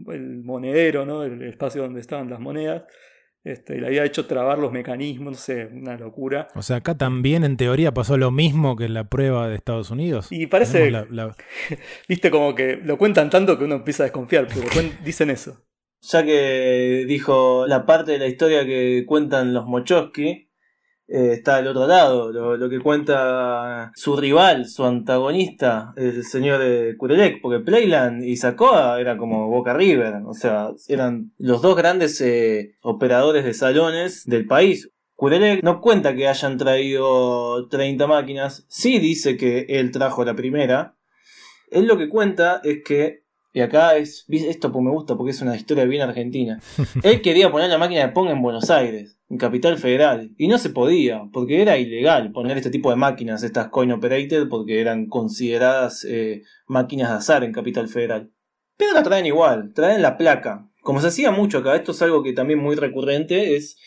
monedero, 0.44 1.04
¿no? 1.04 1.22
el 1.22 1.42
espacio 1.42 1.82
donde 1.82 2.00
estaban 2.00 2.30
las 2.30 2.40
monedas. 2.40 2.84
Este, 3.44 3.76
y 3.76 3.80
le 3.80 3.88
había 3.88 4.04
hecho 4.04 4.26
trabar 4.26 4.58
los 4.58 4.70
mecanismos, 4.70 5.32
no 5.32 5.38
sé, 5.38 5.66
una 5.66 5.96
locura. 5.96 6.46
O 6.54 6.62
sea, 6.62 6.76
acá 6.76 6.96
también 6.96 7.42
en 7.42 7.56
teoría 7.56 7.92
pasó 7.92 8.16
lo 8.16 8.30
mismo 8.30 8.76
que 8.76 8.84
en 8.84 8.94
la 8.94 9.08
prueba 9.08 9.48
de 9.48 9.56
Estados 9.56 9.90
Unidos. 9.90 10.28
Y 10.30 10.46
parece, 10.46 10.92
viste, 12.08 12.30
como 12.30 12.54
que 12.54 12.76
lo 12.76 12.96
cuentan 12.98 13.30
tanto 13.30 13.58
que 13.58 13.64
uno 13.64 13.74
empieza 13.74 14.04
a 14.04 14.06
desconfiar, 14.06 14.46
pero 14.46 14.68
dicen 15.04 15.30
eso 15.30 15.64
ya 16.02 16.24
que 16.24 17.04
dijo 17.06 17.66
la 17.66 17.86
parte 17.86 18.12
de 18.12 18.18
la 18.18 18.26
historia 18.26 18.66
que 18.66 19.04
cuentan 19.06 19.54
los 19.54 19.66
Mochowski, 19.66 20.50
eh, 21.08 21.32
está 21.32 21.56
al 21.56 21.66
otro 21.66 21.86
lado, 21.86 22.32
lo, 22.32 22.70
que 22.70 22.80
cuenta 22.80 23.90
su 23.94 24.16
rival, 24.16 24.66
su 24.66 24.84
antagonista, 24.84 25.92
el 25.96 26.24
señor 26.24 26.60
de 26.60 26.96
Kurelek, 26.96 27.40
porque 27.40 27.64
Playland 27.64 28.24
y 28.24 28.36
Sakoa 28.36 29.00
eran 29.00 29.18
como 29.18 29.48
Boca 29.48 29.74
River, 29.74 30.22
o 30.26 30.34
sea, 30.34 30.70
eran 30.88 31.32
los 31.38 31.60
dos 31.60 31.76
grandes 31.76 32.20
eh, 32.20 32.76
operadores 32.82 33.44
de 33.44 33.54
salones 33.54 34.24
del 34.26 34.46
país. 34.46 34.90
Kurelek 35.14 35.62
no 35.62 35.80
cuenta 35.80 36.14
que 36.14 36.28
hayan 36.28 36.56
traído 36.56 37.68
30 37.68 38.06
máquinas, 38.06 38.64
sí 38.68 38.98
dice 38.98 39.36
que 39.36 39.66
él 39.68 39.90
trajo 39.90 40.24
la 40.24 40.34
primera. 40.34 40.96
Él 41.70 41.86
lo 41.86 41.96
que 41.96 42.08
cuenta 42.08 42.60
es 42.64 42.82
que 42.84 43.22
y 43.54 43.60
acá 43.60 43.96
es, 43.96 44.24
esto 44.28 44.70
me 44.80 44.90
gusta 44.90 45.14
porque 45.16 45.32
es 45.32 45.42
una 45.42 45.54
historia 45.54 45.84
bien 45.84 46.02
argentina. 46.02 46.58
Él 47.02 47.20
quería 47.20 47.50
poner 47.50 47.68
la 47.68 47.78
máquina 47.78 48.06
de 48.06 48.08
Pong 48.08 48.30
en 48.30 48.40
Buenos 48.40 48.70
Aires, 48.70 49.18
en 49.32 49.38
Capital 49.38 49.78
Federal, 49.78 50.30
y 50.36 50.46
no 50.46 50.58
se 50.58 50.68
podía, 50.68 51.22
porque 51.32 51.62
era 51.62 51.78
ilegal 51.78 52.32
poner 52.32 52.58
este 52.58 52.68
tipo 52.68 52.90
de 52.90 52.96
máquinas, 52.96 53.42
estas 53.42 53.68
coin 53.68 53.90
operated, 53.90 54.46
porque 54.46 54.78
eran 54.78 55.06
consideradas 55.06 56.04
eh, 56.04 56.42
máquinas 56.66 57.08
de 57.08 57.16
azar 57.16 57.42
en 57.42 57.50
Capital 57.50 57.88
Federal. 57.88 58.30
Pero 58.76 58.92
la 58.92 59.02
traen 59.02 59.24
igual, 59.24 59.72
traen 59.72 60.02
la 60.02 60.18
placa. 60.18 60.68
Como 60.82 61.00
se 61.00 61.06
hacía 61.06 61.30
mucho 61.30 61.58
acá, 61.58 61.74
esto 61.74 61.92
es 61.92 62.02
algo 62.02 62.22
que 62.22 62.34
también 62.34 62.58
muy 62.58 62.76
recurrente, 62.76 63.56
es 63.56 63.78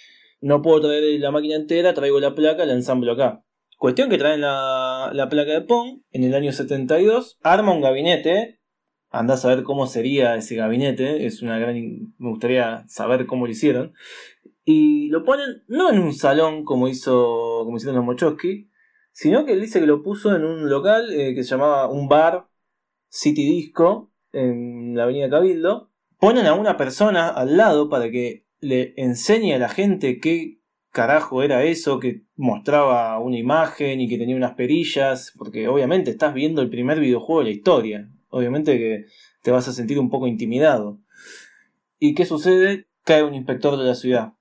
no 0.41 0.63
puedo 0.63 0.81
traer 0.81 1.19
la 1.19 1.29
máquina 1.29 1.57
entera, 1.57 1.93
traigo 1.93 2.19
la 2.19 2.33
placa, 2.33 2.65
la 2.65 2.73
ensamblo 2.73 3.11
acá. 3.11 3.43
Cuestión 3.77 4.09
que 4.09 4.17
traen 4.17 4.41
la, 4.41 5.11
la 5.13 5.29
placa 5.29 5.51
de 5.51 5.61
Pong 5.61 5.99
en 6.09 6.23
el 6.23 6.33
año 6.33 6.53
72, 6.53 7.37
arma 7.43 7.71
un 7.71 7.81
gabinete 7.81 8.61
andás 9.15 9.45
a 9.45 9.49
ver 9.49 9.63
cómo 9.63 9.87
sería 9.87 10.35
ese 10.35 10.55
gabinete, 10.55 11.25
es 11.25 11.41
una 11.41 11.57
gran... 11.57 11.75
me 12.17 12.29
gustaría 12.29 12.83
saber 12.87 13.25
cómo 13.25 13.45
lo 13.45 13.51
hicieron. 13.51 13.93
Y 14.65 15.09
lo 15.09 15.23
ponen 15.23 15.63
no 15.67 15.89
en 15.91 15.99
un 15.99 16.13
salón 16.13 16.65
como 16.65 16.87
hizo 16.87 17.61
como 17.63 17.77
hicieron 17.77 17.97
los 17.97 18.05
Mochowski, 18.05 18.69
sino 19.11 19.45
que 19.45 19.53
él 19.53 19.61
dice 19.61 19.79
que 19.79 19.85
lo 19.85 20.03
puso 20.03 20.35
en 20.35 20.43
un 20.43 20.69
local 20.69 21.13
eh, 21.13 21.35
que 21.35 21.43
se 21.43 21.51
llamaba 21.51 21.87
un 21.87 22.07
bar 22.07 22.47
City 23.07 23.45
Disco 23.45 24.11
en 24.33 24.95
la 24.95 25.03
avenida 25.03 25.29
Cabildo. 25.29 25.91
Ponen 26.19 26.47
a 26.47 26.53
una 26.53 26.77
persona 26.77 27.29
al 27.29 27.57
lado 27.57 27.89
para 27.89 28.09
que 28.09 28.45
le 28.59 28.93
enseñe 28.97 29.53
a 29.53 29.59
la 29.59 29.69
gente 29.69 30.19
qué 30.19 30.59
carajo 30.89 31.43
era 31.43 31.63
eso, 31.63 31.99
que 31.99 32.23
mostraba 32.35 33.19
una 33.19 33.37
imagen 33.37 34.01
y 34.01 34.09
que 34.09 34.17
tenía 34.17 34.35
unas 34.35 34.55
perillas, 34.55 35.33
porque 35.37 35.67
obviamente 35.67 36.11
estás 36.11 36.33
viendo 36.33 36.61
el 36.61 36.69
primer 36.69 36.99
videojuego 36.99 37.41
de 37.41 37.45
la 37.45 37.51
historia 37.51 38.09
obviamente 38.35 38.77
que 38.77 39.05
te 39.41 39.51
vas 39.51 39.67
a 39.69 39.73
sentir 39.73 39.97
un 39.97 40.09
poco 40.09 40.27
intimidado. 40.27 40.99
¿Y 41.99 42.15
qué 42.15 42.25
sucede? 42.25 42.87
Cae 43.03 43.23
un 43.23 43.33
inspector 43.33 43.77
de 43.77 43.85
la 43.85 43.95
ciudad. 43.95 44.33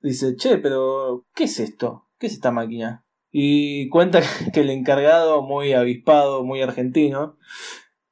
Dice, 0.00 0.36
che, 0.36 0.58
pero 0.58 1.26
¿qué 1.34 1.44
es 1.44 1.58
esto? 1.60 2.06
¿Qué 2.18 2.26
es 2.26 2.34
esta 2.34 2.50
máquina? 2.50 3.04
Y 3.30 3.88
cuenta 3.88 4.20
que 4.52 4.60
el 4.60 4.70
encargado, 4.70 5.42
muy 5.42 5.72
avispado, 5.72 6.44
muy 6.44 6.62
argentino, 6.62 7.36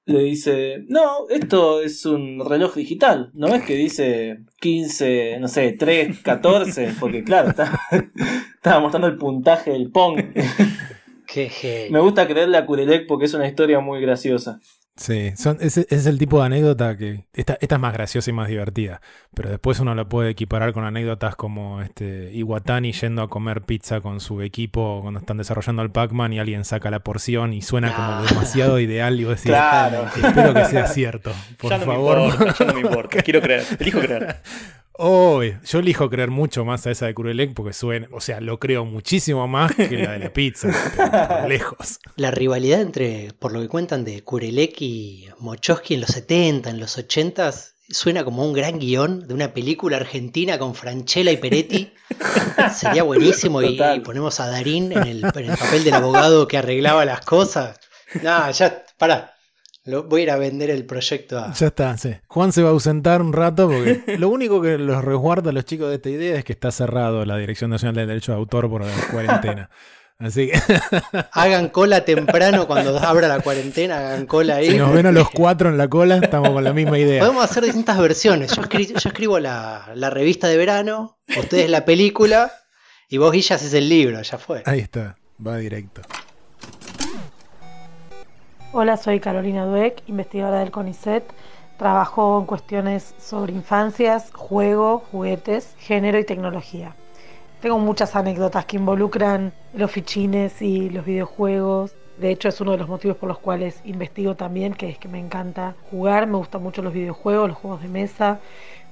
le 0.06 0.20
dice, 0.20 0.84
no, 0.88 1.28
esto 1.28 1.82
es 1.82 2.06
un 2.06 2.48
reloj 2.48 2.76
digital, 2.76 3.32
¿no 3.34 3.50
ves 3.50 3.64
que 3.64 3.74
dice 3.74 4.44
15, 4.60 5.38
no 5.40 5.48
sé, 5.48 5.72
3, 5.72 6.20
14? 6.20 6.94
Porque 7.00 7.24
claro, 7.24 7.50
está, 7.50 7.80
estaba 8.54 8.80
mostrando 8.80 9.08
el 9.08 9.16
puntaje 9.16 9.72
del 9.72 9.90
Pong. 9.90 10.20
Qué 11.26 11.88
Me 11.90 11.98
gusta 11.98 12.28
creerle 12.28 12.56
a 12.56 12.64
Kurelek 12.64 13.08
porque 13.08 13.24
es 13.24 13.34
una 13.34 13.48
historia 13.48 13.80
muy 13.80 14.00
graciosa. 14.00 14.60
Sí, 14.96 15.32
son, 15.36 15.58
ese, 15.60 15.86
es 15.90 16.06
el 16.06 16.18
tipo 16.18 16.40
de 16.40 16.46
anécdota 16.46 16.96
que. 16.96 17.26
Esta, 17.34 17.58
esta 17.60 17.74
es 17.74 17.80
más 17.80 17.92
graciosa 17.92 18.30
y 18.30 18.32
más 18.32 18.48
divertida. 18.48 19.02
Pero 19.34 19.50
después 19.50 19.78
uno 19.78 19.94
la 19.94 20.08
puede 20.08 20.30
equiparar 20.30 20.72
con 20.72 20.84
anécdotas 20.84 21.36
como 21.36 21.82
este 21.82 22.30
Iwatani 22.32 22.92
yendo 22.92 23.20
a 23.20 23.28
comer 23.28 23.60
pizza 23.62 24.00
con 24.00 24.20
su 24.20 24.40
equipo 24.40 25.00
cuando 25.02 25.20
están 25.20 25.36
desarrollando 25.36 25.82
el 25.82 25.90
Pac-Man 25.90 26.32
y 26.32 26.38
alguien 26.38 26.64
saca 26.64 26.90
la 26.90 27.00
porción 27.00 27.52
y 27.52 27.60
suena 27.60 27.94
como 27.94 28.22
demasiado 28.22 28.80
ideal. 28.80 29.20
Y 29.20 29.24
vos 29.24 29.36
decís, 29.36 29.50
Claro. 29.50 30.06
espero 30.16 30.54
que 30.54 30.64
sea 30.64 30.86
cierto. 30.86 31.30
Por 31.58 31.70
ya 31.70 31.78
no 31.78 31.84
favor. 31.84 32.18
me 32.18 32.24
importa, 32.28 32.54
ya 32.58 32.64
no 32.64 32.72
me 32.74 32.80
importa. 32.80 33.22
Quiero 33.22 33.42
creer, 33.42 33.64
elijo 33.78 34.00
creer. 34.00 34.36
Oh, 34.98 35.42
yo 35.42 35.78
elijo 35.78 36.08
creer 36.08 36.30
mucho 36.30 36.64
más 36.64 36.86
a 36.86 36.90
esa 36.90 37.06
de 37.06 37.14
Kurelek 37.14 37.52
porque 37.52 37.74
suena, 37.74 38.08
o 38.12 38.20
sea, 38.20 38.40
lo 38.40 38.58
creo 38.58 38.84
muchísimo 38.86 39.46
más 39.46 39.74
que 39.74 39.90
la 39.98 40.12
de 40.12 40.18
la 40.18 40.32
pizza, 40.32 40.68
por 41.40 41.48
lejos. 41.48 42.00
La 42.16 42.30
rivalidad 42.30 42.80
entre, 42.80 43.32
por 43.38 43.52
lo 43.52 43.60
que 43.60 43.68
cuentan, 43.68 44.04
de 44.04 44.22
Kurelek 44.22 44.80
y 44.80 45.28
Mochowski 45.38 45.94
en 45.94 46.00
los 46.00 46.10
70, 46.10 46.70
en 46.70 46.80
los 46.80 46.96
80 46.96 47.52
suena 47.88 48.24
como 48.24 48.44
un 48.44 48.52
gran 48.52 48.78
guion 48.78 49.28
de 49.28 49.34
una 49.34 49.52
película 49.52 49.98
argentina 49.98 50.58
con 50.58 50.74
Franchella 50.74 51.30
y 51.30 51.36
Peretti. 51.36 51.92
Sería 52.74 53.02
buenísimo 53.02 53.62
y, 53.62 53.78
ponemos 54.04 54.40
a 54.40 54.48
Darín 54.48 54.92
en 54.92 55.06
el, 55.06 55.24
en 55.24 55.50
el 55.50 55.56
papel 55.56 55.84
del 55.84 55.94
abogado 55.94 56.48
que 56.48 56.58
arreglaba 56.58 57.04
las 57.04 57.20
cosas. 57.20 57.78
No, 58.22 58.50
ya, 58.50 58.84
pará. 58.98 59.35
Lo, 59.86 60.02
voy 60.04 60.20
a 60.20 60.24
ir 60.24 60.30
a 60.32 60.36
vender 60.36 60.68
el 60.70 60.84
proyecto 60.84 61.38
a... 61.38 61.52
Ya 61.52 61.68
está, 61.68 61.96
sí. 61.96 62.10
Juan 62.26 62.52
se 62.52 62.62
va 62.62 62.68
a 62.68 62.72
ausentar 62.72 63.22
un 63.22 63.32
rato 63.32 63.68
porque 63.68 64.02
lo 64.18 64.28
único 64.28 64.60
que 64.60 64.78
los 64.78 65.04
resguarda 65.04 65.50
a 65.50 65.52
los 65.52 65.64
chicos 65.64 65.88
de 65.88 65.94
esta 65.96 66.10
idea 66.10 66.36
es 66.36 66.44
que 66.44 66.52
está 66.52 66.70
cerrado 66.72 67.24
la 67.24 67.36
Dirección 67.36 67.70
Nacional 67.70 67.94
del 67.94 68.08
Derecho 68.08 68.32
de 68.32 68.38
Autor 68.38 68.68
por 68.68 68.84
la 68.84 68.92
cuarentena. 69.10 69.70
Así 70.18 70.48
que 70.50 70.58
Hagan 71.32 71.68
cola 71.68 72.04
temprano 72.06 72.66
cuando 72.66 72.98
abra 72.98 73.28
la 73.28 73.40
cuarentena, 73.40 73.98
hagan 73.98 74.24
cola 74.26 74.56
ahí. 74.56 74.70
si 74.70 74.78
nos 74.78 74.90
ven 74.94 75.04
a 75.04 75.12
los 75.12 75.28
cuatro 75.30 75.68
en 75.68 75.76
la 75.76 75.88
cola, 75.88 76.16
estamos 76.16 76.50
con 76.50 76.64
la 76.64 76.72
misma 76.72 76.98
idea. 76.98 77.20
Podemos 77.20 77.44
hacer 77.44 77.64
distintas 77.64 77.98
versiones. 77.98 78.56
Yo, 78.56 78.62
escri- 78.62 78.88
yo 78.98 79.08
escribo 79.10 79.38
la, 79.38 79.90
la 79.94 80.08
revista 80.08 80.48
de 80.48 80.56
verano, 80.56 81.18
ustedes 81.38 81.68
la 81.68 81.84
película 81.84 82.50
y 83.10 83.18
vos, 83.18 83.30
Guilla, 83.30 83.56
haces 83.56 83.74
el 83.74 83.90
libro, 83.90 84.22
ya 84.22 84.38
fue. 84.38 84.62
Ahí 84.64 84.80
está, 84.80 85.18
va 85.46 85.58
directo. 85.58 86.00
Hola, 88.78 88.98
soy 88.98 89.20
Carolina 89.20 89.64
Dueck, 89.64 90.02
investigadora 90.06 90.58
del 90.58 90.70
CONICET. 90.70 91.24
Trabajo 91.78 92.40
en 92.40 92.44
cuestiones 92.44 93.14
sobre 93.18 93.54
infancias, 93.54 94.30
juego, 94.34 95.02
juguetes, 95.10 95.74
género 95.78 96.18
y 96.18 96.24
tecnología. 96.24 96.94
Tengo 97.62 97.78
muchas 97.78 98.14
anécdotas 98.14 98.66
que 98.66 98.76
involucran 98.76 99.54
los 99.72 99.90
fichines 99.90 100.60
y 100.60 100.90
los 100.90 101.06
videojuegos. 101.06 101.94
De 102.18 102.30
hecho, 102.30 102.50
es 102.50 102.60
uno 102.60 102.72
de 102.72 102.76
los 102.76 102.88
motivos 102.90 103.16
por 103.16 103.30
los 103.30 103.38
cuales 103.38 103.80
investigo 103.86 104.34
también, 104.34 104.74
que 104.74 104.90
es 104.90 104.98
que 104.98 105.08
me 105.08 105.20
encanta 105.20 105.74
jugar, 105.90 106.26
me 106.26 106.36
gustan 106.36 106.62
mucho 106.62 106.82
los 106.82 106.92
videojuegos, 106.92 107.48
los 107.48 107.56
juegos 107.56 107.80
de 107.80 107.88
mesa. 107.88 108.40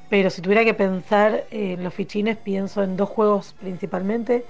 Pero 0.09 0.31
si 0.31 0.41
tuviera 0.41 0.65
que 0.65 0.73
pensar 0.73 1.45
en 1.51 1.85
los 1.85 1.93
fichines, 1.93 2.39
pienso 2.39 2.83
en 2.83 2.97
dos 2.97 3.11
juegos 3.11 3.55
principalmente. 3.61 4.47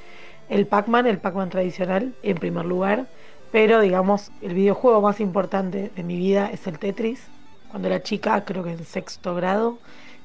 El 0.49 0.69
Pac-Man, 0.69 1.09
el 1.09 1.19
Pac-Man 1.19 1.51
tradicional, 1.51 2.15
en 2.23 2.37
primer 2.37 2.67
lugar. 2.67 3.07
Pero 3.55 3.81
digamos, 3.81 4.33
el 4.43 4.53
videojuego 4.53 5.01
más 5.01 5.21
importante 5.21 5.93
de 5.95 6.03
mi 6.03 6.17
vida 6.17 6.51
es 6.53 6.67
el 6.67 6.81
Tetris. 6.81 7.21
Cuando 7.71 7.87
era 7.87 8.03
chica, 8.03 8.45
creo 8.45 8.65
que 8.65 8.73
en 8.73 8.85
sexto 8.85 9.33
grado, 9.37 9.79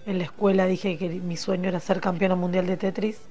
en 0.07 0.17
la 0.17 0.23
escuela 0.23 0.65
dije 0.65 0.97
que 0.97 1.09
mi 1.09 1.37
sueño 1.37 1.69
era 1.69 1.79
ser 1.79 2.01
campeona 2.01 2.35
mundial 2.35 2.65
de 2.65 2.75
Tetris. 2.75 3.21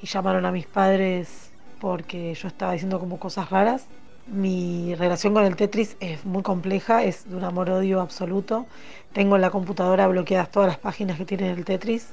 Y 0.00 0.06
llamaron 0.06 0.46
a 0.46 0.52
mis 0.52 0.66
padres 0.66 1.50
porque 1.82 2.32
yo 2.32 2.48
estaba 2.48 2.72
diciendo 2.72 2.98
como 2.98 3.18
cosas 3.18 3.50
raras. 3.50 3.88
Mi 4.26 4.94
relación 4.94 5.34
con 5.34 5.44
el 5.44 5.54
Tetris 5.54 5.98
es 6.00 6.24
muy 6.24 6.42
compleja, 6.42 7.02
es 7.02 7.28
de 7.28 7.36
un 7.36 7.44
amor-odio 7.44 8.00
absoluto. 8.00 8.64
Tengo 9.12 9.36
en 9.36 9.42
la 9.42 9.50
computadora 9.50 10.08
bloqueadas 10.08 10.50
todas 10.50 10.68
las 10.68 10.78
páginas 10.78 11.18
que 11.18 11.26
tiene 11.26 11.50
el 11.50 11.66
Tetris, 11.66 12.08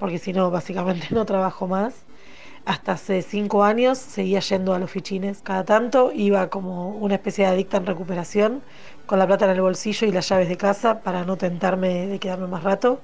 porque 0.00 0.18
si 0.18 0.32
no, 0.32 0.50
básicamente 0.50 1.06
no 1.14 1.24
trabajo 1.24 1.68
más. 1.68 2.04
Hasta 2.66 2.92
hace 2.92 3.20
cinco 3.22 3.62
años 3.62 3.98
seguía 3.98 4.40
yendo 4.40 4.72
a 4.74 4.78
los 4.78 4.90
fichines. 4.90 5.40
Cada 5.42 5.64
tanto 5.64 6.12
iba 6.14 6.48
como 6.48 6.90
una 6.90 7.14
especie 7.16 7.44
de 7.44 7.52
adicta 7.52 7.76
en 7.76 7.86
recuperación, 7.86 8.62
con 9.06 9.18
la 9.18 9.26
plata 9.26 9.44
en 9.44 9.50
el 9.52 9.60
bolsillo 9.60 10.06
y 10.06 10.12
las 10.12 10.28
llaves 10.30 10.48
de 10.48 10.56
casa 10.56 11.00
para 11.02 11.24
no 11.24 11.36
tentarme 11.36 12.06
de 12.06 12.18
quedarme 12.18 12.46
más 12.46 12.62
rato. 12.62 13.00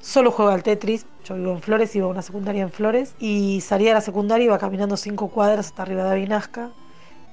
Solo 0.00 0.30
juego 0.30 0.50
al 0.50 0.62
Tetris. 0.62 1.06
Yo 1.24 1.36
vivo 1.36 1.52
en 1.52 1.62
Flores, 1.62 1.96
iba 1.96 2.06
a 2.06 2.10
una 2.10 2.22
secundaria 2.22 2.62
en 2.62 2.70
Flores. 2.70 3.14
Y 3.18 3.62
salía 3.62 3.88
de 3.88 3.94
la 3.94 4.00
secundaria, 4.02 4.44
iba 4.44 4.58
caminando 4.58 4.96
cinco 4.96 5.28
cuadras 5.28 5.66
hasta 5.66 5.82
arriba 5.82 6.04
de 6.04 6.10
Avinasca 6.10 6.70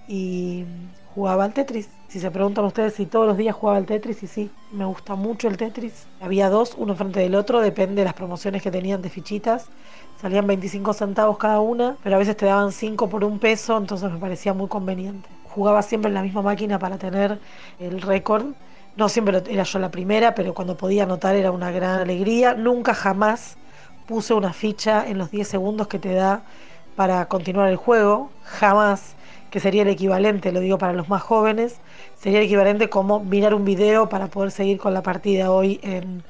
y 0.07 0.65
jugaba 1.03 1.45
al 1.45 1.53
Tetris. 1.53 1.89
Si 2.07 2.19
se 2.19 2.31
preguntan 2.31 2.65
ustedes 2.65 2.93
si 2.93 3.05
todos 3.07 3.27
los 3.27 3.37
días 3.37 3.55
jugaba 3.55 3.77
al 3.77 3.85
Tetris, 3.85 4.23
y 4.23 4.27
sí, 4.27 4.51
me 4.69 4.85
gusta 4.85 5.15
mucho 5.15 5.47
el 5.47 5.57
Tetris. 5.57 6.07
Había 6.19 6.49
dos, 6.49 6.75
uno 6.77 6.95
frente 6.95 7.19
del 7.19 7.35
otro, 7.35 7.61
depende 7.61 8.01
de 8.01 8.05
las 8.05 8.13
promociones 8.13 8.61
que 8.61 8.71
tenían 8.71 9.01
de 9.01 9.09
fichitas. 9.09 9.71
Salían 10.15 10.47
25 10.47 10.93
centavos 10.93 11.37
cada 11.37 11.59
una, 11.59 11.97
pero 12.03 12.15
a 12.15 12.19
veces 12.19 12.37
te 12.37 12.45
daban 12.45 12.71
5 12.71 13.09
por 13.09 13.23
un 13.23 13.39
peso, 13.39 13.77
entonces 13.77 14.11
me 14.11 14.17
parecía 14.19 14.53
muy 14.53 14.67
conveniente. 14.67 15.29
Jugaba 15.43 15.81
siempre 15.81 16.09
en 16.09 16.15
la 16.15 16.21
misma 16.21 16.41
máquina 16.41 16.79
para 16.79 16.97
tener 16.97 17.39
el 17.79 18.01
récord. 18.01 18.55
No 18.95 19.09
siempre 19.09 19.43
era 19.49 19.63
yo 19.63 19.79
la 19.79 19.91
primera, 19.91 20.33
pero 20.35 20.53
cuando 20.53 20.77
podía 20.77 21.03
anotar 21.03 21.35
era 21.35 21.51
una 21.51 21.71
gran 21.71 21.99
alegría. 21.99 22.53
Nunca 22.53 22.93
jamás 22.93 23.57
puse 24.05 24.33
una 24.33 24.53
ficha 24.53 25.07
en 25.07 25.17
los 25.17 25.31
10 25.31 25.47
segundos 25.47 25.87
que 25.87 25.99
te 25.99 26.13
da 26.13 26.45
para 26.95 27.27
continuar 27.27 27.69
el 27.69 27.75
juego. 27.77 28.31
Jamás, 28.41 29.17
que 29.55 29.61
sería 29.61 29.83
el 29.83 29.87
equivalente, 29.87 30.51
lo 30.51 30.59
digo 30.59 30.77
para 30.77 30.91
los 30.91 31.07
más 31.07 31.21
jóvenes, 31.21 31.79
sería 32.19 32.39
el 32.39 32.45
equivalente 32.45 32.89
como 32.89 33.21
mirar 33.21 33.53
un 33.53 33.63
video 33.63 34.09
para 34.09 34.27
poder 34.27 34.51
seguir 34.51 34.77
con 34.77 34.93
la 34.93 35.01
partida 35.01 35.49
hoy 35.49 35.79
en 35.81 36.23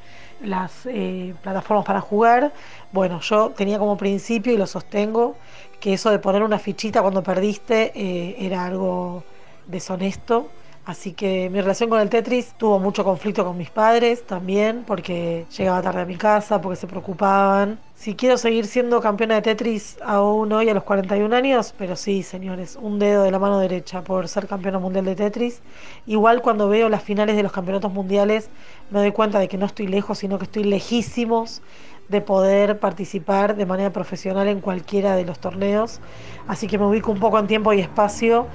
las 0.44 0.86
eh, 0.86 1.34
plataformas 1.42 1.86
para 1.86 2.02
jugar. 2.02 2.54
Bueno, 2.92 3.22
yo 3.22 3.50
tenía 3.50 3.80
como 3.80 3.98
principio 3.98 4.54
y 4.54 4.58
lo 4.58 4.68
sostengo 4.68 5.34
que 5.80 5.94
eso 5.96 6.12
de 6.12 6.20
poner 6.20 6.44
una 6.44 6.60
fichita 6.60 7.02
cuando 7.02 7.24
perdiste 7.24 7.92
eh, 7.96 8.36
era 8.38 8.64
algo 8.64 9.24
deshonesto. 9.66 10.46
Así 10.86 11.14
que 11.14 11.50
mi 11.50 11.62
relación 11.62 11.90
con 11.90 12.00
el 12.00 12.12
Tetris 12.12 12.54
tuvo 12.60 12.78
mucho 12.80 13.04
conflicto 13.04 13.44
con 13.44 13.58
mis 13.58 13.72
padres 13.72 14.24
también, 14.28 14.84
porque 14.86 15.48
llegaba 15.58 15.82
tarde 15.82 16.02
a 16.02 16.06
mi 16.06 16.16
casa, 16.16 16.62
porque 16.62 16.76
se 16.76 16.86
preocupaban. 16.86 17.80
Si 17.96 18.14
quiero 18.14 18.38
seguir 18.38 18.68
siendo 18.68 19.02
campeona 19.02 19.34
de 19.34 19.42
Tetris 19.42 19.98
aún 20.06 20.54
hoy 20.54 20.70
a 20.70 20.76
los 20.76 20.84
41 20.84 21.36
años, 21.36 21.74
pero 21.76 21.96
sí, 21.96 22.22
señores, 22.22 22.78
un 22.80 23.00
dedo 23.00 23.24
de 23.24 23.32
la 23.32 23.40
mano 23.40 23.58
derecha 23.58 24.04
por 24.04 24.28
ser 24.28 24.46
campeona 24.46 24.78
mundial 24.78 25.06
de 25.06 25.16
Tetris. 25.16 25.64
Igual 26.06 26.44
cuando 26.44 26.70
veo 26.70 26.88
las 26.88 27.02
finales 27.02 27.36
de 27.36 27.42
los 27.42 27.52
campeonatos 27.52 27.92
mundiales, 27.92 28.52
me 28.92 29.00
doy 29.00 29.12
cuenta 29.12 29.40
de 29.40 29.48
que 29.48 29.58
no 29.58 29.66
estoy 29.66 29.88
lejos, 29.88 30.20
sino 30.20 30.38
que 30.38 30.44
estoy 30.44 30.66
lejísimos 30.66 31.64
de 32.10 32.22
poder 32.22 32.80
participar 32.80 33.56
de 33.56 33.66
manera 33.66 33.92
profesional 33.92 34.48
en 34.48 34.62
cualquiera 34.62 35.16
de 35.16 35.26
los 35.26 35.40
torneos. 35.40 36.00
Así 36.48 36.68
que 36.68 36.78
me 36.78 36.86
ubico 36.86 37.12
un 37.12 37.20
poco 37.20 37.40
en 37.40 37.48
tiempo 37.48 37.74
y 37.74 37.80
espacio 37.82 38.46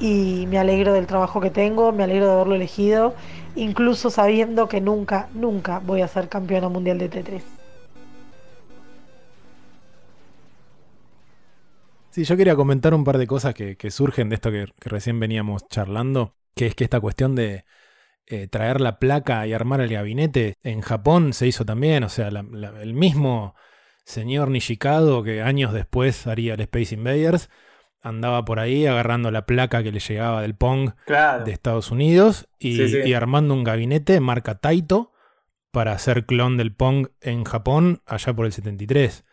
y 0.00 0.46
me 0.48 0.58
alegro 0.58 0.92
del 0.92 1.06
trabajo 1.06 1.40
que 1.40 1.50
tengo, 1.50 1.92
me 1.92 2.04
alegro 2.04 2.26
de 2.26 2.32
haberlo 2.32 2.54
elegido, 2.54 3.14
incluso 3.54 4.10
sabiendo 4.10 4.68
que 4.68 4.80
nunca, 4.80 5.28
nunca 5.34 5.80
voy 5.80 6.02
a 6.02 6.08
ser 6.08 6.28
campeona 6.28 6.68
mundial 6.68 6.98
de 6.98 7.08
Tetris. 7.08 7.44
Sí, 12.10 12.24
yo 12.24 12.36
quería 12.36 12.56
comentar 12.56 12.94
un 12.94 13.04
par 13.04 13.18
de 13.18 13.26
cosas 13.26 13.52
que, 13.54 13.76
surgen 13.90 14.30
de 14.30 14.36
esto 14.36 14.50
que, 14.50 14.66
recién 14.80 15.20
veníamos 15.20 15.68
charlando, 15.68 16.34
que 16.54 16.66
es 16.66 16.74
que 16.74 16.84
esta 16.84 16.98
cuestión 16.98 17.34
de 17.34 17.66
eh, 18.26 18.48
traer 18.48 18.80
la 18.80 18.98
placa 18.98 19.46
y 19.46 19.52
armar 19.52 19.82
el 19.82 19.90
gabinete 19.90 20.54
en 20.62 20.80
Japón 20.80 21.34
se 21.34 21.46
hizo 21.46 21.66
también, 21.66 22.04
o 22.04 22.08
sea, 22.08 22.28
el 22.28 22.94
mismo 22.94 23.54
señor 24.06 24.50
Nishikado 24.50 25.22
que 25.22 25.42
años 25.42 25.74
después 25.74 26.26
haría 26.26 26.54
el 26.54 26.60
Space 26.60 26.94
Invaders, 26.94 27.50
andaba 28.02 28.44
por 28.44 28.60
ahí 28.60 28.86
agarrando 28.86 29.30
la 29.30 29.46
placa 29.46 29.82
que 29.82 29.92
le 29.92 30.00
llegaba 30.00 30.42
del 30.42 30.54
Pong 30.54 30.90
Claro. 31.06 31.44
de 31.44 31.52
Estados 31.52 31.90
Unidos 31.90 32.48
y, 32.58 32.76
Sí, 32.76 32.88
sí. 32.88 32.98
y 33.08 33.14
armando 33.14 33.54
un 33.54 33.64
gabinete 33.64 34.20
marca 34.20 34.56
Taito 34.56 35.12
para 35.72 35.92
hacer 35.92 36.24
clon 36.26 36.56
del 36.56 36.74
Pong 36.74 37.08
en 37.20 37.44
Japón 37.44 38.02
allá 38.06 38.32
por 38.34 38.46
el 38.46 38.52
73. 38.52 39.24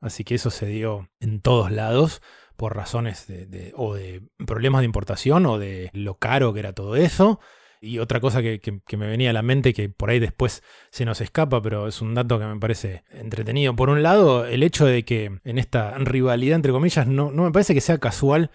Así 0.00 0.22
que 0.24 0.34
eso 0.36 0.50
se 0.50 0.66
dio 0.66 1.08
en 1.20 1.40
todos 1.40 1.70
lados 1.72 2.22
por 2.56 2.76
razones 2.76 3.26
de, 3.26 3.46
de- 3.46 3.72
o 3.76 3.94
de 3.94 4.22
problemas 4.46 4.80
de 4.80 4.86
importación 4.86 5.46
o 5.46 5.58
de 5.58 5.90
lo 5.92 6.14
caro 6.18 6.52
que 6.52 6.60
era 6.60 6.72
todo 6.72 6.96
eso. 6.96 7.40
Y 7.80 7.98
otra 7.98 8.20
cosa 8.20 8.42
que, 8.42 8.60
que, 8.60 8.96
me 8.96 9.06
venía 9.06 9.30
a 9.30 9.32
la 9.32 9.42
mente, 9.42 9.72
que 9.72 9.88
por 9.88 10.10
ahí 10.10 10.18
después 10.18 10.62
se 10.90 11.04
nos 11.04 11.20
escapa, 11.20 11.62
pero 11.62 11.86
es 11.86 12.00
un 12.02 12.14
dato 12.14 12.38
que 12.38 12.46
me 12.46 12.58
parece 12.58 13.04
entretenido. 13.12 13.74
Por 13.76 13.88
un 13.88 14.02
lado, 14.02 14.46
el 14.46 14.62
hecho 14.62 14.84
de 14.84 15.04
que 15.04 15.38
en 15.44 15.58
esta 15.58 15.96
rivalidad, 15.98 16.56
entre 16.56 16.72
comillas, 16.72 17.06
no, 17.06 17.30
no 17.30 17.44
me 17.44 17.52
parece 17.52 17.74
que 17.74 17.80
sea 17.80 17.98
casual 17.98 18.50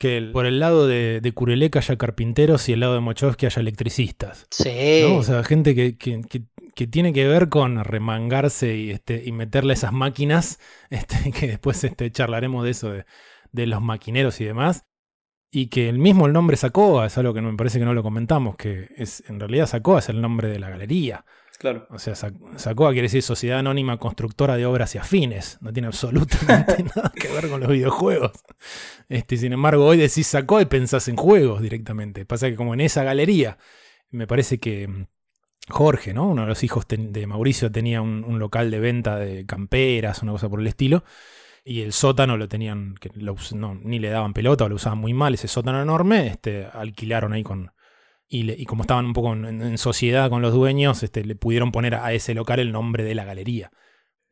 que 0.00 0.30
por 0.32 0.46
el 0.46 0.60
lado 0.60 0.86
de, 0.86 1.20
de 1.20 1.32
Kurelek 1.32 1.76
haya 1.76 1.96
carpinteros 1.96 2.68
y 2.70 2.72
el 2.72 2.80
lado 2.80 2.94
de 2.94 3.00
Mochovsky 3.00 3.44
haya 3.44 3.60
electricistas. 3.60 4.46
Sí. 4.50 5.02
O 5.04 5.22
sea, 5.22 5.44
gente 5.44 5.74
que, 5.74 5.98
que, 5.98 6.86
tiene 6.86 7.12
que 7.12 7.28
ver 7.28 7.50
con 7.50 7.84
remangarse 7.84 8.74
y, 8.76 8.90
este, 8.90 9.22
y 9.22 9.32
meterle 9.32 9.74
esas 9.74 9.92
máquinas, 9.92 10.58
este, 10.90 11.30
que 11.32 11.48
después 11.48 11.84
este, 11.84 12.10
charlaremos 12.10 12.64
de 12.64 12.70
eso, 12.70 12.90
de, 12.90 13.04
de 13.52 13.66
los 13.66 13.82
maquineros 13.82 14.40
y 14.40 14.46
demás 14.46 14.86
y 15.50 15.66
que 15.66 15.88
el 15.88 15.98
mismo 15.98 16.26
el 16.26 16.32
nombre 16.32 16.56
Sacoa 16.56 17.06
es 17.06 17.18
algo 17.18 17.34
que 17.34 17.40
me 17.40 17.56
parece 17.56 17.78
que 17.78 17.84
no 17.84 17.94
lo 17.94 18.02
comentamos, 18.02 18.56
que 18.56 18.88
es 18.96 19.24
en 19.28 19.40
realidad 19.40 19.66
Sacoa 19.66 19.98
es 19.98 20.08
el 20.08 20.20
nombre 20.20 20.48
de 20.48 20.58
la 20.58 20.70
galería. 20.70 21.24
Claro. 21.58 21.86
O 21.90 21.98
sea, 21.98 22.14
Sacoa 22.14 22.92
quiere 22.92 23.02
decir 23.02 23.22
Sociedad 23.22 23.58
Anónima 23.58 23.98
Constructora 23.98 24.56
de 24.56 24.64
Obras 24.64 24.94
y 24.94 24.98
Afines. 24.98 25.58
No 25.60 25.72
tiene 25.74 25.88
absolutamente 25.88 26.82
nada 26.96 27.12
que 27.14 27.28
ver 27.28 27.50
con 27.50 27.60
los 27.60 27.68
videojuegos. 27.68 28.32
Este, 29.10 29.36
sin 29.36 29.52
embargo, 29.52 29.84
hoy 29.84 29.98
decís 29.98 30.26
Sacoa 30.26 30.62
y 30.62 30.66
pensás 30.66 31.08
en 31.08 31.16
juegos 31.16 31.60
directamente. 31.60 32.24
Pasa 32.24 32.48
que 32.48 32.56
como 32.56 32.72
en 32.72 32.80
esa 32.80 33.04
galería, 33.04 33.58
me 34.10 34.26
parece 34.26 34.58
que 34.58 34.88
mm, 34.88 35.06
Jorge, 35.68 36.14
¿no? 36.14 36.28
Uno 36.28 36.42
de 36.42 36.48
los 36.48 36.64
hijos 36.64 36.86
de 36.88 37.26
Mauricio 37.26 37.70
tenía 37.70 38.00
un 38.00 38.38
local 38.38 38.70
de 38.70 38.80
venta 38.80 39.16
de 39.16 39.44
camperas, 39.44 40.22
una 40.22 40.32
cosa 40.32 40.48
por 40.48 40.60
el 40.60 40.66
estilo 40.66 41.04
y 41.70 41.82
el 41.82 41.92
sótano 41.92 42.36
lo 42.36 42.48
tenían, 42.48 42.96
que 42.96 43.10
ni 43.84 44.00
le 44.00 44.08
daban 44.08 44.32
pelota 44.32 44.64
o 44.64 44.68
lo 44.68 44.74
usaban 44.74 44.98
muy 44.98 45.14
mal, 45.14 45.34
ese 45.34 45.46
sótano 45.46 45.80
enorme, 45.80 46.26
este, 46.26 46.64
alquilaron 46.64 47.32
ahí 47.32 47.44
con... 47.44 47.70
Y, 48.28 48.64
como 48.64 48.82
estaban 48.82 49.06
un 49.06 49.12
poco 49.12 49.34
en, 49.34 49.78
sociedad 49.78 50.28
con 50.30 50.42
los 50.42 50.52
dueños, 50.52 51.04
este, 51.04 51.24
le 51.24 51.36
pudieron 51.36 51.70
poner 51.70 51.94
a 51.94 52.12
ese 52.12 52.34
local 52.34 52.58
el 52.58 52.72
nombre 52.72 53.04
de 53.04 53.14
la 53.14 53.24
galería. 53.24 53.70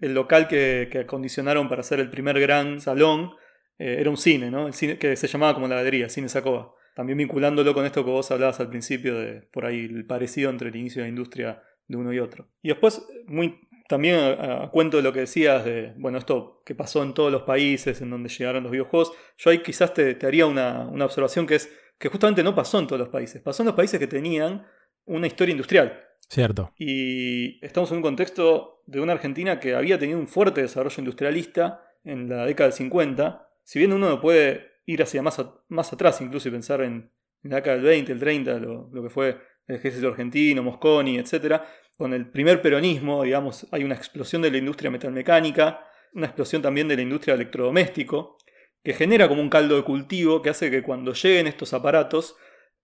El 0.01 0.14
local 0.14 0.49
que, 0.49 0.91
acondicionaron 1.01 1.68
para 1.68 1.82
hacer 1.82 2.01
el 2.01 2.11
primer 2.11 2.41
gran 2.41 2.80
salón 2.80 3.30
eh, 3.78 3.99
era 4.01 4.11
un 4.11 4.16
cine, 4.16 4.51
¿no? 4.51 4.66
El 4.66 4.74
cine 4.74 4.99
que 4.99 5.14
se 5.14 5.28
llamaba 5.28 5.55
como 5.55 5.68
la 5.68 5.76
galería, 5.76 6.09
Cine 6.09 6.28
Sacoa. 6.28 6.74
También 6.97 7.18
vinculándolo 7.18 7.72
con 7.72 7.86
esto 7.86 8.05
que 8.05 8.11
vos 8.11 8.28
hablabas 8.32 8.59
al 8.59 8.68
principio 8.68 9.16
de 9.16 9.43
por 9.53 9.64
ahí 9.64 9.84
el 9.84 10.07
parecido 10.07 10.51
entre 10.51 10.70
el 10.70 10.76
inicio 10.76 11.03
de 11.03 11.07
la 11.07 11.11
industria 11.11 11.62
de 11.86 11.97
uno 11.97 12.12
y 12.12 12.18
otro. 12.18 12.49
Y 12.62 12.68
después, 12.68 13.07
muy 13.26 13.61
también 13.89 14.16
a, 14.16 14.68
cuento 14.70 14.99
de 14.99 15.03
lo 15.03 15.12
que 15.12 15.20
decías 15.20 15.64
de, 15.64 15.95
bueno, 15.97 16.18
esto 16.18 16.62
que 16.64 16.74
pasó 16.74 17.03
en 17.03 17.14
todos 17.14 17.32
los 17.32 17.43
países 17.43 18.01
en 18.03 18.11
donde 18.11 18.28
llegaron 18.28 18.62
los 18.62 18.70
videojuegos, 18.70 19.12
yo 19.39 19.51
ahí 19.51 19.62
quizás 19.62 19.93
te, 19.95 20.16
haría 20.24 20.47
una, 20.47 20.89
observación 21.05 21.47
que 21.47 21.57
es 21.57 21.72
que 21.99 22.09
justamente 22.09 22.45
no 22.45 22.55
pasó 22.55 22.78
en 22.78 22.86
todos 22.86 23.01
los 23.01 23.09
países, 23.09 23.43
pasó 23.43 23.62
en 23.62 23.68
los 23.68 23.74
países 23.74 23.99
que 23.99 24.07
tenían 24.07 24.64
una 25.07 25.26
historia 25.26 25.53
industrial. 25.53 26.05
Cierto. 26.28 26.70
Y 26.76 27.64
estamos 27.64 27.91
en 27.91 27.97
un 27.97 28.03
contexto 28.03 28.82
de 28.86 29.01
una 29.01 29.14
Argentina 29.14 29.59
que 29.59 29.74
había 29.74 29.99
tenido 29.99 30.18
un 30.18 30.28
fuerte 30.28 30.61
desarrollo 30.61 30.97
industrialista 30.99 31.82
en 32.05 32.28
la 32.28 32.45
década 32.45 32.68
del 32.68 32.76
50. 32.76 33.49
Si 33.64 33.78
bien 33.78 33.95
uno 33.95 34.11
no 34.11 34.20
puede 34.20 34.82
ir 34.84 35.03
hacia 35.03 35.22
más, 35.22 35.43
más 35.68 35.93
atrás, 35.93 36.20
incluso 36.20 36.49
y 36.49 36.53
pensar 36.53 36.82
en, 36.82 37.11
la 37.43 37.57
década 37.57 37.76
del 37.76 37.86
20, 37.86 38.12
el 38.12 38.20
30, 38.20 38.59
lo, 38.59 38.91
lo 38.93 39.03
que 39.03 39.09
fue 39.09 39.39
el 39.66 39.76
ejército 39.76 40.09
argentino, 40.09 40.62
Mosconi, 40.62 41.18
etc., 41.18 41.62
con 41.99 42.15
el 42.15 42.31
primer 42.31 42.63
peronismo, 42.63 43.25
digamos, 43.25 43.67
hay 43.73 43.83
una 43.83 43.97
explosión 43.97 44.41
de 44.41 44.53
la 44.53 44.59
industria 44.59 44.89
metalmecánica, 44.89 45.85
una 46.15 46.27
explosión 46.27 46.63
también 46.63 46.87
de 46.87 46.95
la 46.95 47.03
industria 47.03 47.35
electrodoméstico, 47.35 48.39
que 48.85 48.95
genera 48.95 49.29
como 49.29 49.43
un 49.43 49.51
caldo 49.51 49.75
de 49.75 49.83
cultivo 49.83 50.41
que 50.41 50.51
hace 50.51 50.71
que 50.71 50.85
cuando 50.85 51.13
lleguen 51.13 51.49
estos 51.49 51.75
aparatos 51.75 52.37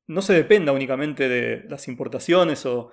no 0.08 0.20
se 0.20 0.34
dependa 0.34 0.72
únicamente 0.72 1.28
de 1.28 1.62
las 1.68 1.86
importaciones 1.86 2.66
o, 2.66 2.90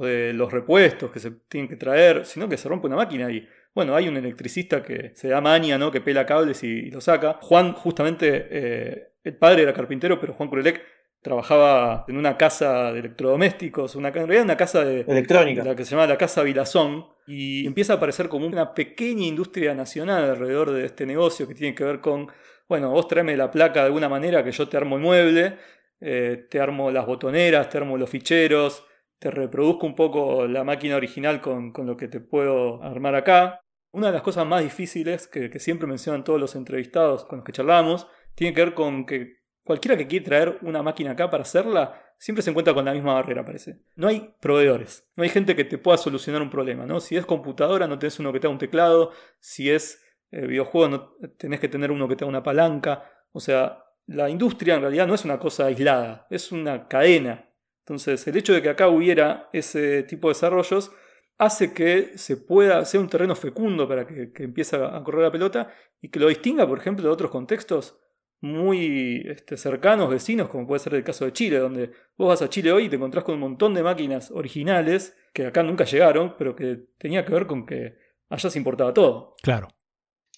de 0.00 0.32
los 0.32 0.50
repuestos 0.50 1.12
que 1.12 1.20
se 1.20 1.30
tienen 1.30 1.68
que 1.68 1.76
traer, 1.76 2.26
sino 2.26 2.48
que 2.48 2.56
se 2.56 2.68
rompe 2.68 2.88
una 2.88 2.96
máquina 2.96 3.30
y 3.30 3.46
bueno, 3.74 3.94
hay 3.94 4.08
un 4.08 4.16
electricista 4.16 4.82
que 4.82 5.12
se 5.14 5.28
da 5.28 5.40
maña, 5.40 5.78
¿no? 5.78 5.92
que 5.92 6.00
pela 6.00 6.26
cables 6.26 6.64
y, 6.64 6.90
lo 6.90 7.00
saca. 7.00 7.38
Juan, 7.40 7.72
justamente, 7.74 8.48
eh, 8.50 9.12
el 9.22 9.36
padre 9.36 9.62
era 9.62 9.72
carpintero, 9.72 10.18
pero 10.18 10.32
Juan 10.32 10.48
Kurelek 10.48 10.82
trabajaba 11.22 12.04
en 12.08 12.16
una 12.16 12.36
casa 12.36 12.92
de 12.92 12.98
electrodomésticos, 12.98 13.94
una, 13.94 14.08
en 14.08 14.14
realidad 14.14 14.42
una 14.42 14.56
casa 14.56 14.84
de 14.84 15.02
electrónica, 15.02 15.62
la 15.62 15.76
que 15.76 15.84
se 15.84 15.92
llama 15.92 16.08
la 16.08 16.18
Casa 16.18 16.42
Vilazón, 16.42 17.06
y 17.26 17.64
empieza 17.64 17.94
a 17.94 17.96
aparecer 17.96 18.28
como 18.28 18.46
una 18.46 18.74
pequeña 18.74 19.24
industria 19.24 19.72
nacional 19.74 20.24
alrededor 20.24 20.72
de 20.72 20.84
este 20.84 21.06
negocio 21.06 21.46
que 21.46 21.54
tiene 21.54 21.76
que 21.76 21.84
ver 21.84 22.00
con, 22.00 22.28
bueno, 22.68 22.90
vos 22.90 23.06
tráeme 23.06 23.36
la 23.36 23.52
placa 23.52 23.80
de 23.80 23.86
alguna 23.86 24.08
manera 24.08 24.42
que 24.42 24.50
yo 24.50 24.68
te 24.68 24.76
armo 24.76 24.96
el 24.96 25.02
mueble, 25.02 25.58
eh, 26.00 26.46
te 26.50 26.60
armo 26.60 26.90
las 26.90 27.06
botoneras, 27.06 27.68
te 27.68 27.78
armo 27.78 27.96
los 27.96 28.10
ficheros, 28.10 28.84
te 29.20 29.30
reproduzco 29.30 29.86
un 29.86 29.94
poco 29.94 30.48
la 30.48 30.64
máquina 30.64 30.96
original 30.96 31.40
con, 31.40 31.72
lo 31.86 31.96
que 31.96 32.08
te 32.08 32.18
puedo 32.18 32.82
armar 32.82 33.14
acá. 33.14 33.60
Una 33.92 34.08
de 34.08 34.14
las 34.14 34.22
cosas 34.22 34.44
más 34.44 34.64
difíciles 34.64 35.28
que, 35.28 35.48
que 35.50 35.60
siempre 35.60 35.86
mencionan 35.86 36.24
todos 36.24 36.40
los 36.40 36.56
entrevistados 36.56 37.24
con 37.24 37.38
los 37.38 37.44
que 37.44 37.52
charlamos 37.52 38.08
tiene 38.34 38.54
que 38.54 38.64
ver 38.64 38.74
con 38.74 39.06
que 39.06 39.41
Cualquiera 39.64 39.96
que 39.96 40.08
quiere 40.08 40.24
traer 40.24 40.58
una 40.62 40.82
máquina 40.82 41.12
acá 41.12 41.30
para 41.30 41.42
hacerla, 41.42 42.00
siempre 42.18 42.42
se 42.42 42.50
encuentra 42.50 42.74
con 42.74 42.84
la 42.84 42.92
misma 42.92 43.14
barrera, 43.14 43.44
parece. 43.44 43.78
No 43.94 44.08
hay 44.08 44.34
proveedores, 44.40 45.08
no 45.14 45.22
hay 45.22 45.28
gente 45.28 45.54
que 45.54 45.64
te 45.64 45.78
pueda 45.78 45.98
solucionar 45.98 46.42
un 46.42 46.50
problema, 46.50 46.84
¿no? 46.84 46.98
Si 46.98 47.16
es 47.16 47.24
computadora, 47.24 47.86
no 47.86 47.98
tenés 47.98 48.18
uno 48.18 48.32
que 48.32 48.40
te 48.40 48.48
un 48.48 48.58
teclado, 48.58 49.12
si 49.38 49.70
es 49.70 50.02
eh, 50.32 50.46
videojuego, 50.46 50.88
no, 50.88 51.28
tenés 51.36 51.60
que 51.60 51.68
tener 51.68 51.92
uno 51.92 52.08
que 52.08 52.16
te 52.16 52.24
una 52.24 52.42
palanca. 52.42 53.04
O 53.30 53.38
sea, 53.38 53.84
la 54.06 54.28
industria 54.28 54.74
en 54.74 54.80
realidad 54.80 55.06
no 55.06 55.14
es 55.14 55.24
una 55.24 55.38
cosa 55.38 55.66
aislada, 55.66 56.26
es 56.28 56.50
una 56.50 56.88
cadena. 56.88 57.48
Entonces, 57.84 58.26
el 58.26 58.36
hecho 58.36 58.52
de 58.52 58.62
que 58.62 58.68
acá 58.68 58.88
hubiera 58.88 59.48
ese 59.52 60.02
tipo 60.02 60.28
de 60.28 60.34
desarrollos 60.34 60.90
hace 61.38 61.72
que 61.72 62.18
se 62.18 62.36
pueda, 62.36 62.84
sea 62.84 63.00
un 63.00 63.08
terreno 63.08 63.36
fecundo 63.36 63.88
para 63.88 64.06
que 64.06 64.32
empiece 64.42 64.76
a 64.76 65.02
correr 65.04 65.22
la 65.22 65.32
pelota 65.32 65.72
y 66.00 66.08
que 66.08 66.20
lo 66.20 66.28
distinga, 66.28 66.66
por 66.66 66.78
ejemplo, 66.78 67.04
de 67.04 67.10
otros 67.10 67.30
contextos 67.30 68.01
muy 68.42 69.22
este, 69.24 69.56
cercanos, 69.56 70.10
vecinos, 70.10 70.48
como 70.48 70.66
puede 70.66 70.80
ser 70.80 70.94
el 70.94 71.04
caso 71.04 71.24
de 71.24 71.32
Chile, 71.32 71.58
donde 71.58 71.92
vos 72.18 72.28
vas 72.28 72.42
a 72.42 72.50
Chile 72.50 72.72
hoy 72.72 72.84
y 72.84 72.88
te 72.88 72.96
encontrás 72.96 73.24
con 73.24 73.34
un 73.34 73.40
montón 73.40 73.72
de 73.72 73.84
máquinas 73.84 74.30
originales 74.32 75.16
que 75.32 75.46
acá 75.46 75.62
nunca 75.62 75.84
llegaron, 75.84 76.34
pero 76.36 76.54
que 76.56 76.88
tenía 76.98 77.24
que 77.24 77.32
ver 77.32 77.46
con 77.46 77.64
que 77.64 77.96
allá 78.28 78.50
se 78.50 78.58
importaba 78.58 78.92
todo. 78.92 79.36
Claro. 79.42 79.68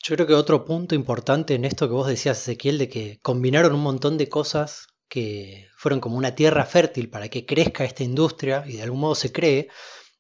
Yo 0.03 0.17
creo 0.17 0.27
que 0.27 0.35
otro 0.35 0.67
punto 0.67 0.95
importante 0.95 1.55
en 1.55 1.65
esto 1.65 1.89
que 1.89 1.95
vos 1.95 2.07
decías, 2.07 2.43
Ezequiel, 2.43 2.77
de 2.77 2.91
que 2.91 3.21
combinaron 3.23 3.75
un 3.75 3.83
montón 3.83 4.19
de 4.19 4.29
cosas 4.29 4.89
que 5.09 5.69
fueron 5.77 6.01
como 6.01 6.19
una 6.19 6.35
tierra 6.35 6.67
fértil 6.67 7.09
para 7.09 7.31
que 7.31 7.47
crezca 7.47 7.85
esta 7.85 8.05
industria 8.05 8.65
y 8.67 8.77
de 8.77 8.83
algún 8.83 9.01
modo 9.01 9.15
se 9.15 9.33
cree, 9.33 9.69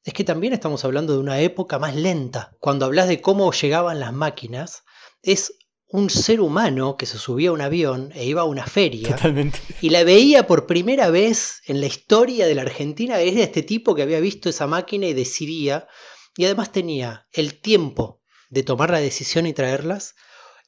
es 0.05 0.14
que 0.14 0.24
también 0.24 0.55
estamos 0.55 0.87
hablando 0.87 1.12
de 1.12 1.18
una 1.18 1.41
época 1.41 1.78
más 1.78 1.95
lenta. 1.95 2.57
Cuando 2.61 2.87
hablas 2.87 3.09
de 3.09 3.20
cómo 3.20 3.53
llegaban 3.53 4.01
las 4.01 4.14
máquinas, 4.14 4.85
es 5.22 5.59
un 5.95 6.11
ser 6.11 6.40
humano 6.40 6.97
que 6.97 7.07
se 7.07 7.18
subía 7.18 7.51
a 7.51 7.53
un 7.53 7.61
avión 7.61 8.11
e 8.16 8.24
iba 8.24 8.42
a 8.42 8.47
una 8.47 8.66
feria 8.66 9.16
y 9.80 9.90
la 9.90 10.03
veía 10.03 10.45
por 10.45 10.66
primera 10.66 11.09
vez 11.09 11.61
en 11.66 11.80
la 11.80 11.86
historia 11.86 12.49
de 12.49 12.55
la 12.57 12.62
Argentina, 12.62 13.20
era 13.20 13.45
este 13.45 13.62
tipo 13.62 13.95
que 13.95 14.03
había 14.03 14.18
visto 14.18 14.49
esa 14.49 14.66
máquina 14.66 15.07
y 15.07 15.12
decidía, 15.12 15.86
y 16.36 16.47
además 16.47 16.72
tenía 16.72 17.28
el 17.30 17.61
tiempo 17.61 18.20
de 18.51 18.64
tomar 18.64 18.90
la 18.90 18.99
decisión 18.99 19.47
y 19.47 19.53
traerlas, 19.53 20.16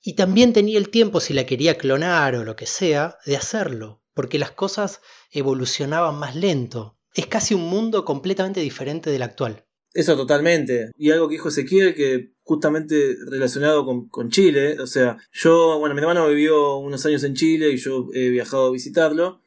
y 0.01 0.15
también 0.15 0.53
tenía 0.53 0.79
el 0.79 0.91
tiempo, 0.91 1.19
si 1.19 1.35
la 1.35 1.45
quería 1.45 1.77
clonar 1.77 2.37
o 2.37 2.45
lo 2.45 2.55
que 2.55 2.67
sea, 2.67 3.19
de 3.27 3.37
hacerlo, 3.37 4.05
porque 4.15 4.39
las 4.39 4.53
cosas 4.53 5.01
evolucionaban 5.33 6.15
más 6.15 6.37
lento. 6.37 7.01
Es 7.15 7.27
casi 7.27 7.53
un 7.53 7.63
mundo 7.63 8.05
completamente 8.05 8.61
diferente 8.61 9.11
del 9.11 9.23
actual. 9.23 9.66
Eso 9.97 10.15
totalmente. 10.15 10.91
Y 10.99 11.11
algo 11.11 11.27
que 11.27 11.37
dijo 11.37 11.49
Ezequiel, 11.49 11.95
que 11.95 12.35
justamente 12.43 13.17
relacionado 13.31 13.87
con, 13.87 14.29
Chile, 14.29 14.79
o 14.79 14.87
sea, 14.87 15.17
yo, 15.33 15.79
bueno, 15.79 15.95
mi 15.95 16.03
hermano 16.03 16.29
vivió 16.29 16.77
unos 16.77 17.07
años 17.07 17.25
en 17.25 17.33
Chile 17.33 17.71
y 17.71 17.79
yo 17.79 18.09
he 18.13 18.29
viajado 18.29 18.67
a 18.67 18.73
visitarlo. 18.73 19.41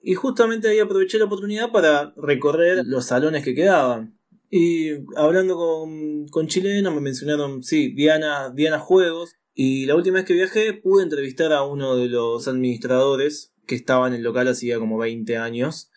Y 0.00 0.14
justamente 0.14 0.68
ahí 0.68 0.78
aproveché 0.78 1.18
la 1.18 1.24
oportunidad 1.24 1.72
para 1.72 2.14
recorrer 2.16 2.86
los 2.86 3.06
salones 3.06 3.42
que 3.42 3.52
quedaban. 3.52 4.16
Y 4.48 4.90
hablando 5.16 5.56
con, 5.56 6.28
con 6.28 6.46
chilenos 6.46 6.94
me 6.94 7.00
mencionaron, 7.00 7.64
sí, 7.64 7.92
Diana, 7.92 8.50
Diana 8.54 8.78
Juegos. 8.78 9.32
Y 9.54 9.86
la 9.86 9.96
última 9.96 10.18
vez 10.18 10.24
que 10.24 10.34
viajé 10.34 10.72
pude 10.72 11.02
entrevistar 11.02 11.52
a 11.52 11.64
uno 11.64 11.96
de 11.96 12.08
los 12.08 12.46
administradores 12.46 13.54
que 13.66 13.74
estaba 13.74 14.06
en 14.06 14.14
el 14.14 14.22
local 14.22 14.46
hacía 14.46 14.78
como 14.78 14.98
20 14.98 15.36
años. 15.36 15.90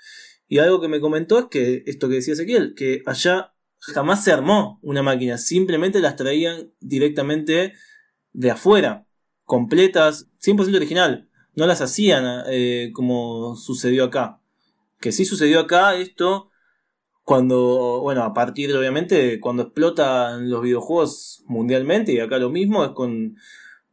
Y 0.48 0.58
algo 0.58 0.82
que 0.82 0.88
me 0.88 1.00
comentó 1.00 1.38
es 1.38 1.46
que 1.52 1.84
esto 1.86 2.10
que 2.10 2.16
decía 2.16 2.34
Ezequiel, 2.34 2.74
que 2.76 3.04
allá 3.06 3.53
jamás 3.92 4.24
se 4.24 4.32
armó 4.32 4.80
una 4.82 5.04
máquina, 5.04 5.38
simplemente 5.38 6.00
las 6.00 6.16
traían 6.16 6.72
directamente 6.80 7.74
de 8.32 8.52
afuera, 8.52 9.06
completas, 9.44 10.30
100% 10.42 10.76
original. 10.76 11.30
No 11.56 11.68
las 11.68 11.82
hacían 11.82 12.44
eh, 12.48 12.92
como 12.94 13.56
sucedió 13.56 14.06
acá. 14.06 14.40
Que 15.00 15.12
sí 15.12 15.26
sucedió 15.26 15.60
acá 15.60 15.96
esto 15.96 16.50
cuando, 17.24 18.00
bueno, 18.02 18.24
a 18.24 18.34
partir 18.34 18.76
obviamente 18.76 19.40
cuando 19.40 19.64
explotan 19.64 20.50
los 20.50 20.62
videojuegos 20.62 21.44
mundialmente, 21.46 22.14
y 22.14 22.20
acá 22.20 22.38
lo 22.38 22.50
mismo 22.50 22.84
es 22.84 22.92
con, 22.92 23.38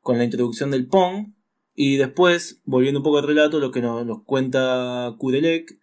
con 0.01 0.19
la 0.19 0.25
introducción 0.25 0.71
del 0.71 0.87
Pong. 0.87 1.33
Y 1.75 1.97
después, 1.97 2.61
volviendo 2.65 3.01
un 3.01 3.05
poco 3.05 3.19
al 3.19 3.27
relato, 3.27 3.59
lo 3.59 3.71
que 3.71 3.83
nos, 3.83 4.07
nos 4.07 4.23
cuenta 4.23 5.15
Kudelek 5.19 5.80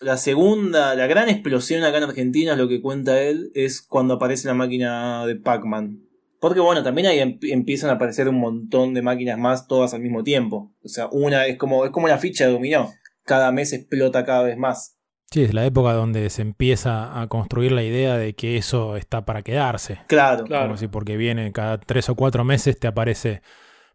La 0.00 0.16
segunda, 0.16 0.94
la 0.94 1.06
gran 1.06 1.28
explosión 1.28 1.82
acá 1.84 1.98
en 1.98 2.04
Argentina, 2.04 2.56
lo 2.56 2.68
que 2.68 2.82
cuenta 2.82 3.20
él, 3.20 3.50
es 3.54 3.80
cuando 3.82 4.14
aparece 4.14 4.48
la 4.48 4.54
máquina 4.54 5.24
de 5.26 5.36
Pac-Man. 5.36 6.00
Porque 6.40 6.60
bueno, 6.60 6.82
también 6.82 7.06
ahí 7.06 7.20
em- 7.20 7.38
empiezan 7.42 7.88
a 7.90 7.94
aparecer 7.94 8.28
un 8.28 8.38
montón 8.38 8.92
de 8.92 9.00
máquinas 9.00 9.38
más, 9.38 9.66
todas 9.66 9.94
al 9.94 10.00
mismo 10.02 10.22
tiempo. 10.22 10.74
O 10.84 10.88
sea, 10.88 11.08
una 11.10 11.46
es 11.46 11.56
como, 11.56 11.86
es 11.86 11.90
como 11.90 12.06
la 12.08 12.18
ficha 12.18 12.46
de 12.46 12.52
dominó. 12.52 12.92
Cada 13.24 13.50
mes 13.50 13.72
explota 13.72 14.24
cada 14.24 14.42
vez 14.42 14.58
más. 14.58 14.98
Sí, 15.30 15.42
es 15.42 15.54
la 15.54 15.64
época 15.64 15.94
donde 15.94 16.28
se 16.30 16.42
empieza 16.42 17.20
a 17.20 17.26
construir 17.28 17.72
la 17.72 17.82
idea 17.82 18.18
de 18.18 18.34
que 18.34 18.56
eso 18.56 18.96
está 18.96 19.24
para 19.24 19.42
quedarse. 19.42 20.00
Claro. 20.06 20.44
Claro. 20.44 20.66
Como 20.66 20.76
si 20.76 20.86
porque 20.86 21.16
viene 21.16 21.50
cada 21.52 21.78
tres 21.78 22.08
o 22.10 22.14
cuatro 22.14 22.44
meses 22.44 22.78
te 22.78 22.88
aparece 22.88 23.40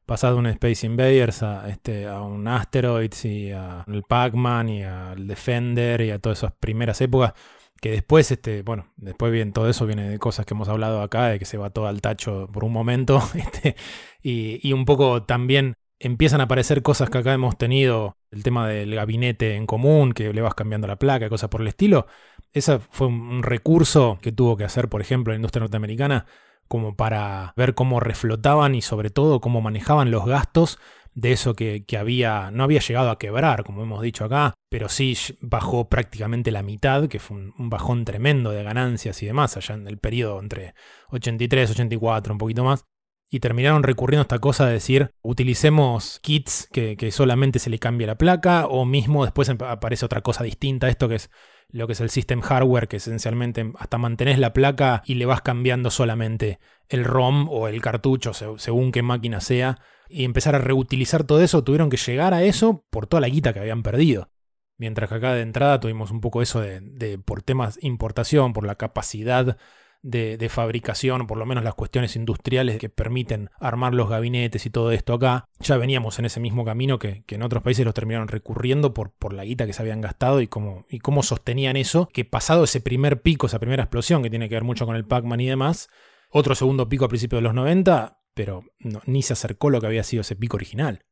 pasado 0.09 0.37
un 0.37 0.47
Space 0.47 0.87
Invaders 0.87 1.43
a, 1.43 1.69
este, 1.69 2.09
un 2.09 2.47
Asteroids 2.47 3.25
y 3.25 3.51
al 3.51 4.03
Pac-Man 4.07 4.67
y 4.67 4.83
al 4.83 5.27
Defender 5.27 6.01
y 6.01 6.09
a 6.09 6.17
todas 6.17 6.39
esas 6.39 6.51
primeras 6.53 6.99
épocas. 6.99 7.33
Que 7.79 7.91
después, 7.91 8.31
este, 8.31 8.63
bueno, 8.63 8.91
después 8.97 9.31
bien, 9.31 9.53
todo 9.53 9.69
eso 9.69 9.85
viene 9.85 10.09
de 10.09 10.17
cosas 10.17 10.47
que 10.47 10.55
hemos 10.55 10.67
hablado 10.67 11.03
acá, 11.03 11.27
de 11.27 11.37
que 11.37 11.45
se 11.45 11.57
va 11.57 11.69
todo 11.69 11.85
al 11.85 12.01
tacho 12.01 12.49
por 12.51 12.63
un 12.63 12.73
momento. 12.73 13.21
Este, 13.35 13.75
y, 14.23 14.59
y 14.67 14.73
un 14.73 14.85
poco 14.85 15.23
también 15.23 15.75
empiezan 15.99 16.41
a 16.41 16.45
aparecer 16.45 16.81
cosas 16.81 17.11
que 17.11 17.19
acá 17.19 17.31
hemos 17.33 17.55
tenido, 17.57 18.17
el 18.31 18.41
tema 18.41 18.67
del 18.67 18.95
gabinete 18.95 19.55
en 19.55 19.67
común, 19.67 20.13
que 20.13 20.33
le 20.33 20.41
vas 20.41 20.55
cambiando 20.55 20.87
la 20.87 20.97
placa, 20.97 21.29
cosas 21.29 21.49
por 21.49 21.61
el 21.61 21.67
estilo. 21.67 22.07
Ese 22.51 22.79
fue 22.79 23.07
un 23.07 23.43
recurso 23.43 24.17
que 24.23 24.31
tuvo 24.31 24.57
que 24.57 24.63
hacer, 24.63 24.89
por 24.89 25.01
ejemplo, 25.01 25.33
la 25.33 25.37
industria 25.37 25.61
norteamericana, 25.61 26.25
como 26.69 26.95
para 26.95 27.53
ver 27.57 27.73
cómo 27.73 27.99
reflotaban 27.99 28.75
y 28.75 28.81
sobre 28.81 29.09
todo 29.09 29.41
cómo 29.41 29.59
manejaban 29.59 30.11
los 30.11 30.25
gastos 30.25 30.79
de 31.13 31.31
eso 31.33 31.55
que, 31.55 31.83
había, 31.99 32.51
no 32.51 32.63
había 32.63 32.79
llegado 32.79 33.09
a 33.09 33.17
quebrar, 33.17 33.63
como 33.63 33.83
hemos 33.83 34.01
dicho 34.01 34.23
acá, 34.23 34.53
pero 34.69 34.87
sí 34.87 35.17
bajó 35.41 35.89
prácticamente 35.89 36.51
la 36.51 36.63
mitad, 36.63 37.07
que 37.07 37.19
fue 37.19 37.37
un, 37.37 37.69
bajón 37.69 38.05
tremendo 38.05 38.51
de 38.51 38.63
ganancias 38.63 39.21
y 39.21 39.25
demás, 39.25 39.57
allá 39.57 39.75
en 39.75 39.87
el 39.87 39.97
periodo 39.97 40.39
entre 40.39 40.75
83, 41.09 41.71
84, 41.71 42.33
un 42.33 42.37
poquito 42.37 42.63
más. 42.63 42.85
Y 43.31 43.41
terminaron 43.41 43.83
recurriendo 43.83 44.21
a 44.21 44.23
esta 44.23 44.39
cosa 44.39 44.65
de 44.65 44.73
decir, 44.73 45.11
utilicemos 45.21 46.19
kits 46.21 46.67
que, 46.71 46.95
que 46.95 47.11
solamente 47.11 47.59
se 47.59 47.69
le 47.69 47.79
cambia 47.79 48.07
la 48.07 48.17
placa, 48.17 48.67
o 48.67 48.85
mismo 48.85 49.23
después 49.23 49.49
aparece 49.49 50.05
otra 50.05 50.21
cosa 50.21 50.43
distinta, 50.43 50.87
esto 50.87 51.09
que 51.09 51.15
es 51.15 51.29
lo 51.71 51.87
que 51.87 51.93
es 51.93 52.01
el 52.01 52.09
system 52.09 52.41
hardware, 52.41 52.87
que 52.87 52.97
esencialmente 52.97 53.71
hasta 53.77 53.97
mantenés 53.97 54.39
la 54.39 54.53
placa 54.53 55.03
y 55.05 55.15
le 55.15 55.25
vas 55.25 55.41
cambiando 55.41 55.91
solamente 55.91 56.59
el 56.87 57.03
ROM 57.05 57.47
o 57.49 57.67
el 57.67 57.81
cartucho, 57.81 58.33
se- 58.33 58.57
según 58.57 58.91
qué 58.91 59.01
máquina 59.03 59.39
sea, 59.41 59.77
y 60.09 60.23
empezar 60.25 60.55
a 60.55 60.59
reutilizar 60.59 61.23
todo 61.23 61.41
eso, 61.41 61.63
tuvieron 61.63 61.89
que 61.89 61.97
llegar 61.97 62.33
a 62.33 62.43
eso 62.43 62.85
por 62.89 63.05
toda 63.07 63.21
la 63.21 63.29
guita 63.29 63.53
que 63.53 63.59
habían 63.59 63.83
perdido. 63.83 64.31
Mientras 64.77 65.09
que 65.09 65.15
acá 65.15 65.33
de 65.33 65.41
entrada 65.41 65.79
tuvimos 65.79 66.09
un 66.09 66.21
poco 66.21 66.41
eso 66.41 66.61
de, 66.61 66.79
de 66.81 67.19
por 67.19 67.43
temas 67.43 67.77
importación, 67.81 68.53
por 68.53 68.65
la 68.65 68.75
capacidad 68.75 69.57
de, 70.01 70.49
fabricación, 70.49 71.27
por 71.27 71.37
lo 71.37 71.45
menos 71.45 71.63
las 71.63 71.75
cuestiones 71.75 72.15
industriales 72.15 72.77
que 72.77 72.89
permiten 72.89 73.49
armar 73.59 73.93
los 73.93 74.09
gabinetes 74.09 74.65
y 74.65 74.69
todo 74.69 74.91
esto 74.91 75.13
acá, 75.13 75.45
ya 75.59 75.77
veníamos 75.77 76.19
en 76.19 76.25
ese 76.25 76.39
mismo 76.39 76.65
camino 76.65 76.99
que, 76.99 77.23
que 77.25 77.35
en 77.35 77.43
otros 77.43 77.63
países 77.63 77.85
los 77.85 77.93
terminaron 77.93 78.27
recurriendo 78.27 78.93
por, 78.93 79.11
por 79.11 79.33
la 79.33 79.43
guita 79.43 79.65
que 79.65 79.73
se 79.73 79.81
habían 79.81 80.01
gastado 80.01 80.41
y 80.41 80.47
cómo, 80.47 80.85
y 80.89 80.99
cómo 80.99 81.23
sostenían 81.23 81.75
eso, 81.75 82.07
que 82.13 82.25
pasado 82.25 82.63
ese 82.63 82.81
primer 82.81 83.21
pico, 83.21 83.47
esa 83.47 83.59
primera 83.59 83.83
explosión 83.83 84.23
que 84.23 84.29
tiene 84.29 84.49
que 84.49 84.55
ver 84.55 84.63
mucho 84.63 84.85
con 84.85 84.95
el 84.95 85.05
Pac-Man 85.05 85.41
y 85.41 85.47
demás, 85.47 85.89
otro 86.31 86.55
segundo 86.55 86.87
pico 86.89 87.05
a 87.05 87.09
principios 87.09 87.39
de 87.39 87.43
los 87.43 87.53
90, 87.53 88.21
pero 88.33 88.63
no- 88.79 89.01
ni 89.05 89.21
se 89.21 89.33
acercó 89.33 89.69
lo 89.69 89.81
que 89.81 89.87
había 89.87 90.03
sido 90.03 90.21
ese 90.21 90.35
pico 90.35 90.57
original. 90.57 91.03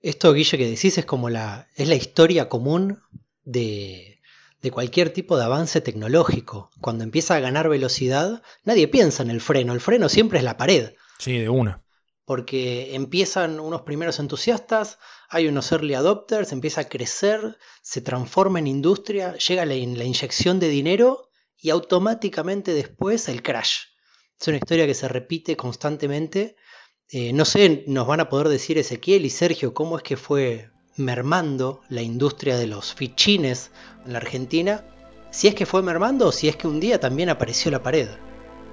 Esto, 0.00 0.32
Guille, 0.32 0.58
que 0.58 0.68
decís 0.68 0.98
es 0.98 1.04
como 1.04 1.30
la, 1.30 1.68
es 1.76 1.88
la 1.88 1.94
historia 1.94 2.48
común 2.48 2.98
de, 3.44 4.19
de 4.62 4.70
cualquier 4.70 5.10
tipo 5.12 5.36
de 5.38 5.44
avance 5.44 5.80
tecnológico. 5.80 6.70
Cuando 6.80 7.04
empieza 7.04 7.34
a 7.36 7.40
ganar 7.40 7.68
velocidad, 7.68 8.42
nadie 8.64 8.88
piensa 8.88 9.22
en 9.22 9.30
el 9.30 9.40
freno. 9.40 9.72
El 9.72 9.80
freno 9.80 10.08
siempre 10.08 10.38
es 10.38 10.44
la 10.44 10.56
pared. 10.56 10.92
Sí, 11.18 11.38
de 11.38 11.48
una. 11.48 11.82
Porque 12.24 12.94
empiezan 12.94 13.58
unos 13.58 13.82
primeros 13.82 14.18
entusiastas, 14.20 14.98
hay 15.28 15.48
unos 15.48 15.72
early 15.72 15.94
adopters, 15.94 16.52
empieza 16.52 16.82
a 16.82 16.88
crecer, 16.88 17.56
se 17.82 18.00
transforma 18.02 18.58
en 18.58 18.66
industria, 18.66 19.34
llega 19.36 19.64
la, 19.66 19.74
in- 19.74 19.98
la 19.98 20.04
inyección 20.04 20.60
de 20.60 20.68
dinero 20.68 21.30
y 21.58 21.70
automáticamente 21.70 22.72
después 22.72 23.28
el 23.28 23.42
crash. 23.42 23.78
Es 24.40 24.48
una 24.48 24.58
historia 24.58 24.86
que 24.86 24.94
se 24.94 25.08
repite 25.08 25.56
constantemente. 25.56 26.56
Eh, 27.08 27.32
no 27.32 27.44
sé, 27.44 27.82
nos 27.88 28.06
van 28.06 28.20
a 28.20 28.28
poder 28.28 28.48
decir 28.48 28.78
Ezequiel 28.78 29.24
y 29.26 29.30
Sergio 29.30 29.74
cómo 29.74 29.96
es 29.96 30.02
que 30.04 30.16
fue 30.16 30.70
mermando 30.96 31.80
la 31.88 32.02
industria 32.02 32.56
de 32.56 32.66
los 32.66 32.94
fichines 32.94 33.70
en 34.04 34.12
la 34.12 34.18
Argentina. 34.18 34.84
Si 35.30 35.48
es 35.48 35.54
que 35.54 35.66
fue 35.66 35.82
mermando 35.82 36.28
o 36.28 36.32
si 36.32 36.48
es 36.48 36.56
que 36.56 36.68
un 36.68 36.80
día 36.80 37.00
también 37.00 37.28
apareció 37.28 37.70
la 37.70 37.82
pared. 37.82 38.08